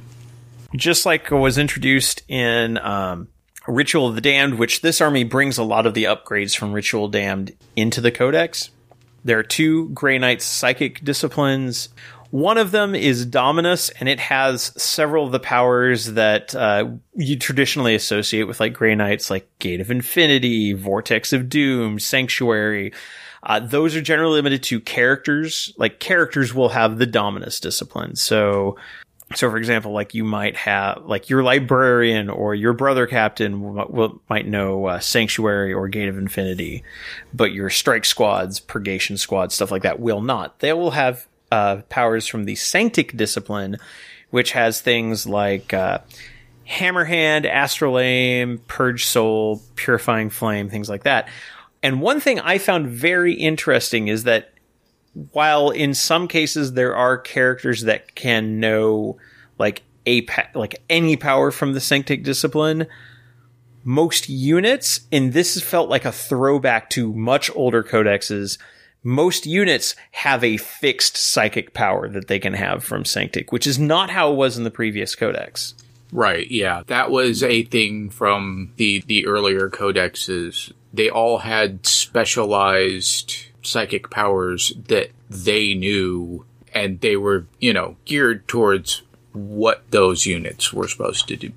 [0.75, 3.27] Just like was introduced in um,
[3.67, 7.07] Ritual of the Damned, which this army brings a lot of the upgrades from Ritual
[7.07, 8.69] Damned into the Codex.
[9.23, 11.89] There are two Grey Knights psychic disciplines.
[12.29, 17.37] One of them is Dominus, and it has several of the powers that uh, you
[17.39, 22.93] traditionally associate with like Grey Knights, like Gate of Infinity, Vortex of Doom, Sanctuary.
[23.41, 25.73] Uh, those are generally limited to characters.
[25.77, 28.15] Like characters will have the Dominus discipline.
[28.15, 28.75] So
[29.33, 33.75] so, for example, like you might have, like your librarian or your brother captain
[34.29, 36.83] might know uh, Sanctuary or Gate of Infinity,
[37.33, 40.59] but your strike squads, purgation squads, stuff like that will not.
[40.59, 43.77] They will have uh, powers from the Sanctic discipline,
[44.29, 45.99] which has things like uh,
[46.69, 51.29] Hammerhand, Astral Aim, Purge Soul, Purifying Flame, things like that.
[51.81, 54.51] And one thing I found very interesting is that
[55.31, 59.17] while in some cases there are characters that can know
[59.57, 62.85] like a like any power from the sanctic discipline
[63.83, 68.57] most units and this felt like a throwback to much older codexes
[69.03, 73.79] most units have a fixed psychic power that they can have from sanctic which is
[73.79, 75.73] not how it was in the previous codex
[76.11, 76.83] Right, yeah.
[76.87, 80.71] That was a thing from the the earlier codexes.
[80.93, 83.35] They all had specialized
[83.65, 89.01] psychic powers that they knew and they were, you know, geared towards
[89.33, 91.51] what those units were supposed to do,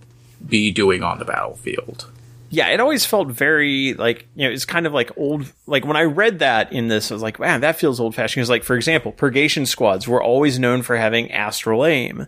[0.47, 2.11] be doing on the battlefield.
[2.51, 5.53] yeah, it always felt very like you know it's kind of like old.
[5.67, 8.41] Like when I read that in this, I was like, man, that feels old fashioned.
[8.41, 12.27] Because like for example, purgation squads were always known for having astral aim,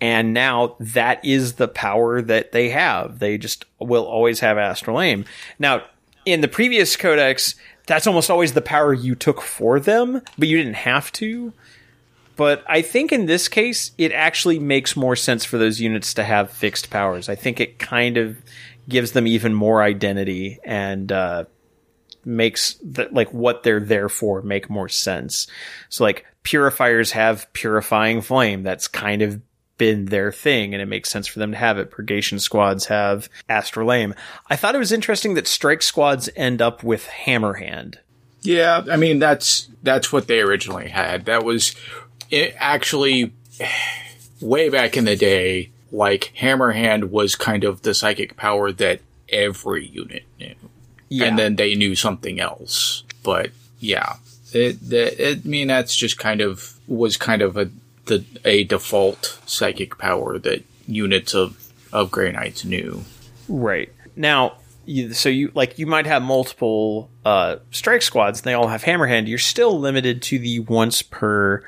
[0.00, 3.18] and now that is the power that they have.
[3.18, 5.24] They just will always have astral aim.
[5.58, 5.84] Now
[6.24, 7.54] in the previous codex,
[7.86, 11.52] that's almost always the power you took for them, but you didn't have to.
[12.36, 16.24] But I think in this case, it actually makes more sense for those units to
[16.24, 17.28] have fixed powers.
[17.28, 18.36] I think it kind of
[18.88, 21.44] gives them even more identity and uh,
[22.24, 25.46] makes the, like what they're there for make more sense.
[25.88, 28.62] So like purifiers have purifying flame.
[28.62, 29.40] That's kind of
[29.78, 31.90] been their thing, and it makes sense for them to have it.
[31.90, 34.14] Purgation squads have astral aim.
[34.48, 37.96] I thought it was interesting that strike squads end up with hammerhand.
[38.42, 41.24] Yeah, I mean that's that's what they originally had.
[41.24, 41.74] That was
[42.30, 43.32] it actually
[44.40, 45.70] way back in the day.
[45.92, 50.54] Like Hammerhand was kind of the psychic power that every unit knew,
[51.08, 51.26] Yeah.
[51.26, 53.04] and then they knew something else.
[53.22, 54.16] But yeah,
[54.52, 57.70] it, the, it I mean that's just kind of was kind of a
[58.06, 63.04] the a default psychic power that units of of Grey Knights knew.
[63.48, 63.92] Right.
[64.16, 68.68] Now, you, so you like you might have multiple uh, strike squads, and they all
[68.68, 69.28] have hammerhand.
[69.28, 71.64] You're still limited to the once per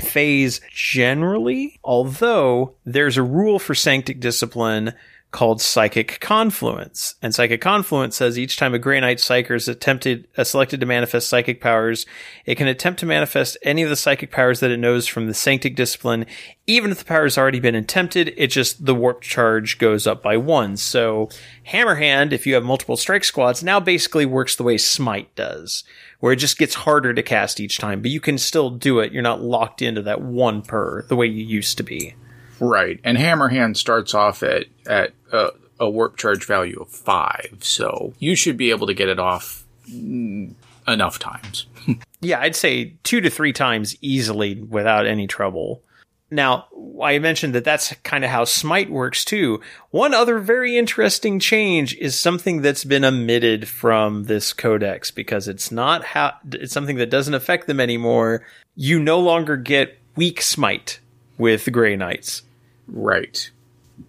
[0.00, 4.94] phase generally, although there's a rule for sanctic discipline
[5.32, 7.14] called psychic confluence.
[7.22, 10.86] And psychic confluence says each time a Grey Knight psyker is attempted uh, selected to
[10.86, 12.04] manifest psychic powers,
[12.44, 15.34] it can attempt to manifest any of the psychic powers that it knows from the
[15.34, 16.26] sanctic discipline,
[16.66, 20.22] even if the power has already been attempted, it just the warp charge goes up
[20.22, 20.76] by one.
[20.76, 21.30] So
[21.68, 25.82] Hammerhand, if you have multiple strike squads, now basically works the way Smite does,
[26.20, 29.12] where it just gets harder to cast each time, but you can still do it.
[29.12, 32.14] You're not locked into that one per the way you used to be.
[32.60, 35.50] Right, and Hammerhand starts off at at a,
[35.80, 39.64] a warp charge value of five, so you should be able to get it off
[39.90, 40.52] mm,
[40.86, 41.66] enough times.
[42.24, 45.82] Yeah, I'd say two to three times easily without any trouble.
[46.30, 46.68] Now,
[47.02, 49.60] I mentioned that that's kind of how Smite works too.
[49.90, 55.70] One other very interesting change is something that's been omitted from this codex because it's
[55.70, 58.46] not how it's something that doesn't affect them anymore.
[58.76, 61.00] You no longer get weak Smite
[61.38, 62.42] with Grey Knights.
[62.86, 63.50] Right,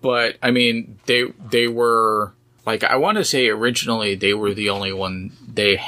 [0.01, 2.33] but I mean they they were
[2.65, 5.79] like I want to say originally they were the only one they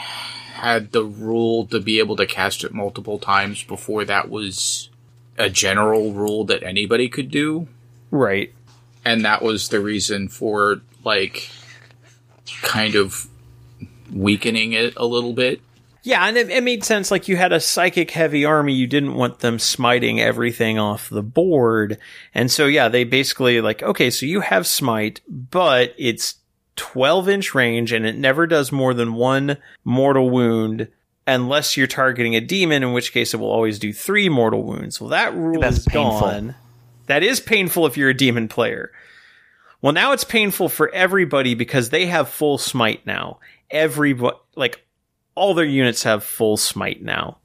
[0.56, 4.90] had the rule to be able to cast it multiple times before that was
[5.38, 7.68] a general rule that anybody could do.
[8.10, 8.54] Right.
[9.04, 11.50] And that was the reason for, like,
[12.62, 13.28] kind of
[14.12, 15.62] weakening it a little bit.
[16.06, 17.10] Yeah, and it, it made sense.
[17.10, 21.24] Like you had a psychic heavy army, you didn't want them smiting everything off the
[21.24, 21.98] board,
[22.32, 26.36] and so yeah, they basically like okay, so you have smite, but it's
[26.76, 30.90] twelve inch range, and it never does more than one mortal wound.
[31.26, 35.02] Unless you're targeting a demon, in which case it will always do three mortal wounds.
[35.02, 36.20] Well, that rule That's is painful.
[36.20, 36.56] gone.
[37.08, 38.92] That is painful if you're a demon player.
[39.82, 43.40] Well, now it's painful for everybody because they have full smite now.
[43.72, 44.14] Every
[44.56, 44.86] like
[45.36, 47.38] all their units have full smite now.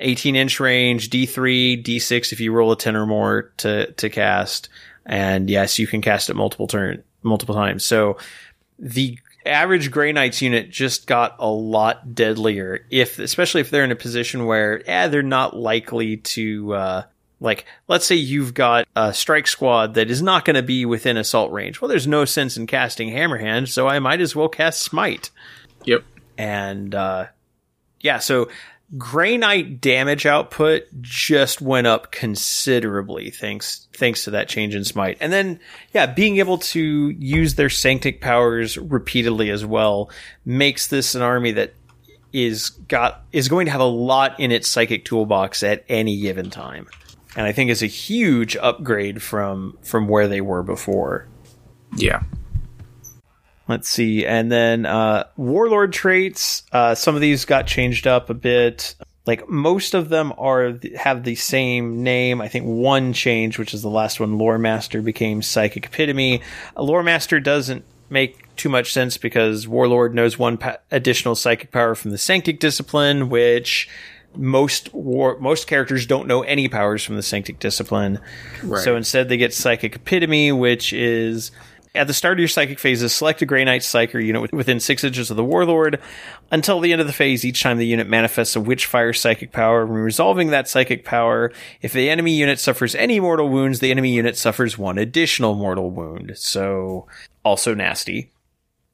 [0.00, 4.68] 18 inch range, D3, D6 if you roll a 10 or more to to cast.
[5.06, 7.84] And yes, you can cast it multiple turn multiple times.
[7.84, 8.16] So
[8.78, 13.90] the average Grey Knights unit just got a lot deadlier if especially if they're in
[13.90, 17.02] a position where eh, they're not likely to uh
[17.40, 21.16] like let's say you've got a strike squad that is not going to be within
[21.16, 21.80] assault range.
[21.80, 25.30] Well, there's no sense in casting Hammerhand, so I might as well cast Smite
[25.84, 26.04] Yep.
[26.40, 27.26] And uh,
[28.00, 28.48] yeah, so
[28.96, 35.18] Grey Knight damage output just went up considerably thanks thanks to that change in smite.
[35.20, 35.60] And then
[35.92, 40.10] yeah, being able to use their sanctic powers repeatedly as well
[40.46, 41.74] makes this an army that
[42.32, 46.48] is got is going to have a lot in its psychic toolbox at any given
[46.48, 46.88] time.
[47.36, 51.28] And I think is a huge upgrade from from where they were before.
[51.96, 52.22] Yeah.
[53.70, 54.26] Let's see.
[54.26, 56.64] And then uh, warlord traits.
[56.72, 58.96] Uh, some of these got changed up a bit.
[59.26, 62.40] Like most of them are have the same name.
[62.40, 66.42] I think one change, which is the last one, Lore Master became Psychic Epitome.
[66.74, 71.70] A Lore Master doesn't make too much sense because Warlord knows one pa- additional psychic
[71.70, 73.88] power from the Sanctic discipline, which
[74.36, 78.18] most war most characters don't know any powers from the Sanctic discipline.
[78.62, 78.82] Right.
[78.82, 81.52] So instead, they get Psychic Epitome, which is
[81.94, 85.02] at the start of your psychic phases, select a Grey Knight Psyker unit within six
[85.02, 86.00] inches of the Warlord.
[86.50, 89.84] Until the end of the phase, each time the unit manifests a Witchfire psychic power,
[89.84, 91.52] when resolving that psychic power,
[91.82, 95.90] if the enemy unit suffers any mortal wounds, the enemy unit suffers one additional mortal
[95.90, 96.32] wound.
[96.36, 97.06] So,
[97.44, 98.30] also nasty.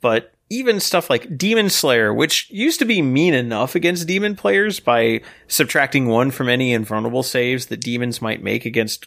[0.01, 4.78] But even stuff like Demon Slayer, which used to be mean enough against demon players
[4.78, 9.06] by subtracting one from any invulnerable saves that demons might make against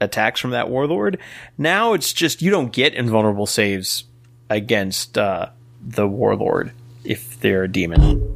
[0.00, 1.18] attacks from that warlord.
[1.56, 4.04] Now it's just you don't get invulnerable saves
[4.50, 5.50] against uh,
[5.80, 6.72] the warlord
[7.04, 8.34] if they're a demon.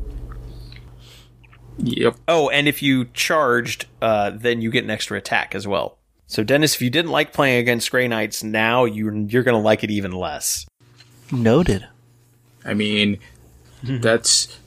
[1.78, 2.16] Yep.
[2.28, 5.98] Oh, and if you charged, uh, then you get an extra attack as well.
[6.26, 9.84] So Dennis, if you didn't like playing against Grey Knights, now you're you're gonna like
[9.84, 10.66] it even less.
[11.30, 11.86] Noted.
[12.64, 13.18] I mean,
[13.82, 14.58] that's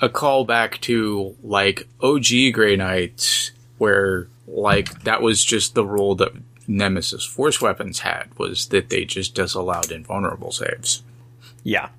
[0.00, 6.32] a callback to like OG Grey Knights, where like that was just the rule that
[6.66, 11.02] Nemesis Force Weapons had was that they just disallowed invulnerable saves.
[11.62, 11.90] Yeah.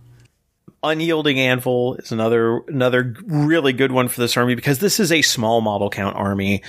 [0.84, 5.24] Unyielding Anvil is another another really good one for this army because this is a
[5.24, 6.62] small model count army.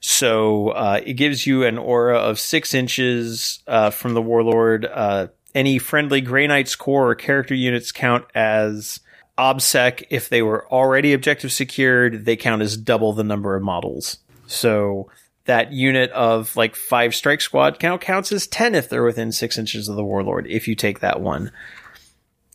[0.00, 4.84] So uh, it gives you an aura of six inches uh, from the Warlord.
[4.84, 9.00] Uh, any friendly Grey Knights core or character units count as
[9.38, 12.24] obsec if they were already objective secured.
[12.24, 14.18] They count as double the number of models.
[14.46, 15.10] So
[15.46, 19.58] that unit of like five strike squad count counts as ten if they're within six
[19.58, 20.46] inches of the Warlord.
[20.48, 21.52] If you take that one.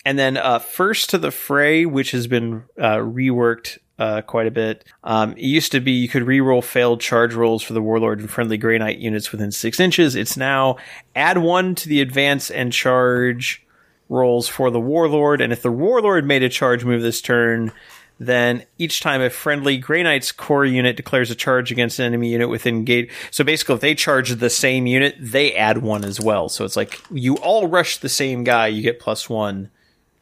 [0.06, 4.52] And then uh, first to the fray, which has been uh, reworked uh, quite a
[4.52, 4.86] bit.
[5.04, 8.30] Um, it used to be you could reroll failed charge rolls for the warlord and
[8.30, 10.16] friendly Grey Knight units within six inches.
[10.16, 10.78] It's now
[11.16, 13.66] add one to the advance and charge
[14.08, 17.72] rolls for the warlord, and if the warlord made a charge move this turn,
[18.20, 22.30] then each time a friendly Grey Knight's core unit declares a charge against an enemy
[22.30, 23.10] unit within gate.
[23.32, 26.50] So basically, if they charge the same unit, they add one as well.
[26.50, 29.72] So it's like you all rush the same guy, you get plus one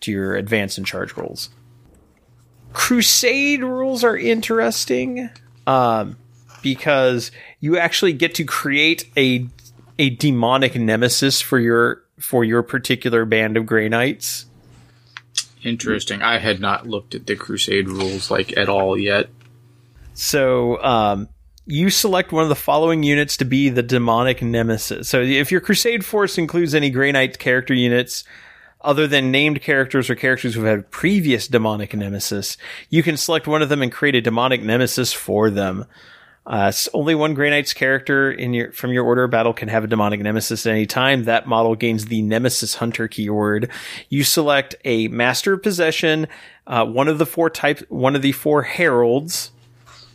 [0.02, 1.50] to your advance and charge rolls.
[2.74, 5.30] Crusade rules are interesting
[5.66, 6.18] um,
[6.62, 9.48] because you actually get to create a
[10.00, 14.47] a demonic nemesis for your for your particular band of Grey Knights.
[15.64, 16.22] Interesting.
[16.22, 19.30] I had not looked at the Crusade rules like at all yet.
[20.14, 21.30] So um,
[21.66, 25.10] you select one of the following units to be the demonic nemesis.
[25.10, 28.24] So if your Crusade force includes any Grey Knight character units
[28.82, 32.58] other than named characters or characters who've had previous demonic nemesis,
[32.90, 35.86] you can select one of them and create a demonic nemesis for them.
[36.48, 39.84] Uh, only one Grey Knight's character in your from your order of battle can have
[39.84, 41.26] a demonic nemesis at any time.
[41.26, 43.70] That model gains the Nemesis Hunter keyword.
[44.08, 46.28] You select a Master of Possession,
[46.66, 49.52] uh, one of the four types, one of the four heralds,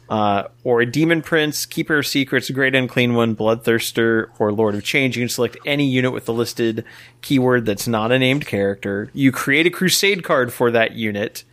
[0.09, 4.83] uh, or a Demon Prince, Keeper of Secrets, Great Unclean One, Bloodthirster, or Lord of
[4.83, 5.19] Change.
[5.19, 6.83] You can select any unit with the listed
[7.21, 9.11] keyword that's not a named character.
[9.13, 11.45] You create a Crusade card for that unit,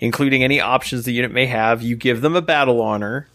[0.00, 1.80] including any options the unit may have.
[1.80, 3.28] You give them a Battle Honor.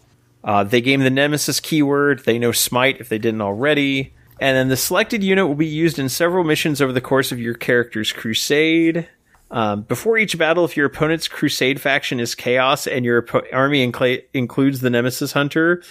[0.44, 2.24] Uh, they gain the Nemesis keyword.
[2.24, 4.14] They know Smite if they didn't already.
[4.40, 7.38] And then the selected unit will be used in several missions over the course of
[7.38, 9.08] your character's crusade.
[9.52, 14.80] Um, before each battle, if your opponent's crusade faction is chaos and your army includes
[14.80, 15.82] the Nemesis Hunter,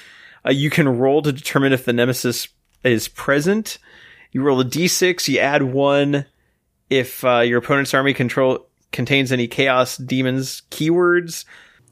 [0.45, 2.49] uh, you can roll to determine if the Nemesis
[2.83, 3.77] is present.
[4.31, 6.25] You roll a d6, you add one
[6.89, 11.45] if uh, your opponent's army control contains any chaos demons keywords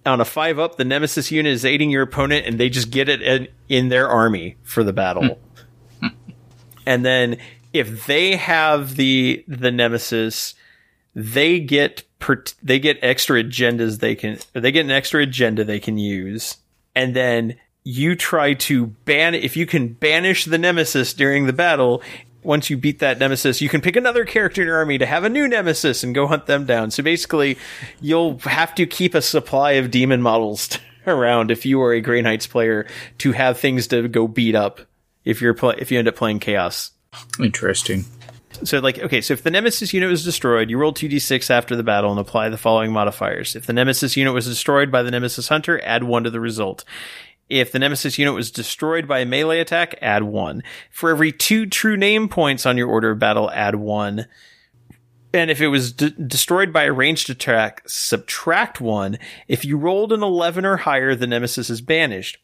[0.09, 3.07] on a five up the nemesis unit is aiding your opponent and they just get
[3.07, 5.39] it in, in their army for the battle.
[5.99, 6.07] Hmm.
[6.85, 7.37] And then
[7.71, 10.55] if they have the the nemesis
[11.13, 15.79] they get per, they get extra agendas they can they get an extra agenda they
[15.79, 16.57] can use.
[16.95, 22.01] And then you try to ban if you can banish the nemesis during the battle
[22.43, 25.23] once you beat that nemesis you can pick another character in your army to have
[25.23, 26.91] a new nemesis and go hunt them down.
[26.91, 27.57] So basically
[28.01, 32.21] you'll have to keep a supply of demon models around if you are a grey
[32.21, 32.87] knights player
[33.19, 34.81] to have things to go beat up
[35.25, 36.91] if you're pl- if you end up playing chaos.
[37.39, 38.05] Interesting.
[38.63, 41.83] so like okay so if the nemesis unit was destroyed you roll 2d6 after the
[41.83, 43.55] battle and apply the following modifiers.
[43.55, 46.83] If the nemesis unit was destroyed by the nemesis hunter add 1 to the result
[47.49, 51.65] if the nemesis unit was destroyed by a melee attack add 1 for every 2
[51.65, 54.25] true name points on your order of battle add 1
[55.31, 59.17] and if it was d- destroyed by a ranged attack subtract 1
[59.47, 62.37] if you rolled an 11 or higher the nemesis is banished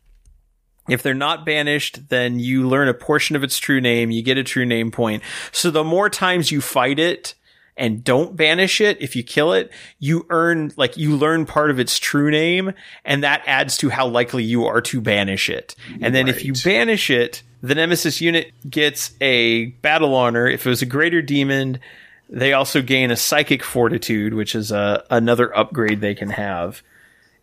[0.88, 4.12] if they're not banished, then you learn a portion of its true name.
[4.12, 5.24] You get a true name point.
[5.52, 7.34] So the more times you fight it
[7.78, 11.80] and don't banish it, if you kill it, you earn, like, you learn part of
[11.80, 12.74] its true name
[13.04, 15.76] and that adds to how likely you are to banish it.
[16.02, 20.48] And then if you banish it, the Nemesis unit gets a battle honor.
[20.48, 21.80] If it was a greater demon,
[22.30, 26.82] they also gain a psychic fortitude, which is a, another upgrade they can have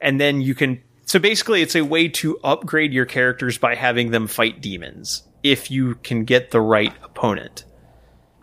[0.02, 4.10] and then you can so basically it's a way to upgrade your characters by having
[4.10, 7.64] them fight demons if you can get the right opponent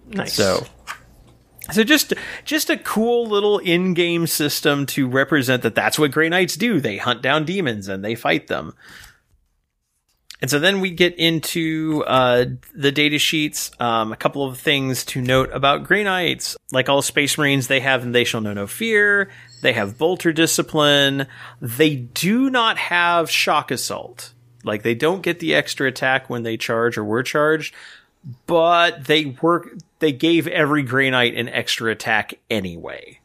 [0.08, 0.34] Nice.
[0.34, 0.66] so
[1.72, 2.14] so just
[2.46, 6.80] just a cool little in-game system to represent that that's what Grey Knights do.
[6.80, 8.74] They hunt down demons and they fight them.
[10.42, 13.72] And so then we get into uh, the data sheets.
[13.80, 16.56] Um, a couple of things to note about Grey Knights.
[16.72, 19.30] Like all Space Marines, they have and they shall know no fear.
[19.62, 21.28] They have Bolter Discipline.
[21.62, 24.34] They do not have Shock Assault.
[24.64, 27.74] Like they don't get the extra attack when they charge or were charged,
[28.46, 29.70] but they work.
[30.00, 33.20] They gave every Grey Knight an extra attack anyway.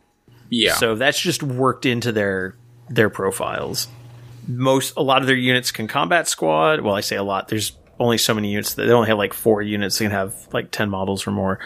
[0.50, 0.74] Yeah.
[0.74, 2.56] So that's just worked into their
[2.88, 3.88] their profiles.
[4.46, 6.80] Most a lot of their units can combat squad.
[6.80, 7.48] Well, I say a lot.
[7.48, 8.74] There's only so many units.
[8.74, 9.98] That they only have like four units.
[9.98, 11.60] They can have like ten models or more.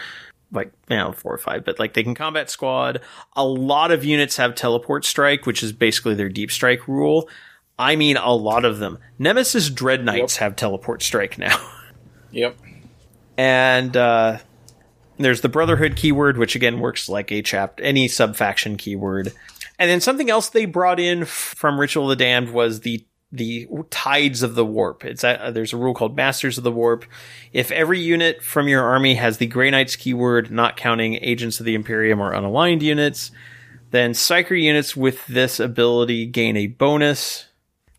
[0.51, 3.01] Like you know, four or five, but like they can combat squad.
[3.35, 7.29] A lot of units have teleport strike, which is basically their deep strike rule.
[7.77, 8.97] I mean, a lot of them.
[9.19, 11.55] Nemesis Dread Knights have teleport strike now.
[12.31, 12.57] yep.
[13.37, 14.39] and uh,
[15.23, 19.33] there's the Brotherhood keyword, which again works like a chapter, any sub faction keyword.
[19.77, 23.67] And then something else they brought in from Ritual of the Damned was the the
[23.91, 25.05] tides of the warp.
[25.05, 27.05] It's a, there's a rule called Masters of the Warp.
[27.53, 31.67] If every unit from your army has the Grey Knights keyword, not counting Agents of
[31.67, 33.29] the Imperium or unaligned units,
[33.91, 37.48] then Psyker units with this ability gain a bonus.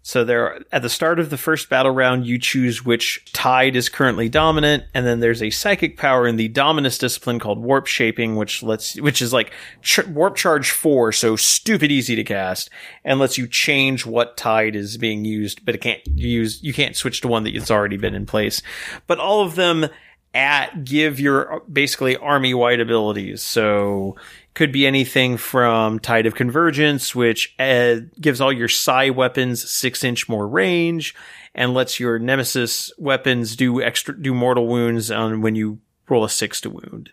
[0.02, 3.90] So there, at the start of the first battle round, you choose which tide is
[3.90, 8.36] currently dominant, and then there's a psychic power in the dominus discipline called warp shaping,
[8.36, 9.52] which lets, which is like
[9.82, 12.70] ch- warp charge four, so stupid easy to cast,
[13.04, 16.96] and lets you change what tide is being used, but it can't use, you can't
[16.96, 18.62] switch to one that that's already been in place.
[19.06, 19.86] But all of them
[20.34, 23.42] at give your basically army wide abilities.
[23.42, 24.16] So
[24.54, 30.04] could be anything from Tide of Convergence, which uh, gives all your psi weapons six
[30.04, 31.14] inch more range
[31.54, 36.30] and lets your nemesis weapons do extra do mortal wounds on when you roll a
[36.30, 37.10] six to wound.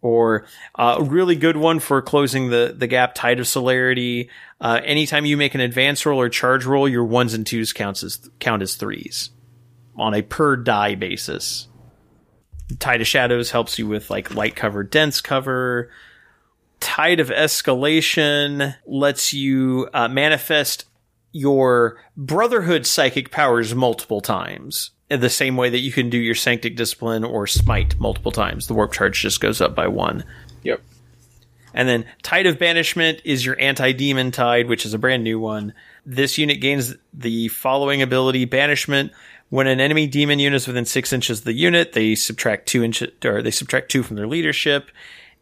[0.00, 3.14] Or uh, a really good one for closing the the gap.
[3.14, 4.30] Tide of Celerity.
[4.60, 8.02] Uh, anytime you make an advance roll or charge roll, your ones and twos counts
[8.02, 9.30] as count as threes
[9.96, 11.67] on a per die basis.
[12.78, 15.90] Tide of Shadows helps you with like light cover, dense cover.
[16.80, 20.84] Tide of Escalation lets you uh, manifest
[21.32, 24.90] your Brotherhood psychic powers multiple times.
[25.10, 28.66] In the same way that you can do your Sanctic Discipline or Smite multiple times.
[28.66, 30.22] The warp charge just goes up by one.
[30.64, 30.82] Yep.
[31.72, 35.40] And then Tide of Banishment is your anti demon tide, which is a brand new
[35.40, 35.72] one.
[36.04, 39.12] This unit gains the following ability Banishment.
[39.50, 42.82] When an enemy demon unit is within six inches of the unit, they subtract two
[42.84, 44.90] inches, or they subtract two from their leadership.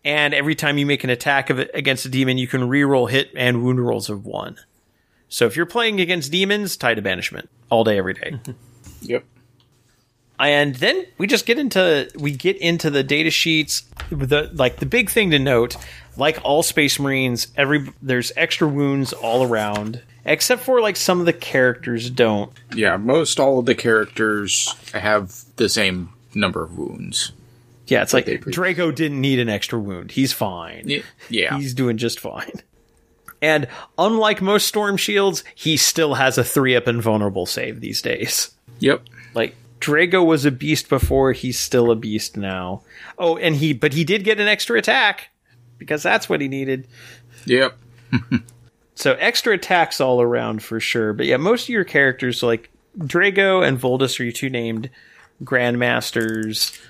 [0.04, 3.10] And every time you make an attack of it against a demon, you can reroll
[3.10, 4.56] hit and wound rolls of one.
[5.28, 8.32] So if you're playing against demons, Tide to Banishment all day, every day.
[8.32, 8.52] Mm-hmm.
[9.02, 9.24] Yep.
[10.40, 14.86] and then we just get into we get into the data sheets the like the
[14.86, 15.76] big thing to note
[16.16, 21.26] like all space marines every there's extra wounds all around except for like some of
[21.26, 27.32] the characters don't Yeah, most all of the characters have the same number of wounds.
[27.86, 31.56] yeah it's like They Draigo didn't need an extra wound he's fine Yeah.
[31.56, 32.52] he's doing just fine
[33.40, 38.50] and unlike most storm shields he still has a three up invulnerable save these days
[38.80, 39.02] Yep.
[39.34, 42.82] Like Draigo was a beast before, he's still a beast now.
[43.18, 45.28] Oh, and he but he did get an extra attack
[45.78, 46.86] because that's what he needed.
[47.44, 47.76] Yep.
[48.96, 51.12] So extra attacks all around for sure.
[51.12, 54.90] But yeah, most of your characters like Draigo and Voldus are your two named
[55.44, 56.80] grandmasters.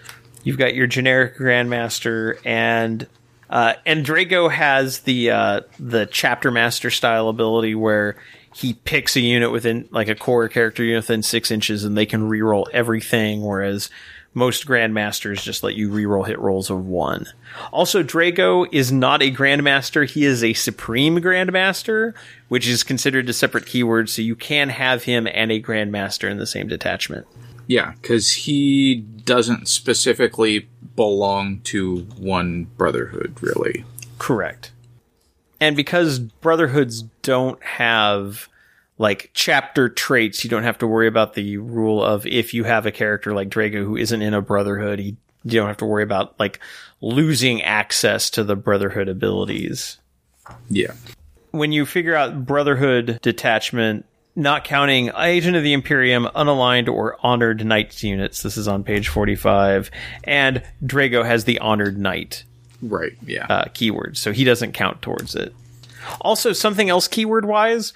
[0.45, 3.07] You've got your generic grandmaster and
[3.51, 8.17] uh, and Draigo has the uh, the chapter master style ability where
[8.55, 12.07] he picks a unit within like a core character unit within six inches and they
[12.07, 13.91] can reroll everything, whereas
[14.37, 17.25] most grandmasters just let you reroll hit rolls of one.
[17.73, 22.13] Also, Draigo is not a grandmaster; he is a supreme grandmaster,
[22.49, 24.11] which is considered a separate keyword.
[24.11, 27.27] So you can have him and a grandmaster in the same detachment.
[27.67, 33.87] Yeah, because he doesn't specifically belong to one brotherhood, really.
[34.19, 34.71] Correct.
[35.61, 38.49] And because brotherhoods don't have
[38.99, 42.87] like chapter traits, you don't have to worry about the rule of if you have
[42.87, 46.03] a character like Draigo who isn't in a brotherhood, he, you don't have to worry
[46.03, 46.61] about like
[47.01, 49.99] losing access to the brotherhood abilities.
[50.71, 50.93] Yeah.
[51.51, 57.65] When you figure out brotherhood detachment, not counting Agent of the Imperium, unaligned or honored
[57.65, 59.91] knights units, this is on page 45,
[60.25, 62.45] and Draigo has the honored knight
[62.83, 63.13] Right.
[63.27, 63.47] Yeah.
[63.49, 65.55] uh, keyword, so he doesn't count towards it.
[66.21, 67.93] Also, something else keyword wise,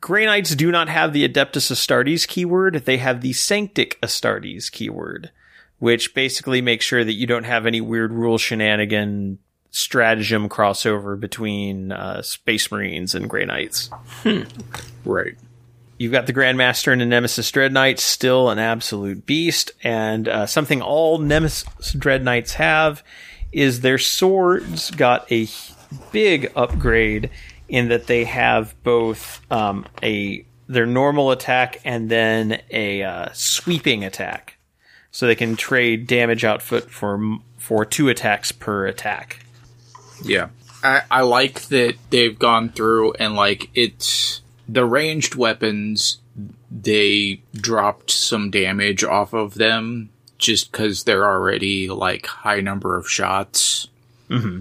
[0.00, 5.30] Grey Knights do not have the Adeptus Astartes keyword, they have the Sanctic Astartes keyword,
[5.78, 9.38] which basically makes sure that you don't have any weird rule shenanigan
[9.70, 13.90] stratagem crossover between uh, Space Marines and Grey Knights.
[15.04, 15.34] right.
[15.98, 19.72] You've got the Grandmaster and the Nemesis Dread Knight, still an absolute beast.
[19.82, 23.02] And uh, something all Nemesis Dread Knights have
[23.52, 25.48] is their swords got a
[26.12, 27.30] big upgrade
[27.68, 34.04] in that they have both um, a their normal attack and then a uh, sweeping
[34.04, 34.58] attack,
[35.10, 39.40] so they can trade damage output for for two attacks per attack.
[40.22, 40.48] Yeah.
[40.82, 46.18] I, I like that they've gone through and like it's the ranged weapons
[46.70, 53.08] they dropped some damage off of them just because they're already like high number of
[53.08, 53.88] shots.
[54.28, 54.60] Mm-hmm.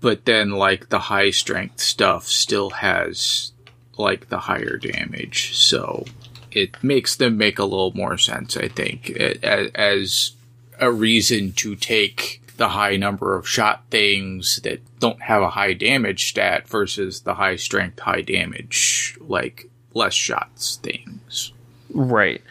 [0.00, 3.52] But then like the high strength stuff still has
[3.96, 6.04] like the higher damage, so
[6.50, 8.56] it makes them make a little more sense.
[8.56, 10.32] I think as
[10.78, 15.74] a reason to take the high number of shot things that don't have a high
[15.74, 21.52] damage stat versus the high strength, high damage, like less shots things.
[21.90, 22.42] Right.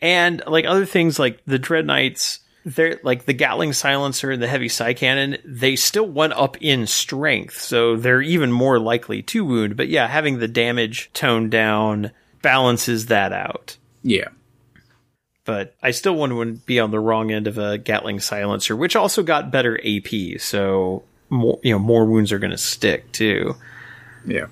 [0.00, 2.40] And like other things like the Dread Knights,
[2.74, 6.86] they're like the Gatling silencer and the heavy Psy cannon, they still went up in
[6.86, 9.76] strength, so they're even more likely to wound.
[9.76, 12.10] But yeah, having the damage toned down
[12.42, 13.76] balances that out.
[14.02, 14.28] Yeah.
[15.44, 19.22] But I still wouldn't be on the wrong end of a Gatling silencer, which also
[19.22, 23.54] got better AP, so more you know, more wounds are gonna stick too.
[24.26, 24.46] Yeah.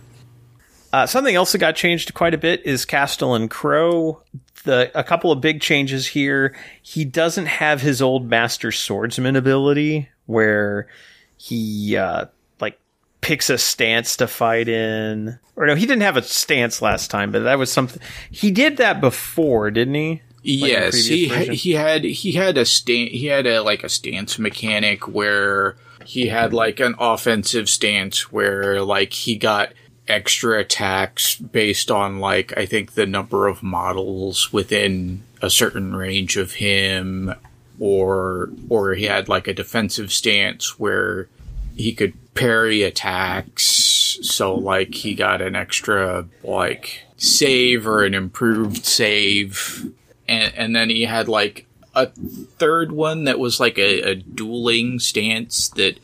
[0.92, 4.22] Uh, something else that got changed quite a bit is Castellan Crowe.
[4.66, 6.54] The a couple of big changes here.
[6.82, 10.88] He doesn't have his old Master Swordsman ability, where
[11.36, 12.26] he uh,
[12.60, 12.78] like
[13.20, 15.38] picks a stance to fight in.
[15.56, 18.76] Or no, he didn't have a stance last time, but that was something he did
[18.76, 20.22] that before, didn't he?
[20.46, 21.54] the yes, he version?
[21.54, 26.28] he had he had a stand he had a like a stance mechanic where he
[26.28, 29.72] had like an offensive stance where like he got
[30.08, 36.36] extra attacks based on like I think the number of models within a certain range
[36.36, 37.34] of him
[37.78, 41.28] or or he had like a defensive stance where
[41.76, 44.18] he could parry attacks.
[44.22, 49.92] So like he got an extra like save or an improved save,
[50.28, 54.98] and and then he had like a third one that was like a, a dueling
[54.98, 55.98] stance that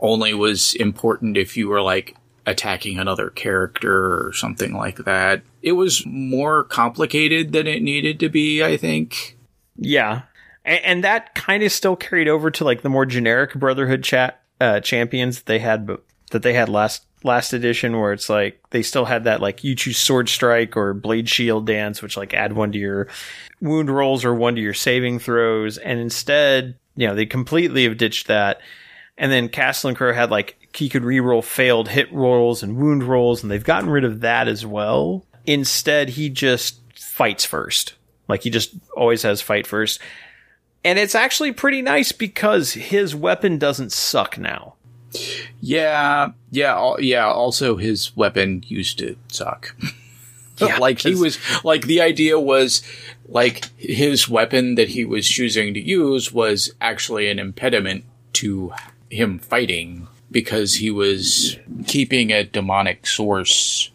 [0.00, 2.16] only was important if you were like
[2.46, 5.42] attacking another character or something like that.
[5.62, 9.36] It was more complicated than it needed to be, I think.
[9.76, 10.22] Yeah,
[10.64, 14.42] and, and that kind of still carried over to like the more generic Brotherhood chat
[14.60, 15.88] uh, champions that they had,
[16.30, 19.74] that they had last last edition, where it's like they still had that like you
[19.74, 23.08] choose sword strike or blade shield dance, which like add one to your
[23.60, 27.96] wound rolls or one to your saving throws, and instead, you know, they completely have
[27.96, 28.60] ditched that.
[29.18, 33.42] And then Castellan Crowe had like he could reroll failed hit rolls and wound rolls,
[33.42, 35.24] and they've gotten rid of that as well.
[35.46, 37.94] Instead, he just fights first.
[38.28, 40.00] Like he just always has fight first.
[40.84, 44.74] And it's actually pretty nice because his weapon doesn't suck now.
[45.60, 47.26] Yeah, yeah, yeah.
[47.26, 49.76] Also, his weapon used to suck.
[50.58, 52.82] Yeah, like he was like the idea was
[53.26, 58.04] like his weapon that he was choosing to use was actually an impediment
[58.34, 58.72] to
[59.10, 61.56] him fighting because he was
[61.86, 63.90] keeping a demonic source,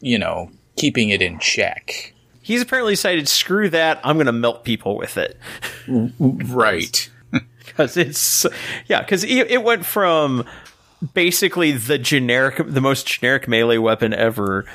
[0.00, 2.14] you know, keeping it in check.
[2.40, 5.38] He's apparently decided, screw that, I'm going to melt people with it.
[5.86, 7.08] Right.
[7.64, 8.44] Because it's,
[8.86, 10.44] yeah, because it, it went from
[11.14, 14.66] basically the generic, the most generic melee weapon ever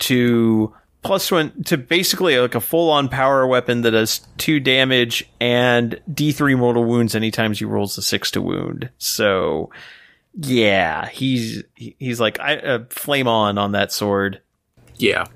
[0.00, 5.28] to plus one to basically like a full on power weapon that does two damage
[5.40, 8.90] and D3 mortal wounds anytime he rolls a six to wound.
[8.98, 9.70] So,
[10.34, 14.40] yeah, he's he's like I uh, flame on on that sword,
[14.96, 15.26] Yeah.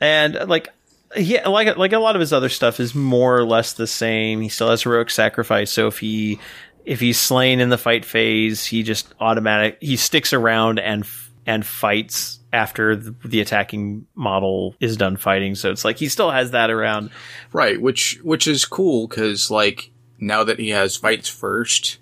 [0.00, 0.68] and uh, like
[1.16, 4.40] yeah, like like a lot of his other stuff is more or less the same.
[4.40, 6.38] He still has heroic sacrifice, so if he
[6.84, 11.04] if he's slain in the fight phase, he just automatic he sticks around and
[11.46, 15.54] and fights after the, the attacking model is done fighting.
[15.54, 17.10] So it's like he still has that around.
[17.52, 21.98] Right, which which is cool because like now that he has fights first,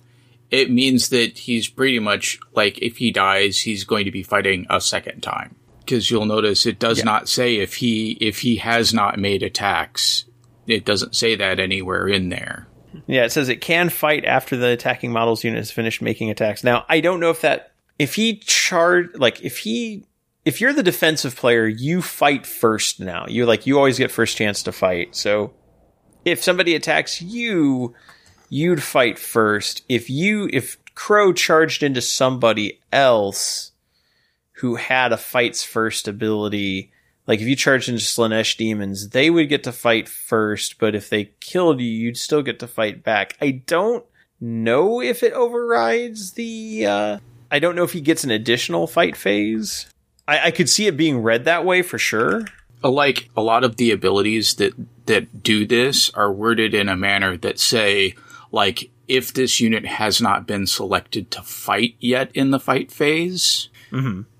[0.51, 4.66] it means that he's pretty much like if he dies, he's going to be fighting
[4.70, 5.56] a second time.
[5.81, 10.24] Because you'll notice it does not say if he if he has not made attacks.
[10.66, 12.66] It doesn't say that anywhere in there.
[13.06, 16.64] Yeah, it says it can fight after the attacking model's unit has finished making attacks.
[16.64, 20.05] Now, I don't know if that if he charge like if he
[20.44, 23.27] if you're the defensive player, you fight first now.
[23.28, 25.14] You like you always get first chance to fight.
[25.14, 25.52] So
[26.24, 27.94] if somebody attacks you,
[28.48, 29.82] you'd fight first.
[29.89, 33.73] If you if Crowe charged into somebody else
[34.60, 36.90] who had a fights first ability,
[37.27, 41.10] like if you charged into Slaanesh demons, they would get to fight first, but if
[41.10, 43.36] they killed you, you'd still get to fight back.
[43.40, 44.05] I don't
[44.40, 47.18] know if it overrides the uh
[47.51, 49.86] I don't know if he gets an additional fight phase.
[50.27, 52.44] I, I could see it being read that way for sure.
[52.82, 54.74] Like a lot of the abilities that
[55.06, 58.14] that do this are worded in a manner that say
[58.52, 63.68] like if this unit has not been selected to fight yet in the fight phase,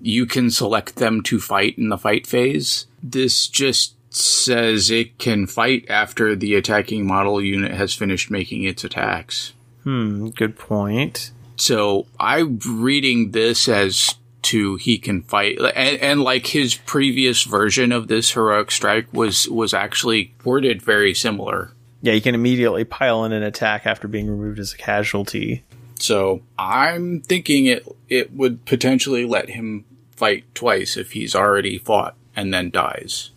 [0.01, 2.85] you can select them to fight in the fight phase.
[3.01, 8.83] This just says it can fight after the attacking model unit has finished making its
[8.83, 9.53] attacks.
[9.83, 11.31] Hmm, good point.
[11.55, 17.91] So I'm reading this as to he can fight, and, and like his previous version
[17.91, 21.71] of this heroic strike was was actually worded very similar.
[22.01, 25.63] Yeah, you can immediately pile in an attack after being removed as a casualty.
[25.99, 32.15] So I'm thinking it it would potentially let him fight twice if he's already fought
[32.35, 33.31] and then dies.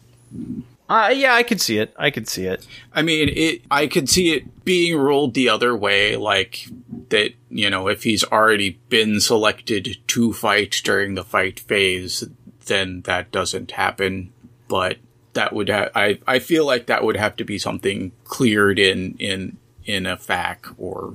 [0.88, 1.94] Uh, yeah, I could see it.
[1.96, 2.66] I could see it.
[2.92, 3.62] I mean, it.
[3.70, 6.66] I could see it being ruled the other way, like
[7.10, 7.32] that.
[7.48, 12.24] You know, if he's already been selected to fight during the fight phase,
[12.66, 14.32] then that doesn't happen.
[14.66, 14.98] But
[15.34, 15.68] that would.
[15.68, 16.18] Ha- I.
[16.26, 20.74] I feel like that would have to be something cleared in in in a FAQ
[20.78, 21.14] or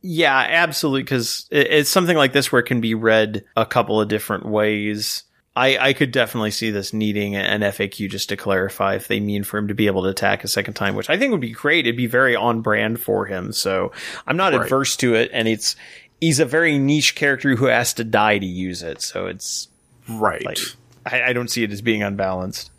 [0.00, 1.02] Yeah, absolutely.
[1.02, 5.22] Because it's something like this where it can be read a couple of different ways.
[5.54, 9.44] I, I could definitely see this needing an FAQ just to clarify if they mean
[9.44, 11.50] for him to be able to attack a second time, which I think would be
[11.52, 11.86] great.
[11.86, 13.52] It'd be very on brand for him.
[13.52, 13.92] So
[14.26, 14.62] I'm not Right.
[14.62, 15.30] adverse to it.
[15.30, 15.76] And it's,
[16.22, 19.02] he's a very niche character who has to die to use it.
[19.02, 19.68] So it's,
[20.08, 20.42] right.
[20.42, 20.58] like
[21.04, 22.70] I, I don't see it as being unbalanced.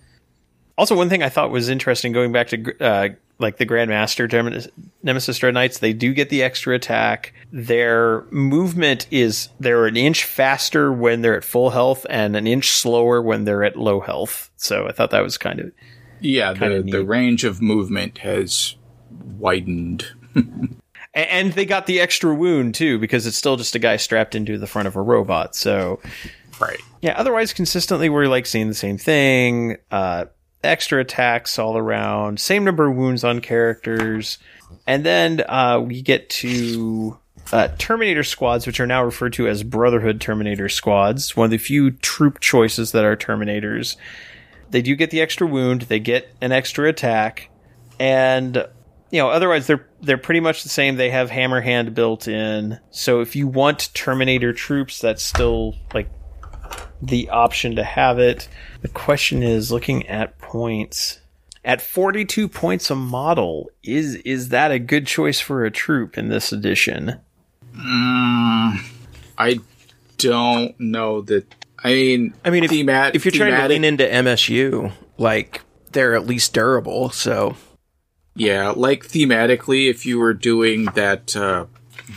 [0.77, 3.09] Also, one thing I thought was interesting going back to uh,
[3.39, 4.67] like the Grandmaster Nemesis-
[5.03, 7.33] Nemesis Dread Knights, they do get the extra attack.
[7.51, 12.69] Their movement is they're an inch faster when they're at full health and an inch
[12.69, 14.49] slower when they're at low health.
[14.57, 15.71] So I thought that was kind of
[16.21, 18.75] yeah, kinda the the range of movement has
[19.37, 20.05] widened.
[21.15, 24.57] And they got the extra wound too because it's still just a guy strapped into
[24.57, 25.55] the front of a robot.
[25.55, 25.99] So
[26.59, 26.79] Right.
[27.01, 29.77] yeah, otherwise consistently we're like seeing the same thing.
[29.91, 30.25] Uh,
[30.63, 34.37] extra attacks all around, same number of wounds on characters,
[34.87, 37.17] and then uh, we get to
[37.51, 41.35] uh, Terminator squads, which are now referred to as Brotherhood Terminator squads.
[41.35, 43.95] One of the few troop choices that are Terminators.
[44.69, 45.83] They do get the extra wound.
[45.83, 47.49] They get an extra attack,
[47.99, 48.55] and
[49.11, 50.95] you know otherwise they're they're pretty much the same.
[50.95, 52.79] They have hammer hand built in.
[52.89, 56.09] So if you want Terminator troops, that's still like
[57.01, 58.47] the option to have it.
[58.81, 61.19] The question is looking at points.
[61.65, 66.29] At 42 points a model, is is that a good choice for a troop in
[66.29, 67.19] this edition?
[67.75, 69.59] I
[70.17, 71.45] don't know that.
[71.83, 75.61] I mean, I mean, if, themat- if you're trying to thematic- lean into MSU, like
[75.91, 77.09] they're at least durable.
[77.09, 77.55] So
[78.35, 81.65] Yeah, like thematically, if you were doing that, uh,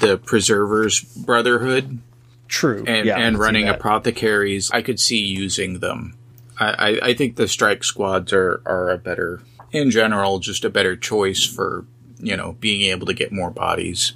[0.01, 2.01] the Preservers Brotherhood
[2.49, 2.85] True.
[2.87, 6.16] and, yeah, and running apothecaries, I could see using them.
[6.59, 9.43] I, I, think the strike squads are, are a better,
[9.73, 11.85] in general, just a better choice for,
[12.19, 14.15] you know, being able to get more bodies.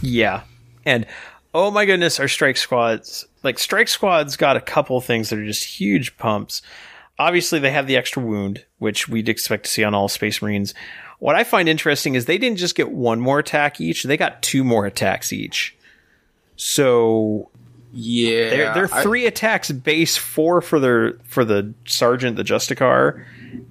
[0.00, 0.42] Yeah.
[0.84, 1.06] And
[1.54, 5.44] oh my goodness, our strike squads like strike squads got a couple things that are
[5.44, 6.62] just huge pumps.
[7.18, 10.74] Obviously they have the extra wound, which we'd expect to see on all space marines.
[11.18, 14.42] What I find interesting is they didn't just get one more attack each, they got
[14.42, 15.76] two more attacks each.
[16.56, 17.50] So
[17.92, 18.50] Yeah.
[18.50, 23.24] they're, they're I- three attacks base, four for their for the sergeant, the Justicar.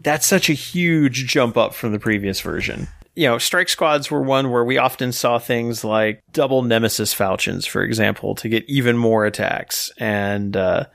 [0.03, 2.87] That's such a huge jump up from the previous version.
[3.15, 7.65] You know, strike squads were one where we often saw things like double nemesis falchions,
[7.65, 9.91] for example, to get even more attacks.
[9.97, 10.85] And uh,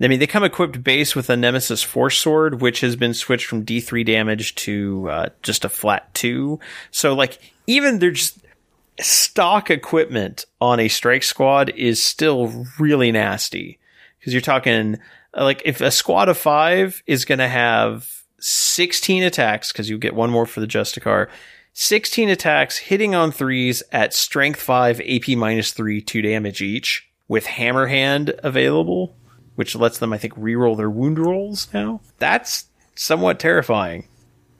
[0.00, 3.46] I mean, they come equipped base with a nemesis force sword, which has been switched
[3.46, 6.58] from D3 damage to uh, just a flat two.
[6.90, 8.38] So, like, even they're just
[9.00, 13.78] stock equipment on a strike squad is still really nasty
[14.18, 14.98] because you're talking
[15.36, 19.98] uh, like if a squad of five is going to have 16 attacks because you
[19.98, 21.28] get one more for the Justicar,
[21.72, 27.46] 16 attacks hitting on threes at strength five, AP minus three, two damage each with
[27.46, 29.16] hammer hand available,
[29.56, 32.00] which lets them, I think, reroll their wound rolls now.
[32.18, 34.08] That's somewhat terrifying.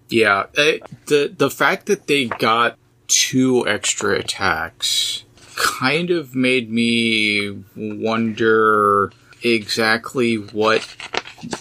[0.09, 5.24] Yeah, eh, the the fact that they got two extra attacks
[5.57, 9.11] kind of made me wonder
[9.43, 10.83] exactly what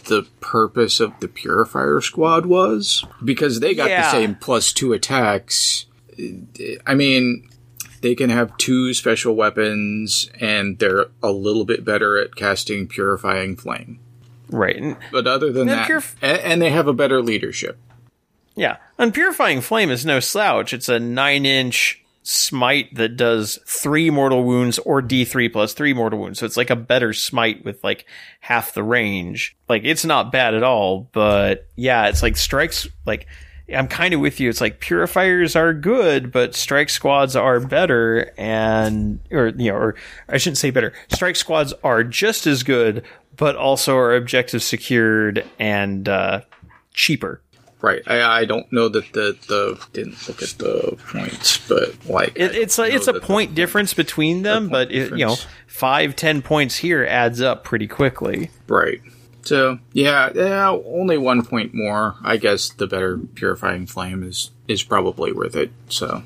[0.05, 4.03] the purpose of the purifier squad was because they got Yeah.
[4.03, 5.85] the same plus two attacks.
[6.87, 7.49] I mean,
[8.01, 13.55] they can have two special weapons and they're a little bit better at casting purifying
[13.55, 13.99] flame.
[14.49, 14.95] Right.
[15.11, 17.77] But other than that, purif- and they have a better leadership.
[18.55, 18.77] Yeah.
[18.97, 20.73] And Purifying Flame is no slouch.
[20.73, 26.19] It's a nine inch smite that does three mortal wounds or D3 plus three mortal
[26.19, 26.39] wounds.
[26.39, 28.05] So it's like a better smite with like
[28.39, 29.55] half the range.
[29.69, 33.27] Like it's not bad at all, but yeah, it's like strikes, like,
[33.73, 34.49] I'm kind of with you.
[34.49, 39.95] It's like purifiers are good, but strike squads are better and, or, you know, or
[40.29, 40.93] I shouldn't say better.
[41.09, 43.03] Strike squads are just as good,
[43.35, 46.41] but also are objective secured and, uh,
[46.93, 47.41] cheaper.
[47.85, 48.01] Right.
[48.07, 52.55] I, I don't know that the the didn't look at the points, but like It,
[52.55, 55.35] it's a it's a that the- point difference between them, but it, you know,
[55.67, 58.49] five ten points here adds up pretty quickly.
[58.67, 59.01] right.
[59.43, 62.15] So yeah, yeah, only one point more.
[62.23, 65.69] I guess the better purifying flame is is probably worth it.
[65.89, 66.23] So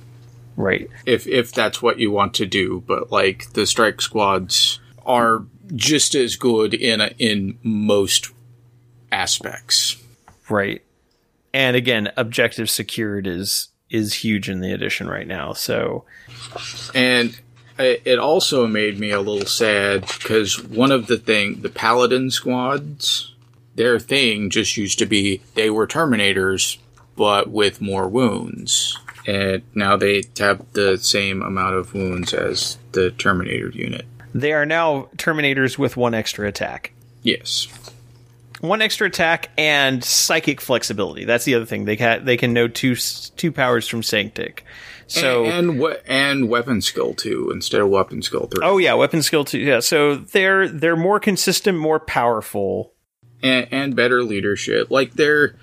[0.56, 0.90] Right.
[1.06, 5.44] if if that's what you want to do, but like the strike squads are
[5.76, 8.32] just as good in a, in most
[9.12, 9.98] aspects.
[10.50, 10.82] Right.
[11.54, 15.54] And again, objective secured is is huge in the edition right now.
[15.54, 16.06] So
[16.94, 17.40] and
[17.80, 22.30] it it also made me a little sad because one of the thing the paladin
[22.30, 23.34] squads
[23.76, 26.78] their thing just used to be they were terminators
[27.16, 33.12] but with more wounds and now they have the same amount of wounds as the
[33.12, 36.92] terminator unit they are now Terminators with one extra attack.
[37.24, 37.68] yes
[38.62, 41.26] One extra attack and psychic flexibility.
[41.26, 41.86] That's the other thing.
[41.86, 44.66] They can they can know two two powers from Sanctic.
[45.08, 48.94] So and and, we- and weapon skill two instead of weapon skill three oh yeah,
[48.96, 49.60] weapon skill two.
[49.60, 52.94] Yeah, so they're they're more consistent, more powerful.
[53.42, 54.92] and, and better leadership.
[54.92, 55.56] Like they're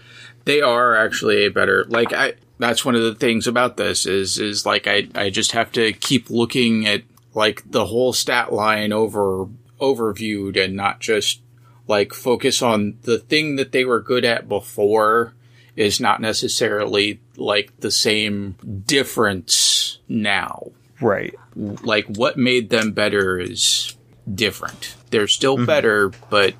[0.46, 4.38] they are actually a better like I that's one of the things about this is
[4.38, 7.02] is like I I just have to keep looking at
[7.34, 9.46] like the whole stat line over
[9.80, 11.40] overviewed and not just
[11.88, 15.34] like focus on the thing that they were good at before
[15.76, 18.56] is not necessarily like the same
[18.86, 20.70] difference now.
[21.00, 21.34] Right.
[21.54, 23.94] Like what made them better is
[24.32, 24.96] different.
[25.10, 26.54] They're still better, but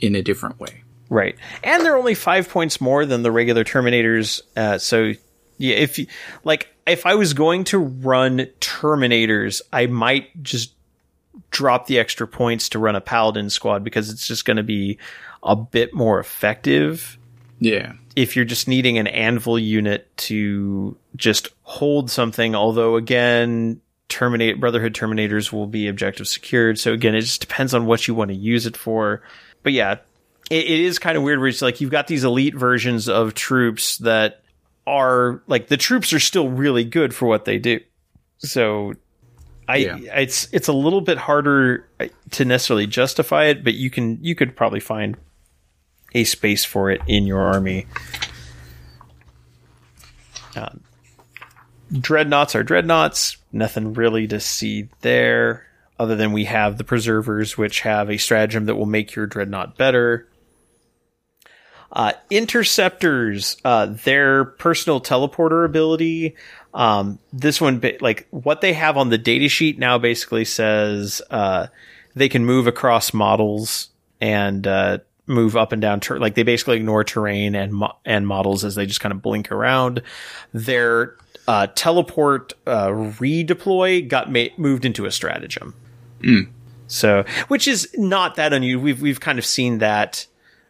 [0.00, 0.82] in a different way.
[1.08, 1.36] Right.
[1.64, 4.40] And they're only five points more than the regular Terminators.
[4.56, 5.12] Uh, so,
[5.58, 6.06] yeah, if you,
[6.44, 10.72] like, if I was going to run Terminators, I might just
[11.50, 14.98] drop the extra points to run a Paladin squad because it's just going to be
[15.42, 17.18] a bit more effective
[17.58, 17.92] Yeah.
[18.16, 22.54] if you're just needing an anvil unit to just hold something.
[22.54, 26.78] Although, again, Terminate Brotherhood Terminators will be objective secured.
[26.78, 29.22] So again, it just depends on what you want to use it for.
[29.62, 29.98] But yeah,
[30.50, 33.34] it, it is kind of weird where it's like you've got these elite versions of
[33.34, 34.42] troops that
[34.86, 37.78] are like the troops are still really good for what they do.
[38.38, 38.94] So
[39.70, 39.96] I Yeah.
[40.20, 44.34] it's it's a little bit harder uh, to necessarily justify it, but you can you
[44.34, 45.16] could probably find
[46.14, 47.86] a space for it in your army.
[50.56, 50.80] Um,
[51.92, 53.36] dreadnoughts are dreadnoughts.
[53.52, 55.66] Nothing really to see there,
[55.98, 59.76] other than we have the preservers, which have a stratagem that will make your dreadnought
[59.76, 60.26] better.
[61.92, 66.36] Uh, interceptors, uh, their personal teleporter ability.
[66.72, 71.66] Um, this one, like what they have on the data sheet now, basically says uh,
[72.14, 73.88] they can move across models
[74.20, 76.00] and uh, move up and down.
[76.00, 79.22] Ter- like they basically ignore terrain and mo- and models as they just kind of
[79.22, 80.02] blink around.
[80.52, 81.16] Their
[81.48, 85.74] uh, teleport uh, redeploy got ma- moved into a stratagem.
[86.86, 88.82] So, which is not that unusual.
[88.82, 90.26] We've we've kind of seen that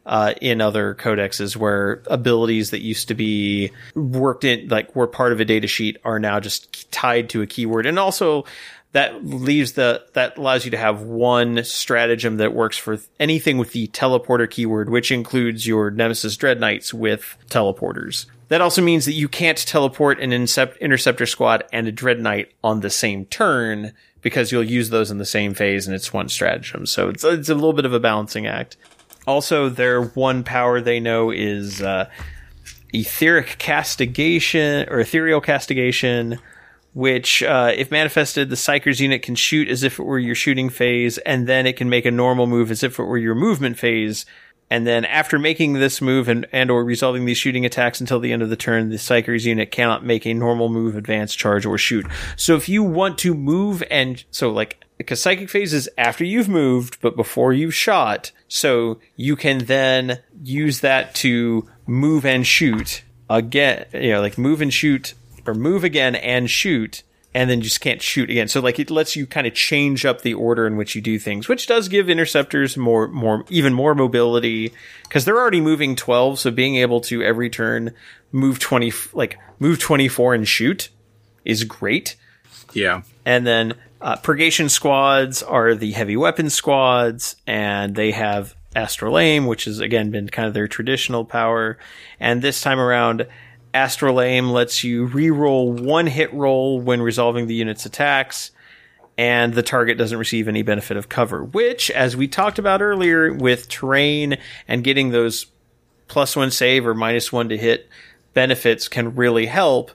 [0.06, 5.32] uh, in other codexes where abilities that used to be worked in, like were part
[5.32, 8.44] of a data sheet, are now just tied to a keyword, and also
[8.93, 13.72] that leaves the that allows you to have one stratagem that works for anything with
[13.72, 18.27] the teleporter keyword, which includes your Nemesis Dread Knights with teleporters.
[18.48, 22.51] That also means that you can't teleport an Incep- interceptor squad and a Dread Knight
[22.64, 26.28] on the same turn because you'll use those in the same phase and it's one
[26.28, 26.85] stratagem.
[26.85, 28.77] So it's, it's a little bit of a balancing act.
[29.26, 32.09] Also, their one power they know is uh,
[32.92, 36.38] etheric castigation or ethereal castigation,
[36.94, 40.70] which, uh, if manifested, the Psyker's unit can shoot as if it were your shooting
[40.70, 43.78] phase, and then it can make a normal move as if it were your movement
[43.78, 44.26] phase.
[44.72, 48.32] And then after making this move and, and or resolving these shooting attacks until the
[48.32, 51.76] end of the turn, the Psyker's unit cannot make a normal move, advance, charge, or
[51.76, 52.06] shoot.
[52.36, 56.48] So if you want to move and so like because psychic phase is after you've
[56.48, 58.32] moved, but before you've shot.
[58.52, 64.60] So you can then use that to move and shoot again, you know, like move
[64.60, 65.14] and shoot
[65.47, 67.05] or move again and shoot.
[67.32, 68.48] And then you just can't shoot again.
[68.48, 71.16] So like it lets you kind of change up the order in which you do
[71.16, 74.72] things, which does give interceptors more, more, even more mobility
[75.05, 76.40] because they're already moving 12.
[76.40, 77.94] So being able to every turn
[78.32, 80.89] move 20, like move 24 and shoot
[81.44, 82.16] is great.
[82.72, 83.02] Yeah.
[83.24, 89.47] And then uh, purgation squads are the heavy weapon squads, and they have astral aim,
[89.47, 91.78] which has again been kind of their traditional power.
[92.18, 93.27] And this time around,
[93.74, 98.51] astral aim lets you re-roll one hit roll when resolving the unit's attacks,
[99.18, 101.44] and the target doesn't receive any benefit of cover.
[101.44, 105.47] Which, as we talked about earlier, with terrain and getting those
[106.09, 107.89] plus one save or minus one to hit
[108.35, 109.90] benefits can really help.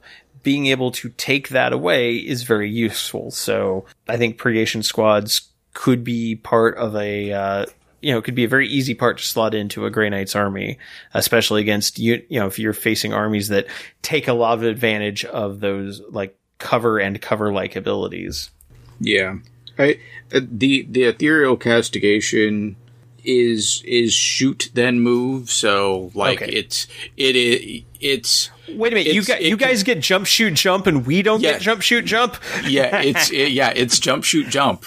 [0.46, 3.32] Being able to take that away is very useful.
[3.32, 7.66] So I think purgation squads could be part of a, uh,
[8.02, 10.78] you know, could be a very easy part to slot into a Grey Knight's army,
[11.16, 13.66] especially against you, you know, if you're facing armies that
[14.04, 18.52] take a lot of advantage of those like cover and cover like abilities.
[19.00, 19.38] Yeah.
[19.80, 20.00] I,
[20.34, 22.76] uh, the the ethereal castigation
[23.24, 25.50] is is shoot then move.
[25.50, 26.52] So like Okay.
[26.52, 30.26] it's it is it's Wait a minute, you It's- guys, it you can- get jump
[30.26, 31.54] shoot jump and we don't Yeah.
[31.54, 32.36] get jump shoot jump.
[32.66, 34.86] yeah it's it, yeah it's jump shoot jump.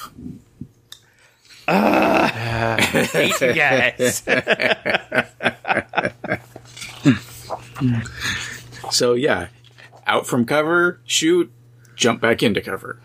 [3.41, 4.23] yes.
[8.91, 9.49] So yeah,
[10.07, 11.53] out from cover, shoot,
[11.95, 13.01] jump back into cover.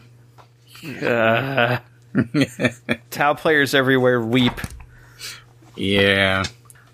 [1.02, 1.80] Uh,
[3.12, 4.54] Tau players everywhere weep.
[5.76, 6.44] Yeah.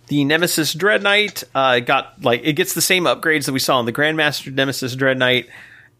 [0.09, 3.79] The Nemesis Dread Knight uh, got like it gets the same upgrades that we saw
[3.79, 5.47] in the Grandmaster Nemesis Dread Knight,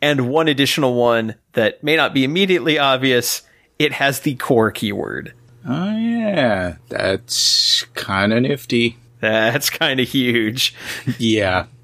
[0.01, 3.43] and one additional one that may not be immediately obvious.
[3.77, 5.33] It has the core keyword.
[5.65, 8.97] Oh yeah, that's kind of nifty.
[9.21, 10.75] That's kind of huge.
[11.17, 11.65] Yeah.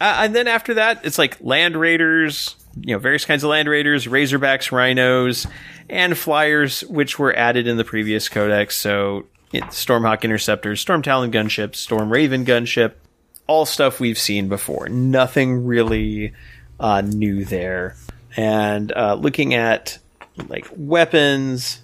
[0.00, 3.68] Uh, and then after that, it's like Land Raiders, you know, various kinds of Land
[3.68, 5.44] Raiders, Razorbacks, Rhinos,
[5.90, 8.76] and Flyers, which were added in the previous codex.
[8.76, 12.94] So, Stormhawk Interceptors, Storm Talon Gunship, Storm Raven Gunship.
[13.46, 14.88] all stuff we've seen before.
[14.88, 16.32] Nothing really
[16.78, 17.96] uh, new there.
[18.36, 19.98] And uh, looking at
[20.48, 21.80] like weapons,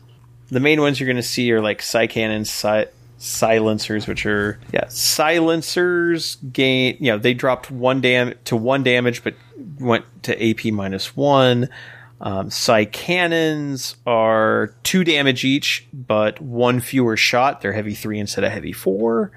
[0.51, 2.85] the main ones you're going to see are like psi cannons, si-
[3.19, 6.97] silencers, which are yeah silencers gain.
[7.01, 9.35] You know they dropped one dam to one damage, but
[9.81, 11.69] went to AP minus one.
[12.21, 17.61] Um, psi cannons are two damage each, but one fewer shot.
[17.61, 19.31] They're heavy three instead of heavy four.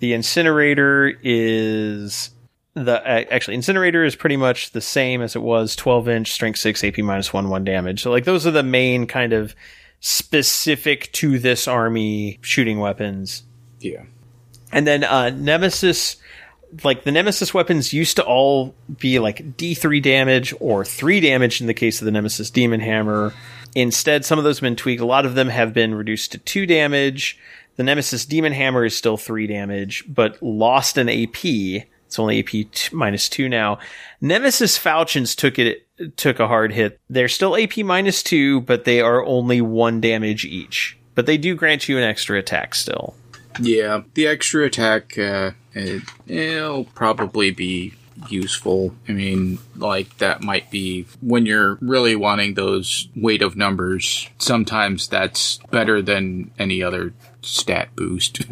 [0.00, 2.30] The incinerator is
[2.74, 6.84] the actually incinerator is pretty much the same as it was 12 inch strength 6
[6.84, 9.52] ap minus 1 1 damage so like those are the main kind of
[9.98, 13.42] specific to this army shooting weapons
[13.80, 14.04] Yeah.
[14.70, 16.16] and then uh nemesis
[16.84, 21.66] like the nemesis weapons used to all be like d3 damage or 3 damage in
[21.66, 23.32] the case of the nemesis demon hammer
[23.74, 26.38] instead some of those have been tweaked a lot of them have been reduced to
[26.38, 27.38] 2 damage
[27.76, 31.44] the nemesis demon hammer is still 3 damage but lost an ap
[32.08, 33.78] it's only AP t- minus two now.
[34.22, 35.86] Nemesis Falchions took it
[36.16, 36.98] took a hard hit.
[37.10, 40.98] They're still AP minus two, but they are only one damage each.
[41.14, 43.14] But they do grant you an extra attack still.
[43.60, 47.94] Yeah, the extra attack, uh, it, it'll probably be
[48.28, 48.94] useful.
[49.08, 55.08] I mean, like, that might be when you're really wanting those weight of numbers, sometimes
[55.08, 58.40] that's better than any other stat boost.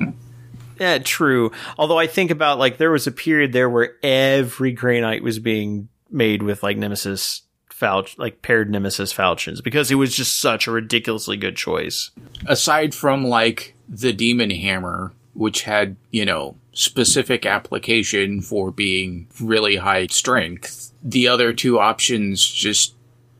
[0.78, 1.52] Yeah, true.
[1.78, 5.38] Although I think about like there was a period there where every Grey Knight was
[5.38, 10.66] being made with like Nemesis Falch like paired Nemesis Falchions because it was just such
[10.66, 12.10] a ridiculously good choice.
[12.46, 19.76] Aside from, like, the Demon Hammer, which had, you know, specific application for being really
[19.76, 22.94] high strength, the other two options just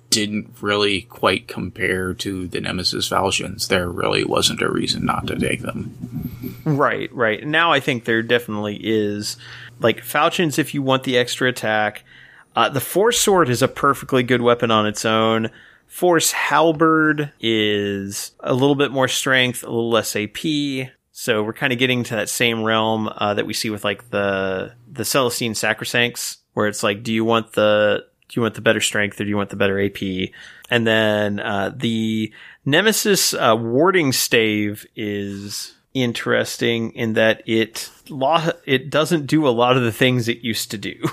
[0.09, 3.69] didn't really quite compare to the Nemesis Falchions.
[3.69, 6.63] There really wasn't a reason not to take them.
[6.65, 7.47] Right, right.
[7.47, 9.37] Now I think there definitely is
[9.81, 12.05] like falchions if you want the extra attack.
[12.55, 15.51] Uh, the force sword is a perfectly good weapon on its own.
[15.87, 20.39] Force halberd is a little bit more strength, a little less AP.
[21.19, 24.11] So we're kind of getting to that same realm uh, that we see with like
[24.11, 28.61] the the Celestian Sacresants, where it's like, do you want the do you want the
[28.61, 30.31] better strength or do you want the better AP?
[30.69, 32.31] And then uh, the
[32.67, 39.79] Nemesis uh, warding stave is interesting in that it lo- it doesn't do a lot
[39.79, 40.97] of the things it used to do.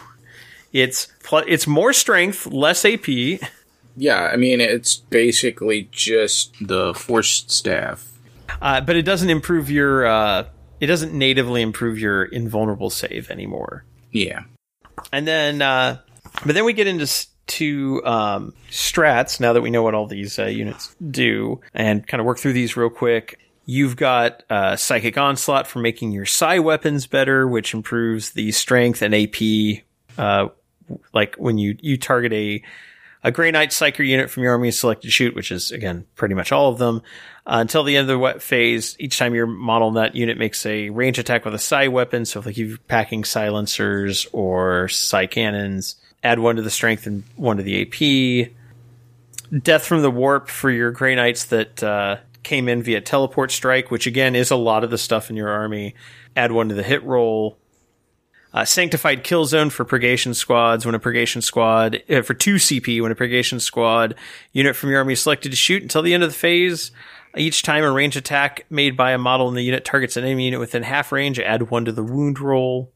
[0.73, 3.07] It's pl- it's more strength, less AP.
[3.95, 8.12] Yeah, I mean, it's basically just the Force Staff.
[8.61, 10.05] Uh, but it doesn't improve your.
[10.05, 10.47] Uh,
[10.79, 13.85] it doesn't natively improve your invulnerable save anymore.
[14.11, 14.43] Yeah.
[15.11, 15.99] And then, uh,
[16.45, 19.39] but then we get into s- to um, strats.
[19.39, 22.53] Now that we know what all these uh, units do, and kind of work through
[22.53, 23.39] these real quick.
[23.65, 29.01] You've got uh, psychic onslaught for making your psi weapons better, which improves the strength
[29.01, 29.83] and AP.
[30.17, 30.49] Uh,
[31.13, 32.61] like when you you target a
[33.23, 36.35] a Grey Knight Psyker unit from your army's selected to shoot, which is again pretty
[36.35, 37.01] much all of them,
[37.45, 38.95] uh, until the end of the wet phase.
[38.99, 42.25] Each time your model in that unit makes a range attack with a psi weapon,
[42.25, 47.23] so if like you're packing silencers or psi cannons, add one to the strength and
[47.35, 48.51] one to the AP.
[49.61, 53.89] Death from the warp for your Grey Knights that uh, came in via teleport strike,
[53.89, 55.95] which again is a lot of the stuff in your army.
[56.35, 57.57] Add one to the hit roll.
[58.53, 60.85] Uh, sanctified kill zone for purgation squads.
[60.85, 64.13] When a purgation squad uh, for two CP, when a purgation squad
[64.51, 66.91] unit from your army is selected to shoot until the end of the phase,
[67.35, 70.45] each time a range attack made by a model in the unit targets an enemy
[70.45, 72.91] unit within half range, add one to the wound roll.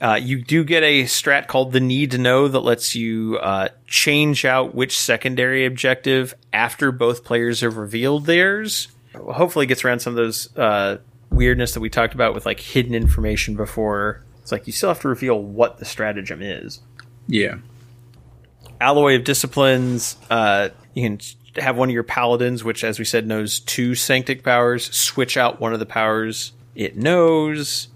[0.00, 3.68] Uh, you do get a strat called the need to know that lets you uh,
[3.88, 8.88] change out which secondary objective after both players have revealed theirs.
[9.14, 10.98] Hopefully, it gets around some of those uh,
[11.30, 14.24] weirdness that we talked about with like hidden information before.
[14.48, 16.80] It's like you still have to reveal what the stratagem is.
[17.26, 17.58] Yeah.
[18.80, 21.20] Alloy of Disciplines, uh, you can
[21.62, 25.60] have one of your paladins, which, as we said, knows two Sanctic powers, switch out
[25.60, 27.88] one of the powers it knows.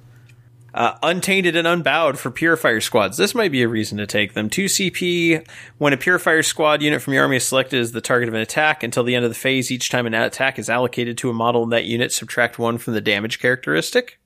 [0.74, 3.16] Uh, untainted and unbowed for purifier squads.
[3.16, 4.50] This might be a reason to take them.
[4.50, 5.48] 2 CP.
[5.78, 8.42] When a purifier squad unit from your army is selected as the target of an
[8.42, 11.34] attack until the end of the phase, each time an attack is allocated to a
[11.34, 14.18] model in that unit, subtract 1 from the damage characteristic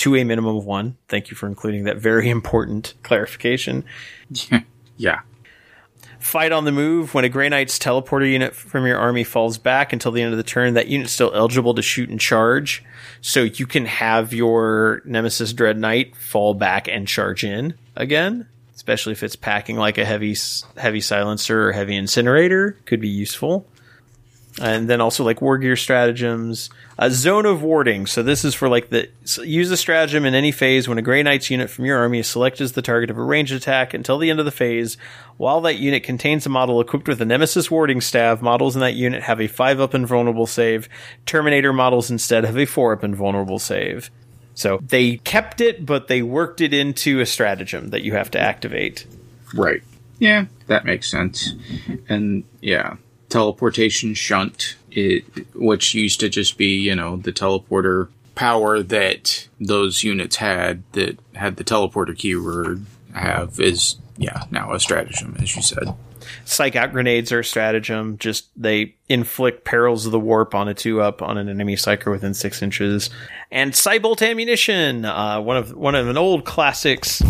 [0.00, 0.96] to a minimum of 1.
[1.08, 3.84] Thank you for including that very important clarification.
[4.96, 5.20] Yeah.
[6.18, 7.14] Fight on the move.
[7.14, 10.36] When a Grey Knight's teleporter unit from your army falls back until the end of
[10.36, 12.84] the turn, that unit's still eligible to shoot and charge.
[13.22, 18.46] So you can have your Nemesis Dread Knight fall back and charge in again,
[18.76, 20.36] especially if it's packing like a heavy
[20.76, 22.76] heavy silencer or heavy incinerator.
[22.84, 23.66] Could be useful.
[24.60, 26.70] And then also like war gear stratagems.
[26.98, 28.06] A zone of warding.
[28.06, 31.02] So this is for like the so use the stratagem in any phase when a
[31.02, 33.94] Grey Knight's unit from your army is selected as the target of a ranged attack
[33.94, 34.96] until the end of the phase.
[35.36, 38.94] While that unit contains a model equipped with a Nemesis warding staff, models in that
[38.94, 40.88] unit have a five up invulnerable save.
[41.26, 44.10] Terminator models instead have a four up invulnerable save.
[44.54, 48.40] So they kept it, but they worked it into a stratagem that you have to
[48.40, 49.06] activate.
[49.54, 49.82] Right.
[50.18, 51.54] Yeah, that makes sense.
[52.08, 52.96] And yeah,
[53.30, 55.24] teleportation shunt, it,
[55.54, 61.18] which used to just be, you know, the teleporter power that those units had that
[61.34, 62.84] had the teleporter keyword
[63.14, 65.94] have is, yeah, now a stratagem, as you said.
[66.44, 68.18] Psyk-out grenades are a stratagem.
[68.18, 72.10] Just they inflict perils of the warp on a two up on an enemy psyker
[72.10, 73.10] within six inches.
[73.50, 77.22] And Psybolt ammunition, uh, one of one of an old classics.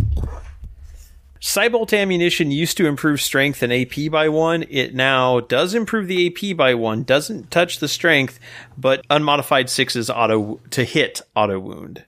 [1.41, 4.65] Psybolt ammunition used to improve strength and AP by one.
[4.69, 8.39] It now does improve the AP by one, doesn't touch the strength,
[8.77, 12.05] but unmodified sixes auto to hit auto wound.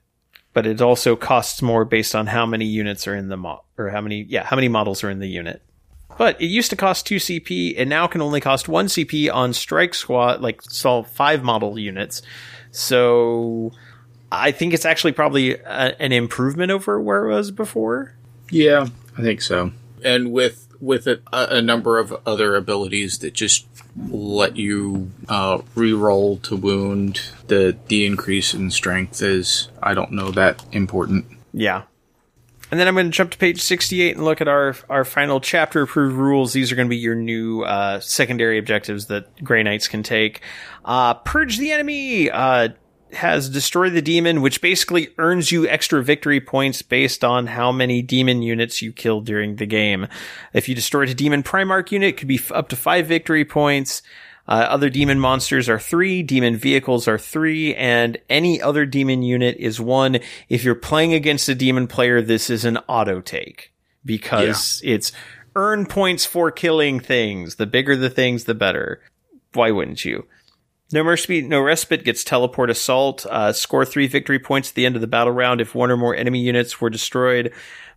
[0.52, 3.88] But it also costs more based on how many units are in the mo- or
[3.88, 5.62] how many yeah how many models are in the unit.
[6.18, 9.54] But it used to cost 2 CP, and now can only cost 1 CP on
[9.54, 12.20] Strike Squad, like solve 5 model units.
[12.70, 13.72] So
[14.30, 18.14] I think it's actually probably a, an improvement over where it was before.
[18.50, 19.72] Yeah, I think so.
[20.04, 23.66] And with with a, a number of other abilities that just
[23.96, 30.30] let you uh, re-roll to wound, the the increase in strength is I don't know
[30.32, 31.26] that important.
[31.52, 31.82] Yeah.
[32.72, 35.40] And then I'm going to jump to page 68 and look at our our final
[35.40, 36.54] chapter approved rules.
[36.54, 40.40] These are going to be your new uh, secondary objectives that Grey Knights can take.
[40.84, 42.70] Uh, Purge the enemy uh,
[43.14, 48.02] has Destroy the Demon, which basically earns you extra victory points based on how many
[48.02, 50.08] demon units you kill during the game.
[50.52, 53.44] If you destroyed a demon Primarch unit, it could be f- up to five victory
[53.44, 54.02] points.
[54.48, 59.56] Uh, other demon monsters are three, demon vehicles are three, and any other demon unit
[59.58, 60.18] is one.
[60.48, 63.72] If you're playing against a demon player, this is an auto take
[64.04, 65.12] because it's
[65.54, 67.54] earn points for killing things.
[67.56, 69.00] The bigger the things, the better.
[69.52, 70.26] Why wouldn't you?
[70.92, 73.24] No mercy, no respite gets teleport assault.
[73.28, 75.96] Uh, score three victory points at the end of the battle round if one or
[75.96, 77.52] more enemy units were destroyed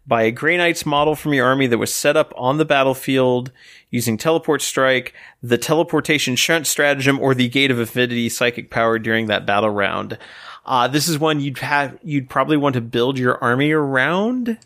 [0.08, 3.52] by a Grey Knight's model from your army that was set up on the battlefield
[3.90, 9.26] using teleport strike, the teleportation shunt stratagem, or the gate of infinity psychic power during
[9.28, 10.18] that battle round.
[10.66, 14.58] Uh, this is one you'd have, you'd probably want to build your army around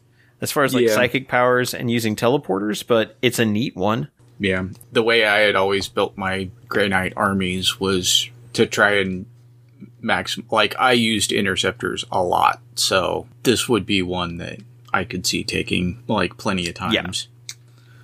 [0.41, 0.93] as far as like Yeah.
[0.95, 4.09] psychic powers and using teleporters, but it's a neat one.
[4.39, 9.25] Yeah, the way I had always built my Grey Knight armies was to try and
[9.99, 10.39] max.
[10.49, 14.59] Like I used interceptors a lot, so this would be one that
[14.93, 16.93] I could see taking like plenty of times.
[16.93, 17.55] Yeah.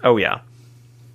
[0.03, 0.41] Oh yeah.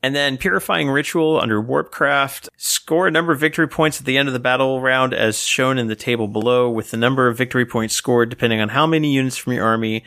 [0.02, 2.48] And then Purifying Ritual under Warpcraft.
[2.56, 5.76] Score a number of victory points at the end of the battle round as shown
[5.76, 9.12] in the table below, with the number of victory points scored depending on how many
[9.12, 10.02] units from your army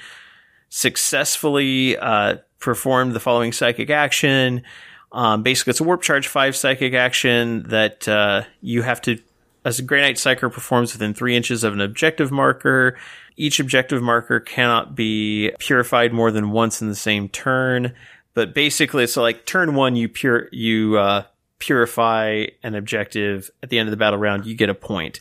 [0.70, 4.64] successfully uh, performed the following psychic action.
[5.14, 9.20] Um, basically, it's a Warp Charge 5 psychic action that uh, you have to,
[9.64, 12.98] as a Grey Knight Psyker performs within three inches of an objective marker.
[13.38, 17.94] Each objective marker cannot be purified more than once in the same turn.
[18.34, 21.24] But basically, it's like turn one, you pure you uh,
[21.60, 23.52] purify an objective.
[23.62, 25.20] At the end of the battle round, you get a point.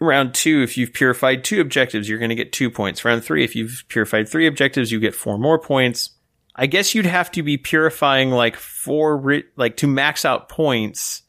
[0.00, 3.04] Round two, if you've purified two objectives, you're going to get two points.
[3.04, 6.10] Round three, if you've purified three objectives, you get four more points.
[6.54, 11.22] I guess you'd have to be purifying like four, ri- like to max out points.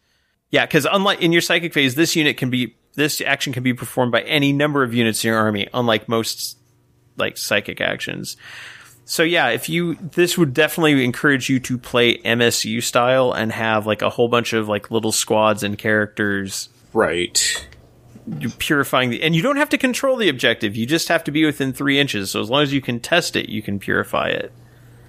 [0.52, 3.74] Yeah, because unlike in your psychic phase, this unit can be this action can be
[3.74, 6.58] performed by any number of units in your army, unlike most
[7.18, 8.38] like psychic actions.
[9.06, 13.88] So yeah, if you this would definitely encourage you to play MSU style and have
[13.88, 17.68] like a whole bunch of like little squads and characters Right.
[18.40, 20.76] You're purifying the and you don't have to control the objective.
[20.76, 22.32] You just have to be within three inches.
[22.32, 24.54] So as long as you can test it, you can purify it.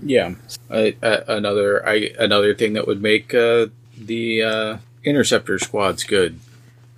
[0.05, 0.35] Yeah.
[0.71, 3.67] I, uh, another I, another thing that would make uh,
[3.97, 6.39] the uh, interceptor squads good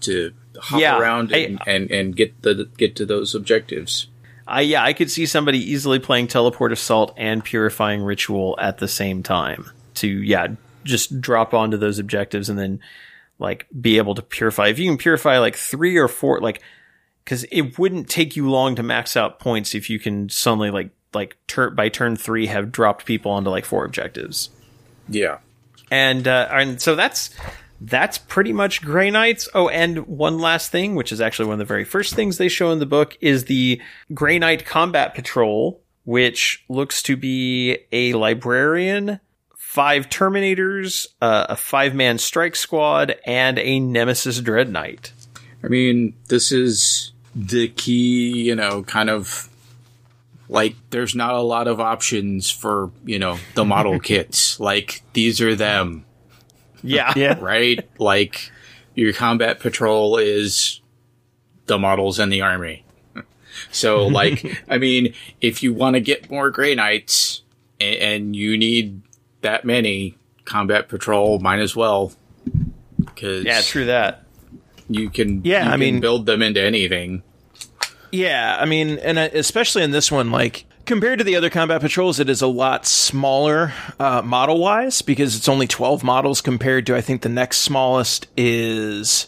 [0.03, 4.09] to hop Yeah, around I- and, and, and get the get to those objectives.
[4.49, 8.87] I yeah, I could see somebody easily playing teleport assault and purifying ritual at the
[8.89, 10.49] same time to yeah,
[10.85, 12.81] just drop onto those objectives and then
[13.39, 14.69] like be able to purify.
[14.69, 16.62] If you can purify like 3 or 4 like
[17.24, 20.91] cuz it wouldn't take you long to max out points if you can suddenly like
[21.16, 24.51] like tur- by turn 3 have dropped people onto like four objectives.
[25.09, 25.38] Yeah.
[25.90, 27.30] And uh, and so that's
[27.80, 29.48] that's pretty much Grey Knights.
[29.55, 32.48] Oh, and one last thing, which is actually one of the very first things they
[32.48, 33.80] show in the book, is the
[34.14, 39.20] Grey Knight Combat Patrol, which looks to be a librarian
[39.56, 45.12] five Terminators, uh, a five man strike squad, and a Nemesis Dread Knight.
[45.62, 49.51] I mean, this is the key, you know, kind of
[50.48, 54.59] like there's not a lot of options for, you know, the model kits.
[54.60, 56.05] Like these are them,
[56.82, 57.12] Yeah.
[57.16, 57.39] Yeah.
[57.40, 57.89] right?
[57.98, 58.51] like
[58.94, 60.81] your combat patrol is
[61.66, 62.85] the models and the army.
[63.73, 67.43] So like, I mean, if you want to get more Grey Knights
[67.81, 69.02] and, and you need
[69.43, 72.12] that many combat patrol, might as well.
[73.16, 74.24] Cause Yeah, true that.
[74.89, 77.23] you can, Yeah, you I can mean- build them into anything.
[78.12, 82.20] Yeah, I mean, and especially in this one, like compared to the other combat patrols,
[82.20, 86.97] it is a lot smaller uh, model wise because it's only twelve models compared to
[86.97, 89.27] I think the next smallest is,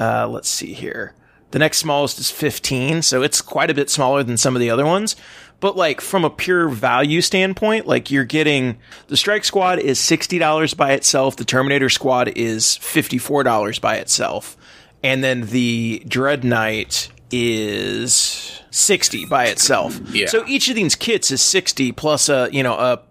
[0.00, 1.14] uh, let's see here,
[1.50, 4.70] the next smallest is fifteen, so it's quite a bit smaller than some of the
[4.70, 5.16] other ones.
[5.60, 10.38] But like from a pure value standpoint, like you're getting the Strike Squad is sixty
[10.38, 14.56] dollars by itself, the Terminator Squad is fifty four dollars by itself,
[15.02, 20.00] and then the Dread Knight is 60 by itself.
[20.12, 20.26] Yeah.
[20.28, 23.02] So each of these kits is 60 plus a, you know, a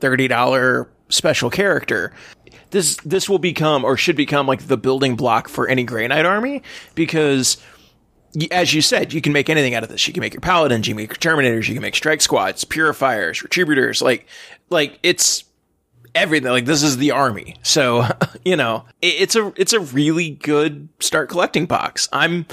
[0.00, 2.12] $30 special character.
[2.70, 6.24] This this will become or should become like the building block for any Grey Knight
[6.24, 6.62] army
[6.94, 7.56] because
[8.52, 10.06] as you said, you can make anything out of this.
[10.06, 12.64] You can make your paladins, you can make your terminators, you can make strike squads,
[12.64, 14.26] purifiers, retributors, like
[14.68, 15.44] like it's
[16.14, 16.50] everything.
[16.50, 17.56] Like this is the army.
[17.62, 18.06] So,
[18.44, 22.08] you know, it, it's a it's a really good start collecting box.
[22.12, 22.46] I'm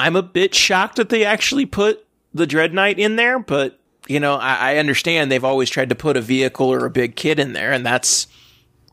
[0.00, 3.78] I'm a bit shocked that they actually put the Dread Knight in there, but
[4.08, 7.16] you know, I, I understand they've always tried to put a vehicle or a big
[7.16, 8.26] kit in there, and that's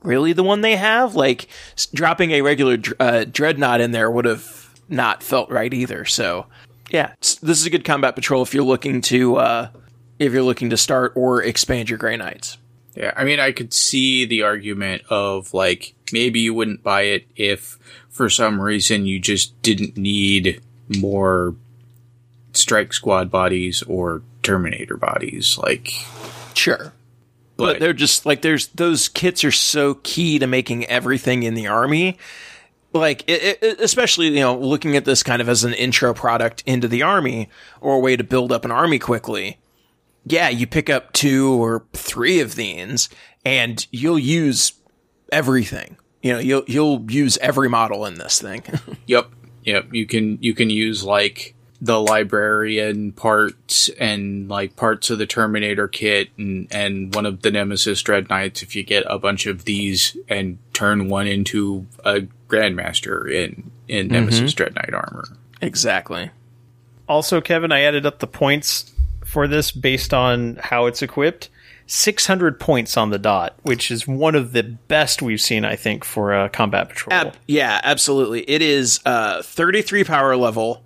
[0.03, 1.15] really the one they have.
[1.15, 1.47] Like
[1.93, 6.03] dropping a regular uh, Dreadnought in there would have not felt right either.
[6.03, 6.47] So,
[6.89, 9.69] yeah, this is a good combat patrol if you're looking to uh,
[10.19, 12.57] if you're looking to start or expand your Grey Knights.
[12.95, 17.27] Yeah, I mean, I could see the argument of like maybe you wouldn't buy it
[17.35, 17.77] if
[18.09, 20.61] for some reason you just didn't need
[20.99, 21.55] more
[22.53, 25.57] strike squad bodies or terminator bodies.
[25.57, 25.91] Like,
[26.53, 26.93] Sure.
[27.55, 31.53] But, But- they're just like there's those kits are so key to making everything in
[31.55, 32.18] the army.
[32.93, 36.64] Like it, it, especially you know looking at this kind of as an intro product
[36.65, 37.49] into the army
[37.81, 39.59] or a way to build up an army quickly.
[40.26, 43.09] Yeah, you pick up two or three of these
[43.45, 44.73] and you'll use
[45.31, 45.97] everything.
[46.22, 48.64] You know, you'll you'll use every model in this thing.
[49.07, 49.30] yep,
[49.68, 55.27] yep, you can you can use like the librarian parts and like parts of the
[55.27, 59.45] Terminator kit and and one of the Nemesis Dread Knights if you get a bunch
[59.45, 64.14] of these and turn one into a Grandmaster in in mm-hmm.
[64.14, 65.27] Nemesis Dread Knight armor.
[65.61, 66.31] exactly.
[67.10, 71.49] Also, Kevin, I added up the points for this based on how it's equipped.
[71.88, 76.03] 600 points on the dot, which is one of the best we've seen, I think,
[76.03, 77.14] for a combat patrol.
[77.14, 78.41] Ab- yeah, absolutely.
[78.49, 80.84] It is uh, 33 power level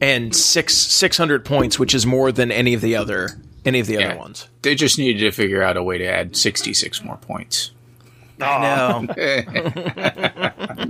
[0.00, 3.30] and six 600 points, which is more than any of the other
[3.64, 4.10] any of the Yeah.
[4.10, 4.46] other ones.
[4.62, 7.72] They just needed to figure out a way to add 66 more points.
[8.38, 9.06] No,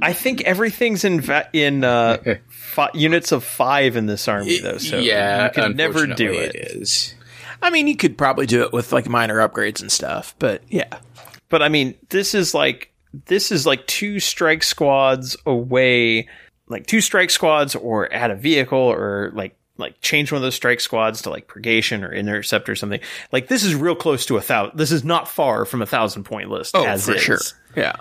[0.03, 2.19] I think everything's in va- in uh,
[2.49, 4.79] fi- units of five in this army, though.
[4.79, 6.55] So yeah, you can never do it.
[6.57, 7.15] it is.
[7.63, 10.99] I mean you could probably do it with like minor upgrades and stuff, but yeah,
[11.49, 12.93] But I mean, this is like
[13.27, 16.29] this is like two strike squads away,
[16.69, 20.55] like two strike squads, or add a vehicle, or like like change one of those
[20.55, 23.01] strike squads to like purgation or intercept or something.
[23.33, 24.77] Like this is real close to a thousand.
[24.79, 26.75] This is not far from a thousand point list.
[26.77, 27.23] Oh, as Oh, for is.
[27.23, 27.39] sure.
[27.77, 27.97] yeah.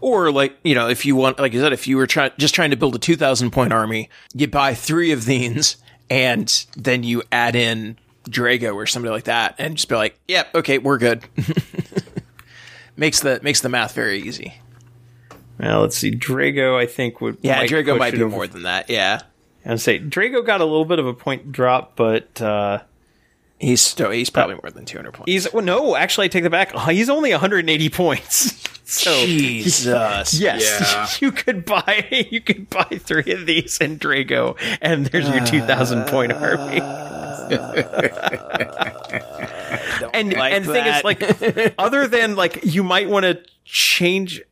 [0.00, 2.54] Or like you know, if you want, like I said, if you were trying just
[2.54, 5.76] trying to build a 2,000 point army, you buy three of these,
[6.10, 10.54] and then you add in Draigo or somebody like that, and just be like, "Yep,
[10.56, 11.24] okay, we're good."
[12.96, 14.54] makes the makes the math very easy.
[15.58, 16.10] Well, let's see.
[16.10, 18.90] Draigo, I think would Yeah, might Draigo might it be over- more than that.
[18.90, 19.22] Yeah,
[19.64, 22.80] I'd say Draigo got a little bit of a point drop, but uh,
[23.58, 25.30] he's still he's probably more than 200 points.
[25.30, 25.94] he's well, no.
[25.96, 26.72] Actually, I take that back.
[26.74, 28.58] Uh, He's only 180 points.
[28.84, 30.38] so Jesus.
[30.40, 35.44] yes, you could buy you could buy three of these in Draigo, and there's your
[35.44, 36.80] 2,000 point army.
[40.12, 44.42] And like and the thing is, like, other than like, you might want to change.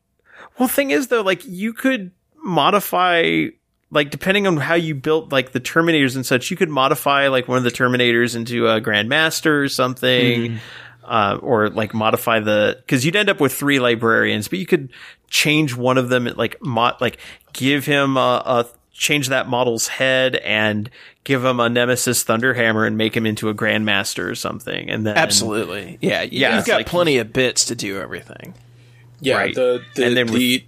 [0.59, 2.13] Well, thing is though, like, you could
[2.43, 3.47] modify
[3.91, 7.49] like depending on how you built like the terminators and such you could modify like
[7.49, 10.59] one of the terminators into a grandmaster or something
[11.05, 14.93] uh, or like modify the because you'd end up with three librarians but you could
[15.29, 17.19] change one of them like mod like
[17.53, 18.67] give him a, a
[19.01, 20.91] change that model's head and
[21.25, 24.91] give him a Nemesis Thunderhammer and make him into a Grandmaster or something.
[24.91, 25.97] And then Absolutely.
[26.03, 26.21] Yeah.
[26.23, 28.53] Yeah, You've it's got like- plenty of bits to do everything.
[29.23, 29.55] Yeah, Right.
[29.55, 30.65] the the, And then the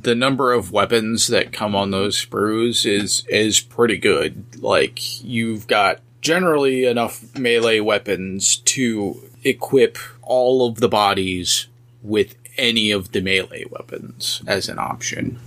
[0.00, 4.44] the number of weapons that come on those sprues is is pretty good.
[4.60, 11.66] Like you've got generally enough melee weapons to equip all of the bodies
[12.02, 15.38] with any of the melee weapons as an option.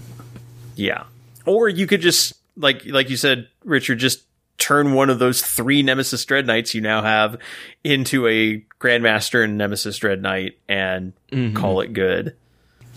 [0.75, 1.03] Yeah.
[1.49, 4.23] Or you could just like like you said, Richard, just
[4.59, 7.37] turn one of those three Nemesis Dread Knights you now have
[7.83, 11.55] into a Grandmaster and Nemesis Dread Knight and mm-hmm.
[11.55, 12.35] call it good.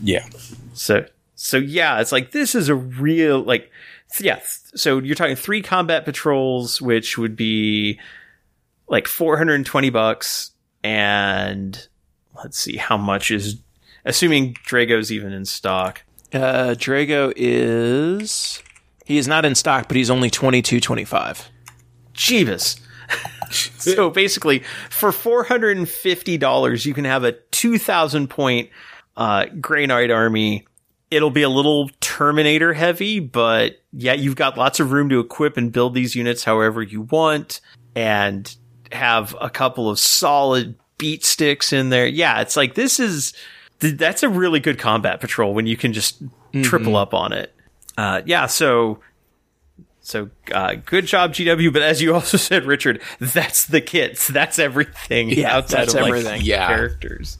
[0.02, 0.26] Yeah.
[0.74, 3.70] So so yeah, it's like this is a real like
[4.12, 4.34] th- yeah.
[4.34, 7.98] th- So you're talking three combat patrols, which would be
[8.88, 10.50] like 420 bucks,
[10.84, 11.88] and
[12.36, 13.56] let's see how much is
[14.04, 16.02] assuming Draigo's even in stock.
[16.32, 18.62] Uh, Draigo is.
[19.04, 21.48] He is not in stock, but he's only twenty two twenty five.
[22.14, 22.80] Jeebus.
[23.50, 28.70] so basically, for four hundred and fifty dollars, you can have a two thousand point
[29.16, 30.66] uh, Grey Knight army.
[31.10, 35.58] It'll be a little Terminator heavy, but yeah, you've got lots of room to equip
[35.58, 37.60] and build these units however you want,
[37.94, 38.54] and
[38.92, 42.06] have a couple of solid beat sticks in there.
[42.06, 43.34] Yeah, it's like this is
[43.82, 46.22] th- that's a really good combat patrol when you can just
[46.62, 47.54] triple up on it.
[47.98, 49.00] Uh, yeah, so
[50.00, 51.72] so uh, good job, GW.
[51.72, 54.26] But as you also said, Richard, that's the kits.
[54.28, 56.44] That's everything Yeah, outside that's of like.
[56.44, 56.66] Yeah.
[56.68, 57.38] characters.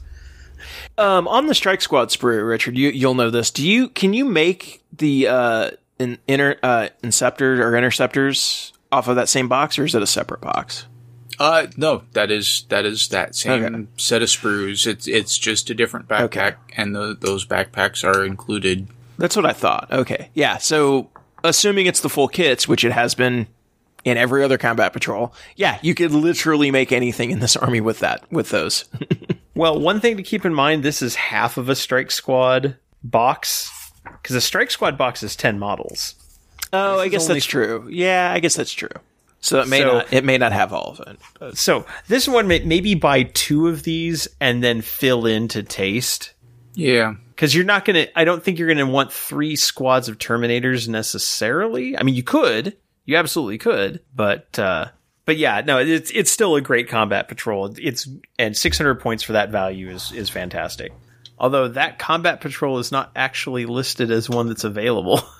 [0.97, 3.49] Um, on the Strike Squad sprue, Richard, you you'll know this.
[3.49, 9.15] Do you can you make the uh in, inter uh inceptors or interceptors off of
[9.15, 10.85] that same box, or is it a separate box?
[11.43, 13.87] Uh no, that is that is that same Okay.
[13.97, 14.87] set of sprues.
[14.87, 18.87] It's it's just a different backpack, and the, those backpacks are included.
[19.17, 19.91] That's what I thought.
[19.91, 20.57] Okay, yeah.
[20.57, 21.09] So
[21.43, 23.47] assuming it's the full kits, which it has been
[24.05, 27.99] in every other combat patrol, yeah, you could literally make anything in this army with
[27.99, 28.85] that with those.
[29.55, 33.69] Well, one thing to keep in mind: this is half of a Strike Squad box
[34.03, 36.15] because a Strike Squad box is ten models.
[36.73, 37.87] oh, I guess only that's true.
[37.91, 38.89] Yeah, I guess that's true.
[39.43, 41.19] So it may So- not it may not have all of it.
[41.37, 45.61] but- So this one may maybe buy two of these and then fill in to
[45.63, 46.31] taste.
[46.75, 48.07] Yeah, because you're not gonna.
[48.15, 51.97] I don't think you're gonna want three squads of Terminators necessarily.
[51.97, 54.85] I mean, you could, you absolutely could, but uh,
[55.25, 57.75] but yeah, no, it's it's still a great combat patrol.
[57.79, 58.07] It's
[58.39, 60.93] and 600 points for that value is is fantastic.
[61.37, 65.21] Although that combat patrol is not actually listed as one that's available.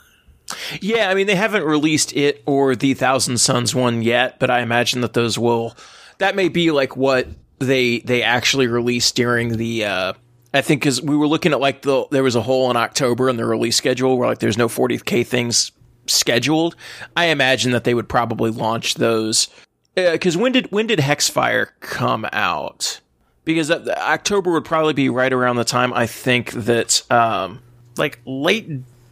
[0.82, 4.60] Yeah, I mean they haven't released it or the Thousand Suns one yet, but I
[4.62, 5.76] imagine that those will.
[6.20, 7.28] That may be like what
[7.60, 9.86] they they actually released during the.
[9.86, 10.14] uh
[10.54, 13.30] I think because we were looking at like the there was a hole in October
[13.30, 15.72] in the release schedule where like there's no 40k things
[16.06, 16.76] scheduled.
[17.18, 19.48] I imagine that they would probably launch those
[19.96, 23.00] because when did when did Hexfire come out?
[23.46, 27.10] Because uh, October would probably be right around the time I think that.
[27.12, 27.60] um
[27.96, 28.68] like late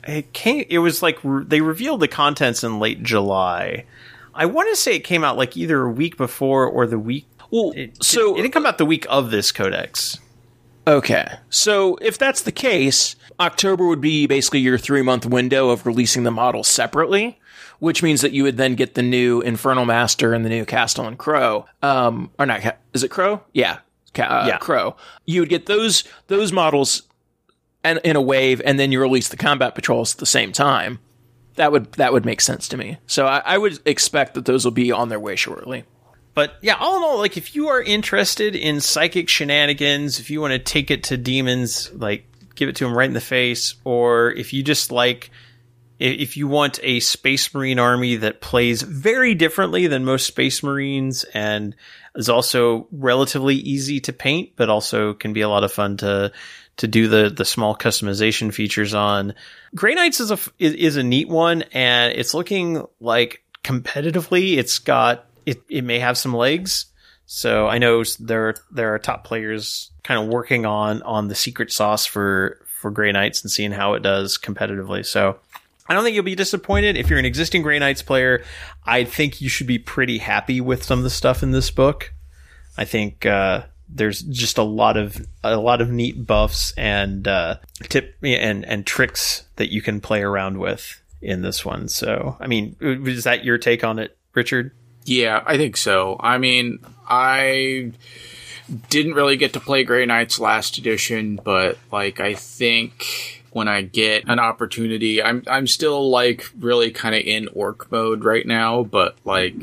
[0.07, 3.85] it came it was like re- they revealed the contents in late july
[4.33, 7.27] i want to say it came out like either a week before or the week
[7.51, 10.17] Well, it, so it didn't come out the week of this codex
[10.87, 11.27] Okay.
[11.51, 16.23] So if that's the case, October would be basically your three month window of releasing
[16.23, 17.39] the model separately,
[17.77, 21.17] which means that you would then get the new Infernal Master and the new Castellan
[21.17, 21.67] Crowe.
[21.83, 22.61] Um, or not,
[22.93, 23.41] is it Crowe?
[23.53, 23.77] Yeah.
[24.17, 24.57] Uh, Yeah.
[24.57, 24.95] Crowe.
[25.25, 27.03] You would get those, those models
[27.83, 30.99] and in a wave, and then you release the combat patrols at the same time.
[31.55, 32.97] That would, that would make sense to me.
[33.07, 35.83] So I, I would expect that those will be on their way shortly.
[36.33, 40.39] but yeah all in all like if you are interested in psychic shenanigans if you
[40.41, 43.75] want to take it to demons like give it to them right in the face
[43.83, 45.29] or if you just like
[45.99, 51.25] if you want a space marine army that plays very differently than most space marines
[51.33, 51.75] and
[52.15, 56.31] is also relatively easy to paint but also can be a lot of fun to
[56.81, 59.33] to do the the small customization features on
[59.75, 64.79] Grey Knights is a is, is a neat one and it's looking like competitively it's
[64.79, 66.87] got it, it may have some legs
[67.33, 71.71] so I know there there are top players kind of working on on the secret
[71.71, 75.05] sauce for for Grey Knights and seeing how it does competitively.
[75.05, 75.39] So
[75.87, 78.43] I don't think you'll be disappointed if you're an existing Grey Knights player.
[78.85, 82.11] I think you should be pretty happy with some of the stuff in this book.
[82.77, 83.63] I think uh,
[83.93, 88.85] there's just a lot of a lot of neat buffs and uh, tip and and
[88.85, 91.87] tricks that you can play around with in this one.
[91.87, 94.71] So I mean, is that your take on it, Richard?
[95.03, 96.17] Yeah, I think so.
[96.19, 97.91] I mean, I
[98.89, 103.81] didn't really get to play Grey Knights last edition, but like I think when I
[103.81, 105.21] get an opportunity.
[105.21, 109.53] I'm I'm still like really kind of in Ork mode right now, but like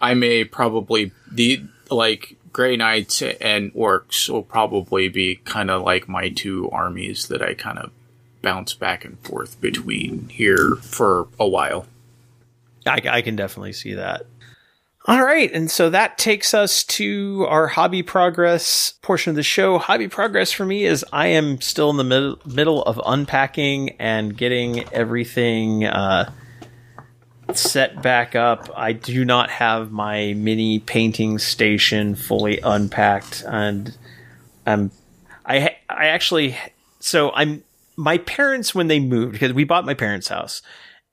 [0.00, 6.08] I may probably the like Grey Knights and Orks will probably be kind of like
[6.08, 7.90] my two armies that I kind of
[8.42, 11.86] bounce back and forth between here for a while.
[12.86, 14.26] I, I can definitely see that.
[15.06, 19.78] All right, and so that takes us to our hobby progress portion of the show.
[19.78, 24.36] Hobby progress for me is I am still in the mid- middle of unpacking and
[24.36, 26.30] getting everything uh,
[27.52, 28.70] set back up.
[28.74, 33.96] I do not have my mini painting station fully unpacked, and
[34.66, 34.90] um,
[35.44, 36.56] I I actually
[37.00, 37.62] so I'm
[37.96, 40.62] my parents when they moved because we bought my parents' house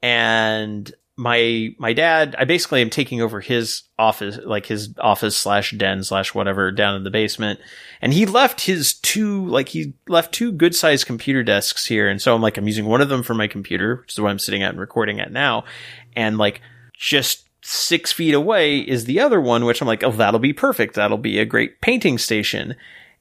[0.01, 5.71] and my my dad i basically am taking over his office like his office slash
[5.71, 7.59] den slash whatever down in the basement.
[8.01, 12.09] And he left his two like he left two good sized computer desks here.
[12.09, 14.31] And so i'm like i'm using one of them for my computer which is what
[14.31, 15.63] i'm sitting at and recording at now.
[16.15, 16.61] And like
[16.93, 20.95] just six feet away is the other one which i'm like oh that'll be perfect.
[20.95, 22.75] That'll be a great painting station.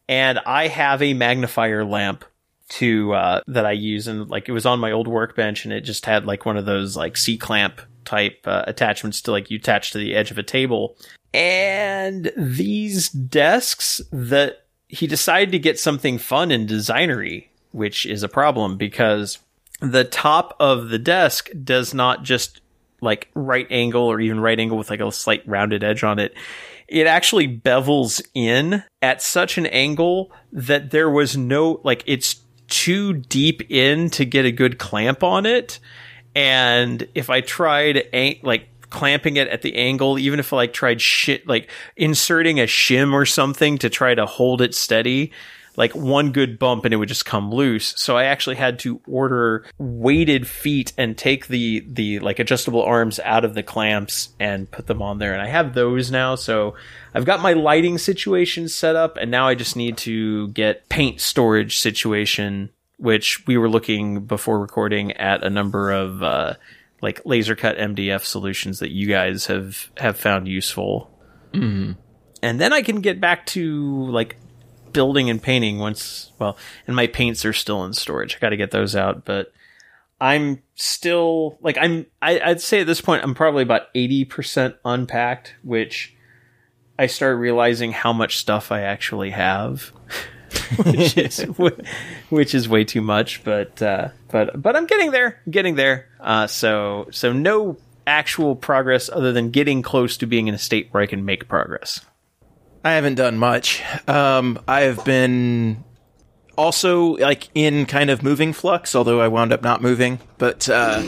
[0.09, 2.25] And i have a magnifier lamp
[2.71, 5.83] to uh, that I use, and like it was on my old workbench, and it
[5.83, 9.59] just had like one of those like C clamp type uh, attachments to like you
[9.59, 10.97] attach to the edge of a table.
[11.33, 18.29] And these desks that he decided to get something fun and designery, which is a
[18.29, 19.39] problem because
[19.81, 22.61] the top of the desk does not just
[23.01, 26.35] like right angle or even right angle with like a slight rounded edge on it.
[26.89, 32.41] It actually bevels in at such an angle that there was no like it's
[32.71, 35.79] too deep in to get a good clamp on it.
[36.35, 38.09] And if I tried
[38.43, 42.65] like clamping it at the angle, even if I like tried shit like inserting a
[42.65, 45.33] shim or something to try to hold it steady,
[45.81, 47.95] like one good bump and it would just come loose.
[47.97, 53.19] So I actually had to order weighted feet and take the the like adjustable arms
[53.21, 55.33] out of the clamps and put them on there.
[55.33, 56.75] And I have those now, so
[57.15, 61.19] I've got my lighting situation set up and now I just need to get paint
[61.19, 62.69] storage situation
[62.99, 66.53] which we were looking before recording at a number of uh,
[67.01, 71.11] like laser cut MDF solutions that you guys have have found useful.
[71.55, 71.93] Mm-hmm.
[72.43, 74.37] And then I can get back to like
[74.93, 78.37] building and painting once well and my paints are still in storage.
[78.37, 79.53] I gotta get those out but
[80.21, 85.55] i'm still like i'm I, i'd say at this point i'm probably about 80% unpacked
[85.63, 86.15] which
[86.99, 89.93] i start realizing how much stuff i actually have
[90.85, 91.41] which is
[92.29, 96.09] which is way too much but uh but but i'm getting there getting there.
[96.21, 100.89] Uh so so no actual progress other than getting close to being in a state
[100.91, 102.05] where i can make progress
[102.83, 103.83] I haven't done much.
[104.09, 105.85] Um, I have been
[106.57, 110.19] also like in kind of moving flux, although I wound up not moving.
[110.39, 111.03] But uh,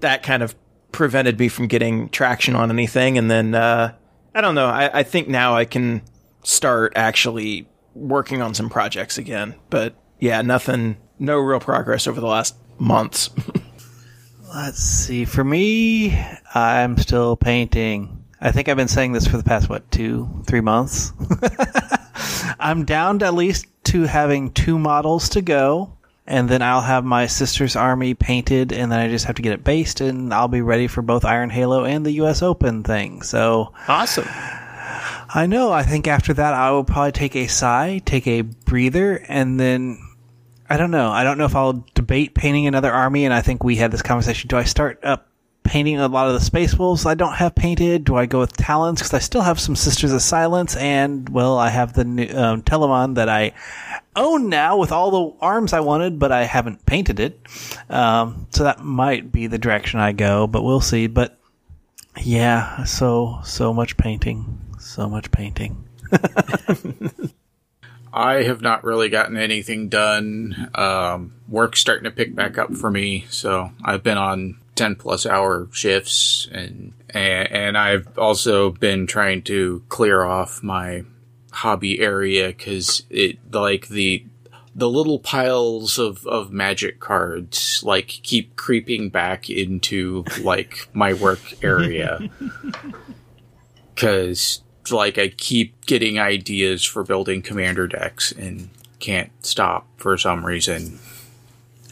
[0.00, 0.54] that kind of
[0.92, 3.18] prevented me from getting traction on anything.
[3.18, 3.94] And then uh,
[4.34, 4.66] I don't know.
[4.66, 6.02] I, I think now I can
[6.42, 9.54] start actually working on some projects again.
[9.68, 13.30] But yeah, nothing, no real progress over the last months.
[14.54, 15.24] Let's see.
[15.24, 16.18] For me,
[16.54, 18.19] I'm still painting.
[18.40, 21.12] I think I've been saying this for the past, what, two, three months?
[22.58, 25.96] I'm down to at least to having two models to go.
[26.26, 29.52] And then I'll have my sister's army painted, and then I just have to get
[29.52, 33.22] it based, and I'll be ready for both Iron Halo and the US Open thing.
[33.22, 34.28] So awesome.
[35.32, 35.72] I know.
[35.72, 39.98] I think after that, I will probably take a sigh, take a breather, and then
[40.68, 41.10] I don't know.
[41.10, 43.24] I don't know if I'll debate painting another army.
[43.24, 44.48] And I think we had this conversation.
[44.48, 45.29] Do I start up
[45.62, 48.04] painting a lot of the Space Wolves I don't have painted?
[48.04, 49.00] Do I go with Talons?
[49.00, 52.62] Because I still have some Sisters of Silence, and, well, I have the new, um,
[52.62, 53.52] Telemon that I
[54.16, 57.40] own now with all the arms I wanted, but I haven't painted it.
[57.88, 61.06] Um, so that might be the direction I go, but we'll see.
[61.06, 61.38] But
[62.22, 64.58] yeah, so, so much painting.
[64.78, 65.84] So much painting.
[68.12, 70.70] I have not really gotten anything done.
[70.74, 75.26] Um, work's starting to pick back up for me, so I've been on 10 plus
[75.26, 81.04] hour shifts and, and, and I've also been trying to clear off my
[81.52, 84.24] hobby area cuz it like the
[84.74, 91.40] the little piles of, of magic cards like keep creeping back into like my work
[91.62, 92.30] area
[93.96, 100.46] cuz like I keep getting ideas for building commander decks and can't stop for some
[100.46, 100.98] reason.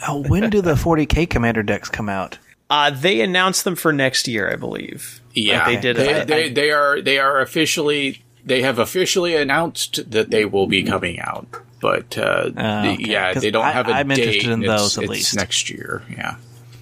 [0.08, 2.38] Oh, when do the 40k commander decks come out?
[2.70, 5.20] Uh, they announced them for next year, I believe.
[5.34, 5.96] Yeah, Like, they did.
[5.96, 10.44] They, I- they, I- they are they are officially they have officially announced that they
[10.44, 11.46] will be coming out.
[11.80, 12.96] but uh, the- okay.
[12.98, 14.18] yeah, 'Cause they don't I- have a I'm date.
[14.18, 15.36] interested in It's- those at it's least.
[15.36, 16.02] next year.
[16.10, 16.36] Yeah.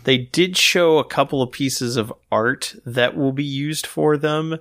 [0.05, 4.59] They did show a couple of pieces of art that will be used for them.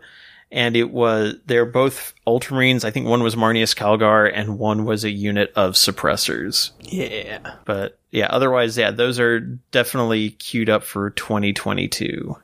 [0.51, 2.85] And it was, they're both Ultramarines.
[2.85, 6.71] I think one was Marneus Calgar and one was a unit of suppressors.
[6.81, 7.55] Yeah.
[7.65, 12.37] But yeah, otherwise, yeah, those are definitely queued up for 2022.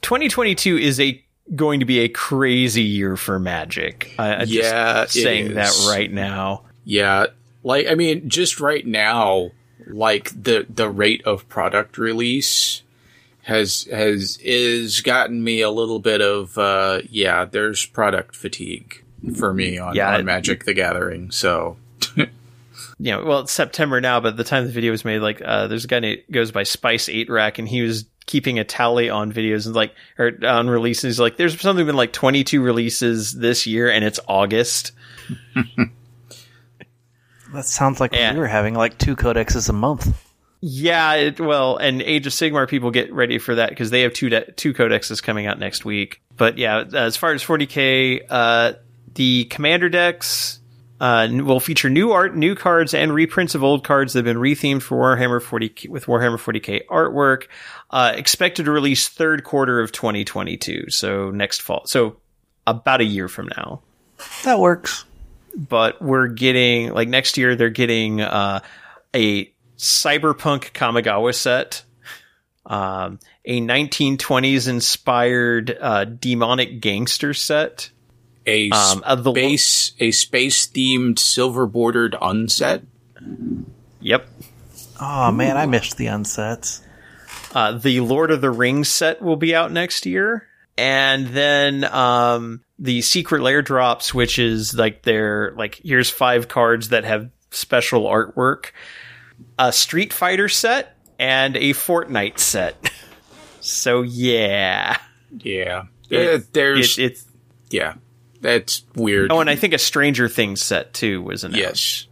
[0.00, 1.24] 2022 is a
[1.54, 4.12] going to be a crazy year for Magic.
[4.18, 6.64] I, I'm Yeah, just saying that right now.
[6.84, 7.26] Yeah,
[7.62, 9.50] like I mean, just right now,
[9.86, 12.82] like the the rate of product release
[13.44, 19.02] has has is gotten me a little bit of uh yeah, there's product fatigue
[19.36, 21.30] for me on, Yeah, on it- Magic the Gathering.
[21.30, 21.76] So
[22.16, 22.26] you
[22.98, 25.84] know, well, it's September now, but the time the video was made, like, uh, there's
[25.84, 29.74] a guy that goes by Spice8Rack, and he was keeping a tally on videos and
[29.74, 31.18] like, or on releases.
[31.18, 34.92] Like, there's something been like 22 releases this year, and it's August.
[37.52, 38.32] That sounds like Yeah.
[38.32, 40.33] we were having like two codexes a month.
[40.66, 44.14] Yeah, it, well, and Age of Sigmar people get ready for that because they have
[44.14, 46.22] two de- two codexes coming out next week.
[46.38, 48.72] But yeah, as far as 40k, uh,
[49.14, 50.60] the commander decks
[51.02, 54.38] uh, will feature new art, new cards, and reprints of old cards that have been
[54.38, 57.48] rethemed for Warhammer 40 with Warhammer 40k artwork.
[57.90, 62.16] Uh, expected to release third quarter of 2022, so next fall, so
[62.66, 63.82] about a year from now
[64.44, 65.04] That works.
[65.54, 68.60] but we're getting like next year they're getting uh,
[69.14, 71.84] a cyberpunk Kamigawa set,
[72.66, 77.90] um, a 1920s inspired uh, demonic gangster set.
[78.46, 82.82] a Um, uh, the- space a space themed silver bordered unset.
[84.00, 84.28] Yep.
[85.00, 86.80] Oh man, I missed the unsets.
[87.54, 90.46] Uh, the Lord of the Rings set will be out next year.
[90.76, 96.88] And then um, the Secret Lair drops, which is like their like here's five cards
[96.88, 98.66] that have special artwork,
[99.58, 102.90] a Street Fighter set, and a Fortnite set.
[103.60, 104.98] so yeah,
[105.38, 107.24] Yeah, It- Uh, there's it, it's
[107.70, 107.94] yeah,
[108.40, 109.32] that's weird.
[109.32, 111.58] oh, and I think a Stranger Things set too was announced.
[111.60, 112.06] Yes.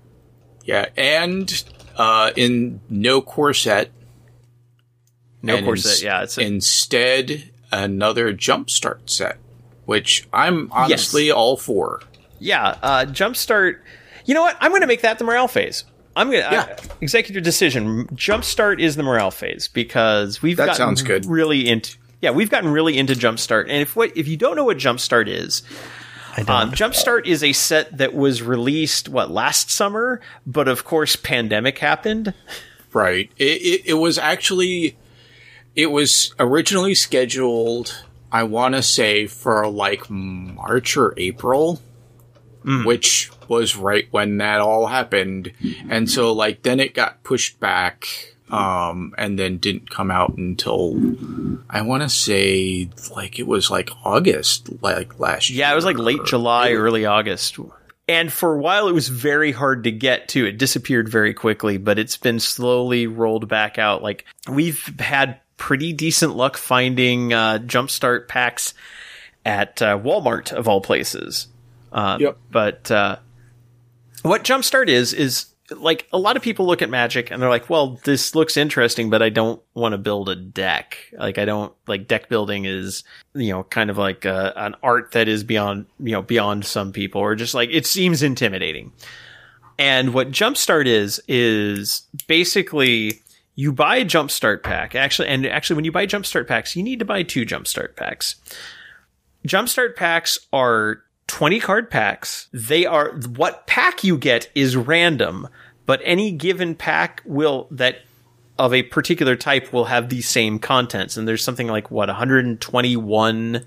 [0.64, 1.64] Yeah, and
[1.96, 3.90] uh, in no core set.
[5.42, 5.90] no core set.
[5.92, 9.38] ins- yeah, it's a, instead another jumpstart set,
[9.86, 12.00] which I'm honestly all for.
[12.38, 13.78] Yeah, uh, Jumpstart.
[14.24, 14.56] You know what?
[14.60, 15.84] I'm going to make that the morale phase.
[16.16, 16.76] I'm going to Yeah.
[17.00, 18.06] executive decision.
[18.08, 21.26] Jumpstart is the morale phase because we've That gotten sounds good.
[21.26, 21.96] really into.
[22.20, 25.26] Yeah, we've gotten really into Jumpstart, and if what if you don't know what Jumpstart
[25.26, 25.62] is,
[26.36, 26.50] I don't.
[26.50, 31.78] um, Jumpstart is a set that was released what last summer, but of course, pandemic
[31.78, 32.32] happened.
[32.92, 33.30] Right.
[33.38, 34.96] It, it, it was actually,
[35.74, 41.80] it was originally scheduled, I want to say, for like March or April,
[42.64, 45.52] which was right when that all happened.
[45.90, 48.06] And so, like, then it got pushed back,
[48.50, 50.94] um, and then didn't come out until,
[51.70, 55.60] I want to say, like, it was like August, like last year.
[55.60, 57.58] Yeah, it was like late July, early August.
[58.08, 60.44] And for a while, it was very hard to get to.
[60.44, 64.02] It disappeared very quickly, but it's been slowly rolled back out.
[64.02, 68.74] Like, we've had pretty decent luck finding uh, Jumpstart packs
[69.46, 71.46] at uh, Walmart, of all places.
[71.92, 72.38] Uh, Yep.
[72.50, 73.16] But uh,
[74.22, 77.70] what Jumpstart is, is like a lot of people look at Magic and they're like,
[77.70, 80.98] well, this looks interesting, but I don't want to build a deck.
[81.12, 83.04] Like, I don't, like, deck building is,
[83.34, 86.92] you know, kind of like uh, an art that is beyond, you know, beyond some
[86.92, 88.92] people, or just like, it seems intimidating.
[89.78, 93.22] And what Jumpstart is, is basically
[93.54, 94.94] you buy a Jumpstart pack.
[94.94, 98.36] Actually, and actually, when you buy Jumpstart packs, you need to buy two Jumpstart packs.
[99.46, 102.48] Jumpstart packs are 20 card packs.
[102.52, 105.48] They are what pack you get is random,
[105.86, 108.02] but any given pack will that
[108.58, 113.64] of a particular type will have the same contents and there's something like what 121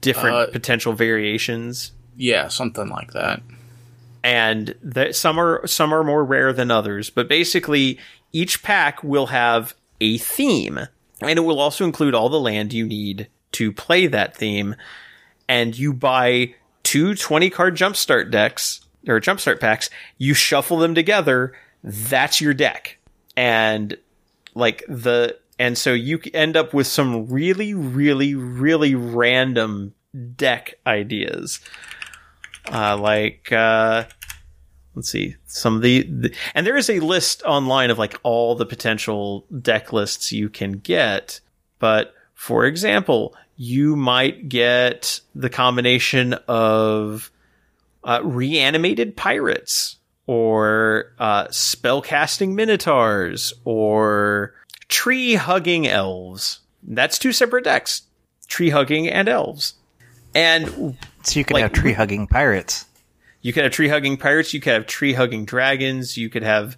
[0.00, 3.40] different Uh, potential variations Yeah, something like that.
[4.24, 7.98] and that some are some are more rare than others but basically
[8.32, 10.80] each pack will have a theme
[11.20, 14.74] and it will also include all the land you need to play that theme
[15.48, 21.54] and you buy two 20 card jumpstart decks or jumpstart packs you shuffle them together
[21.84, 22.98] that's your deck.
[23.36, 23.96] And
[24.54, 29.94] like the and so you end up with some really really really random
[30.36, 31.60] deck ideas.
[32.72, 34.04] Uh, like uh,
[34.94, 38.54] let's see some of the, the and there is a list online of like all
[38.54, 41.40] the potential deck lists you can get
[41.78, 47.30] but for example you might get the combination of
[48.02, 54.54] uh, reanimated pirates or uh, spellcasting minotaurs or
[54.88, 56.60] tree hugging elves.
[56.82, 58.02] That's two separate decks:
[58.48, 59.74] tree hugging and elves.
[60.34, 62.86] And So you could Like- have tree hugging pirates.
[63.40, 64.52] you could have tree hugging pirates.
[64.52, 66.16] You could have tree hugging dragons.
[66.16, 66.76] You could have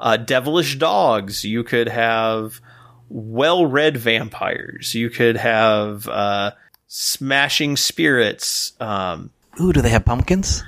[0.00, 1.44] uh, devilish dogs.
[1.44, 2.60] You could have
[3.08, 4.94] well read vampires.
[4.94, 6.52] You could have uh,
[6.86, 8.72] smashing spirits.
[8.80, 9.30] Um,
[9.60, 10.62] Ooh, do they have pumpkins?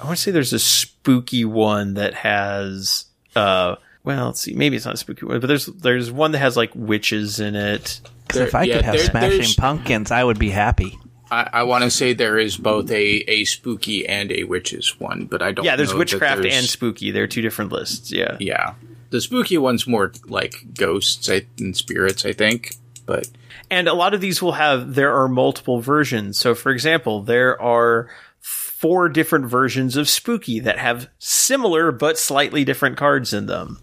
[0.00, 3.06] I want to say there's a spooky one that has.
[3.34, 4.54] Uh, well, let's see.
[4.54, 7.54] Maybe it's not a spooky one, but there's there's one that has like witches in
[7.56, 8.00] it.
[8.26, 10.98] Because if I yeah, could have there- smashing pumpkins, I would be happy.
[11.28, 12.94] I, I want to say there is both a,
[13.28, 15.64] a spooky and a witches one, but I don't.
[15.64, 17.10] Yeah, there's know that witchcraft there's- and spooky.
[17.10, 18.12] They're two different lists.
[18.12, 18.36] Yeah.
[18.38, 18.74] yeah.
[19.16, 21.26] The spooky one's more like ghosts
[21.58, 22.74] and spirits, I think.
[23.06, 23.26] But
[23.70, 26.36] And a lot of these will have, there are multiple versions.
[26.38, 32.62] So, for example, there are four different versions of Spooky that have similar but slightly
[32.62, 33.78] different cards in them.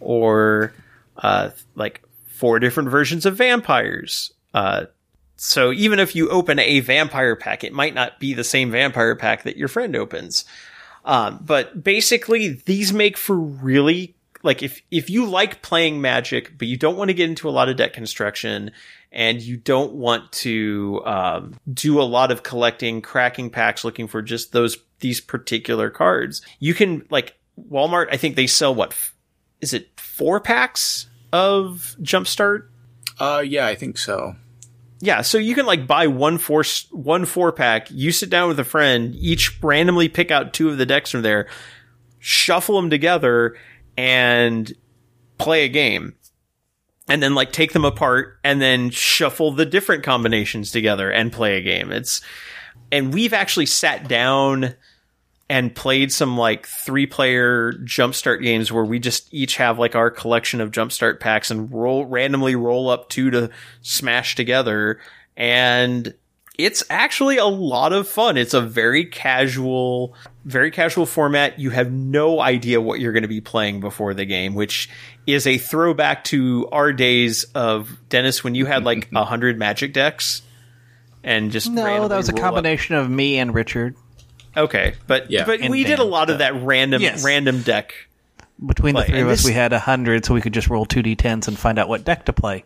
[0.00, 0.74] Or,
[1.16, 4.34] uh, like four different versions of vampires.
[4.52, 4.84] Uh,
[5.36, 9.16] so even if you open a vampire pack, it might not be the same vampire
[9.16, 10.44] pack that your friend opens.
[11.06, 16.68] Um, but basically, these make for really like if if you like playing Magic, but
[16.68, 18.70] you don't want to get into a lot of deck construction,
[19.12, 24.22] and you don't want to um, do a lot of collecting, cracking packs, looking for
[24.22, 27.36] just those these particular cards, you can like
[27.70, 28.08] Walmart.
[28.10, 29.14] I think they sell what f-
[29.60, 32.68] is it four packs of Jumpstart
[33.20, 34.36] uh, yeah, I think so.
[35.00, 37.90] yeah, so you can like buy one four one four pack.
[37.90, 41.22] You sit down with a friend, each randomly pick out two of the decks from
[41.22, 41.48] there,
[42.18, 43.56] shuffle them together,
[43.98, 44.72] and
[45.38, 46.14] play a game.
[47.08, 51.56] And then like take them apart and then shuffle the different combinations together and play
[51.56, 51.90] a game.
[51.90, 52.20] It's
[52.92, 54.74] and we've actually sat down
[55.50, 60.10] and played some like three player jumpstart games where we just each have like our
[60.10, 65.00] collection of jumpstart packs and roll randomly roll up two to smash together
[65.36, 66.14] and
[66.58, 68.36] it's actually a lot of fun.
[68.36, 70.14] It's a very casual,
[70.44, 71.58] very casual format.
[71.60, 74.90] You have no idea what you're going to be playing before the game, which
[75.26, 79.92] is a throwback to our days of Dennis when you had like a hundred magic
[79.92, 80.42] decks
[81.22, 82.44] and just No, that was a roll up.
[82.54, 83.94] combination of me and Richard.
[84.56, 85.44] Okay, but Yeah.
[85.46, 87.24] but And we did a Dan, lot of that random Yes.
[87.24, 87.94] random deck.
[88.66, 90.84] Between the three And of us, we had a hundred, so we could just roll
[90.84, 92.64] two d10s and find out what deck to play.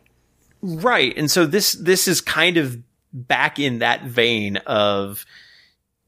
[0.62, 1.12] Right.
[1.18, 2.78] And so this this is kind of
[3.12, 5.24] back in that vein of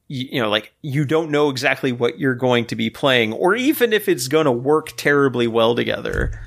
[0.09, 3.55] you, you know like you don't know exactly what you're going to be playing or
[3.55, 6.39] even if it's going to work terribly well together.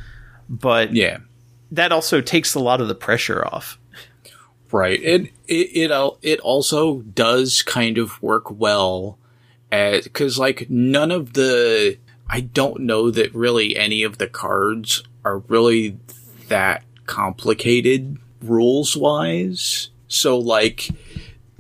[0.49, 1.17] But Yeah.
[1.71, 3.77] that also takes a lot of the pressure off.
[4.71, 5.01] Right.
[5.01, 9.17] It it it, it also does kind of work well
[9.69, 11.97] because like none of the
[12.29, 15.97] I don't know that really any of the cards are really
[16.47, 19.89] that complicated rules wise.
[20.07, 20.89] So like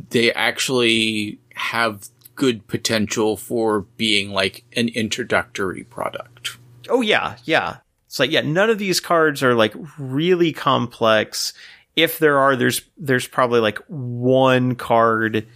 [0.09, 6.57] they actually have good potential for being like an introductory product.
[6.89, 7.77] Oh yeah, yeah.
[8.05, 11.53] It's like yeah, none of these cards are like really complex.
[11.95, 15.47] If there are, there's there's probably like one card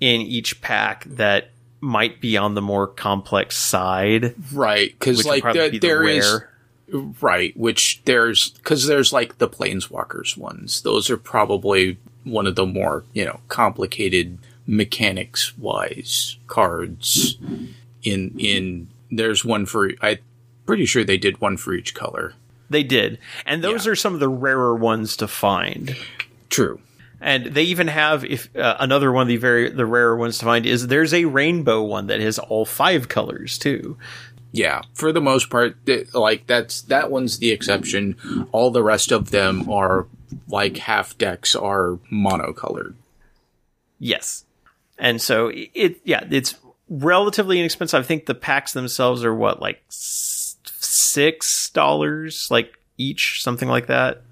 [0.00, 1.50] in each pack that
[1.80, 6.40] might be on the more complex side, Right, because like there, be the there is
[7.20, 10.82] right, which there's because there's like the planeswalkers ones.
[10.82, 17.38] Those are probably one of the more you know complicated mechanics wise cards.
[18.02, 20.18] In in there's one for I
[20.66, 22.34] pretty sure they did one for each color.
[22.68, 23.92] They did, and those Yeah.
[23.92, 25.96] are some of the rarer ones to find.
[26.50, 26.80] True.
[27.20, 30.44] And they even have if uh, another one of the very the rarer ones to
[30.44, 33.96] find is there's a rainbow one that has all five colors too.
[34.52, 35.76] Yeah, for the most part,
[36.14, 38.16] like that's that one's the exception.
[38.52, 40.06] All the rest of them are
[40.48, 42.94] like half decks are monocolored.
[43.98, 44.44] Yes.
[44.98, 46.54] And so it, yeah, it's
[46.88, 48.00] relatively inexpensive.
[48.00, 54.22] I think the packs themselves are what, like six dollars, like each, something like that.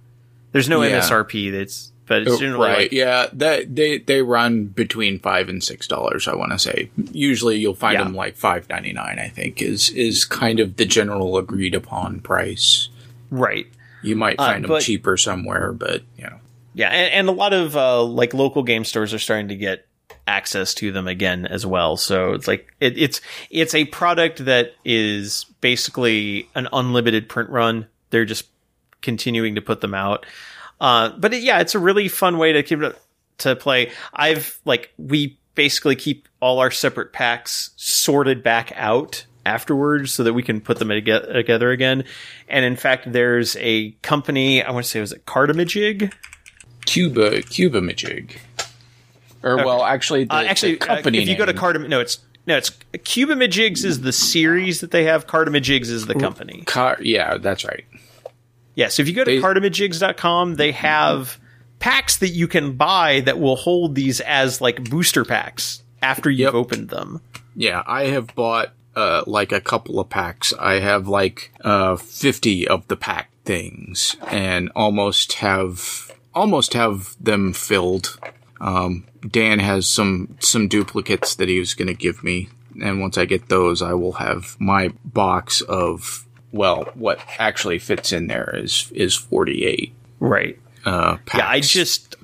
[0.52, 1.00] There's no Yeah.
[1.00, 1.52] MSRP.
[1.52, 5.64] That's, but it's oh, generally right like, yeah that they they run between five and
[5.64, 8.04] six dollars i want to say usually you'll find Yeah.
[8.04, 12.20] them like five ninety nine i think is is kind of the general agreed upon
[12.20, 12.90] price
[13.30, 13.66] right.
[14.04, 16.38] You might Uh, find them cheaper somewhere but you know
[16.74, 16.88] Yeah.
[16.88, 19.86] And, and a lot of, uh, like local game stores are starting to get
[20.26, 21.96] access to them again as well.
[21.96, 27.86] So it's like, it, it's, it's a product that is basically an unlimited print run.
[28.10, 28.48] They're just
[29.02, 30.26] continuing to put them out.
[30.80, 32.98] Uh, but it, yeah, it's a really fun way to keep it
[33.38, 33.92] to play.
[34.12, 40.32] I've like we basically keep all our separate packs sorted back out afterwards so that
[40.32, 42.04] we can put them toge- together again.
[42.48, 46.12] And in fact, there's a company, I want to say, was it Cardamajig?
[46.86, 48.36] Cuba Cuba Majig.
[49.42, 51.18] Or well, actually, the, Uh, actually, the company.
[51.18, 54.80] uh, if you go to name- Cardam, no, it's no, it's Cubamajigs is the series
[54.80, 55.26] that they have.
[55.26, 56.62] Cardamajigs is the company.
[56.66, 57.84] Car- yeah, that's right.
[58.74, 61.38] Yeah, so if you go to They- cardamajigs.com, they have
[61.78, 66.40] packs that you can buy that will hold these as like booster packs after you've
[66.48, 66.54] Yep.
[66.54, 67.20] opened them.
[67.56, 70.52] Yeah, I have bought uh, like a couple of packs.
[70.58, 77.52] I have like uh, fifty of the pack things, and almost have almost have them
[77.52, 78.18] filled.
[78.60, 82.48] Um, Dan has some some duplicates that he was going to give me,
[82.82, 88.12] and once I get those, I will have my box of well, what actually fits
[88.12, 89.92] in there is is forty eight.
[90.20, 90.58] Right.
[90.84, 91.34] Uh, packs.
[91.34, 92.16] Yeah, I just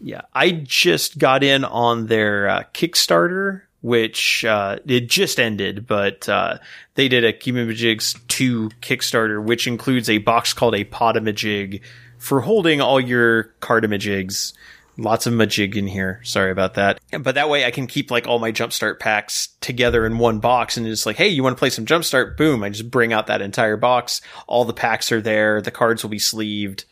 [0.00, 6.28] yeah, I just got in on their uh, Kickstarter, which uh, it just ended, but
[6.28, 6.58] uh,
[6.94, 11.82] they did a Cubamajigs 2 Kickstarter, which includes a box called a Podamajig
[12.18, 14.52] for holding all your Cardamajigs.
[14.98, 16.20] Lots of Majig in here.
[16.24, 16.98] Sorry about that.
[17.20, 20.78] But that way I can keep like all my Jumpstart packs together in one box
[20.78, 22.38] and it's like, hey, you want to play some Jumpstart?
[22.38, 22.62] Boom.
[22.62, 24.22] I just bring out that entire box.
[24.46, 25.60] All the packs are there.
[25.60, 26.86] The cards will be sleeved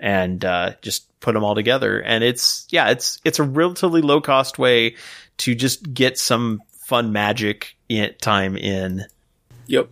[0.00, 2.00] and uh, just put them all together.
[2.00, 4.96] And it's yeah, it's it's a relatively low cost way
[5.40, 9.04] to just get some fun magic in, time in.
[9.66, 9.88] Yep.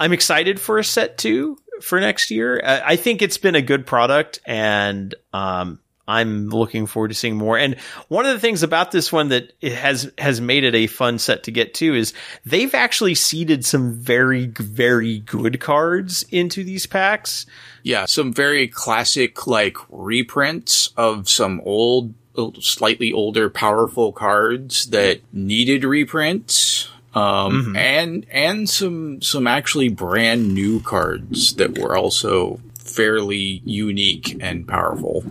[0.00, 2.60] I'm excited for a set two for next year.
[2.64, 7.36] I, I think it's been a good product, and um, I'm looking forward to seeing
[7.36, 7.58] more.
[7.58, 7.76] And
[8.08, 11.18] one of the things about this one that it has has made it a fun
[11.18, 12.14] set to get to is
[12.46, 17.44] they've actually seeded some very very good cards into these packs.
[17.82, 22.14] Yeah, some very classic like reprints of some old,
[22.60, 26.88] slightly older, powerful cards that needed reprints.
[27.14, 34.66] Um, and, and some, some actually brand new cards that were also fairly unique and
[34.68, 35.24] powerful.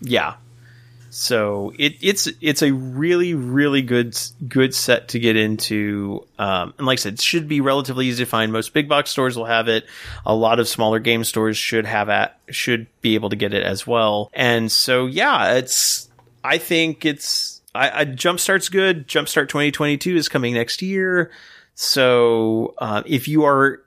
[0.00, 0.34] Yeah.
[1.12, 4.16] So it, it's it's a really really good
[4.46, 8.24] good set to get into, um, and like I said, it should be relatively easy
[8.24, 8.52] to find.
[8.52, 9.86] Most big box stores will have it.
[10.24, 13.64] A lot of smaller game stores should have at should be able to get it
[13.64, 14.30] as well.
[14.32, 16.08] And so yeah, it's
[16.42, 19.06] I think it's I, I Jumpstart's good.
[19.06, 21.30] Jumpstart 2022 is coming next year.
[21.74, 23.82] So uh, if you are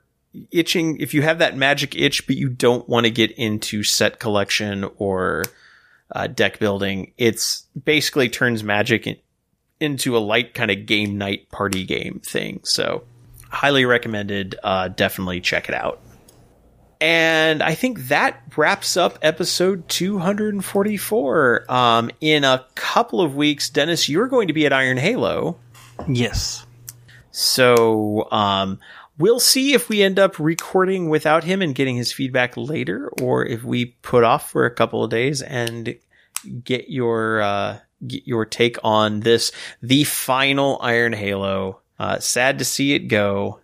[0.50, 4.18] itching, if you have that magic itch, but you don't want to get into set
[4.18, 5.44] collection or
[6.10, 9.16] uh, deck building, it's basically turns magic in,
[9.80, 12.60] into a light kind of game night party game thing.
[12.64, 13.04] So
[13.48, 14.56] highly recommended.
[14.62, 16.00] Uh, definitely check it out.
[17.04, 21.70] And I think that wraps up episode 244.
[21.70, 25.58] Um, in a couple of weeks, Dennis, you're going to be at Iron Halo.
[26.08, 26.64] Yes.
[27.30, 28.80] So um,
[29.18, 33.44] we'll see if we end up recording without him and getting his feedback later, or
[33.44, 35.98] if we put off for a couple of days and
[36.64, 39.52] get your uh, get your take on this,
[39.82, 41.80] the final Iron Halo.
[41.98, 43.60] Uh, sad to see it go,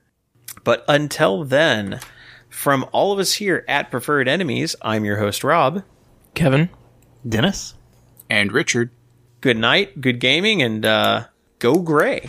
[0.62, 2.00] but until then,
[2.50, 5.82] from all of us here at Preferred Enemies, I'm your host Rob.
[6.34, 6.68] Kevin.
[7.26, 7.74] Dennis?
[8.28, 8.90] And Richard,
[9.40, 11.24] Good night, good gaming, and uh,
[11.60, 12.28] go gray.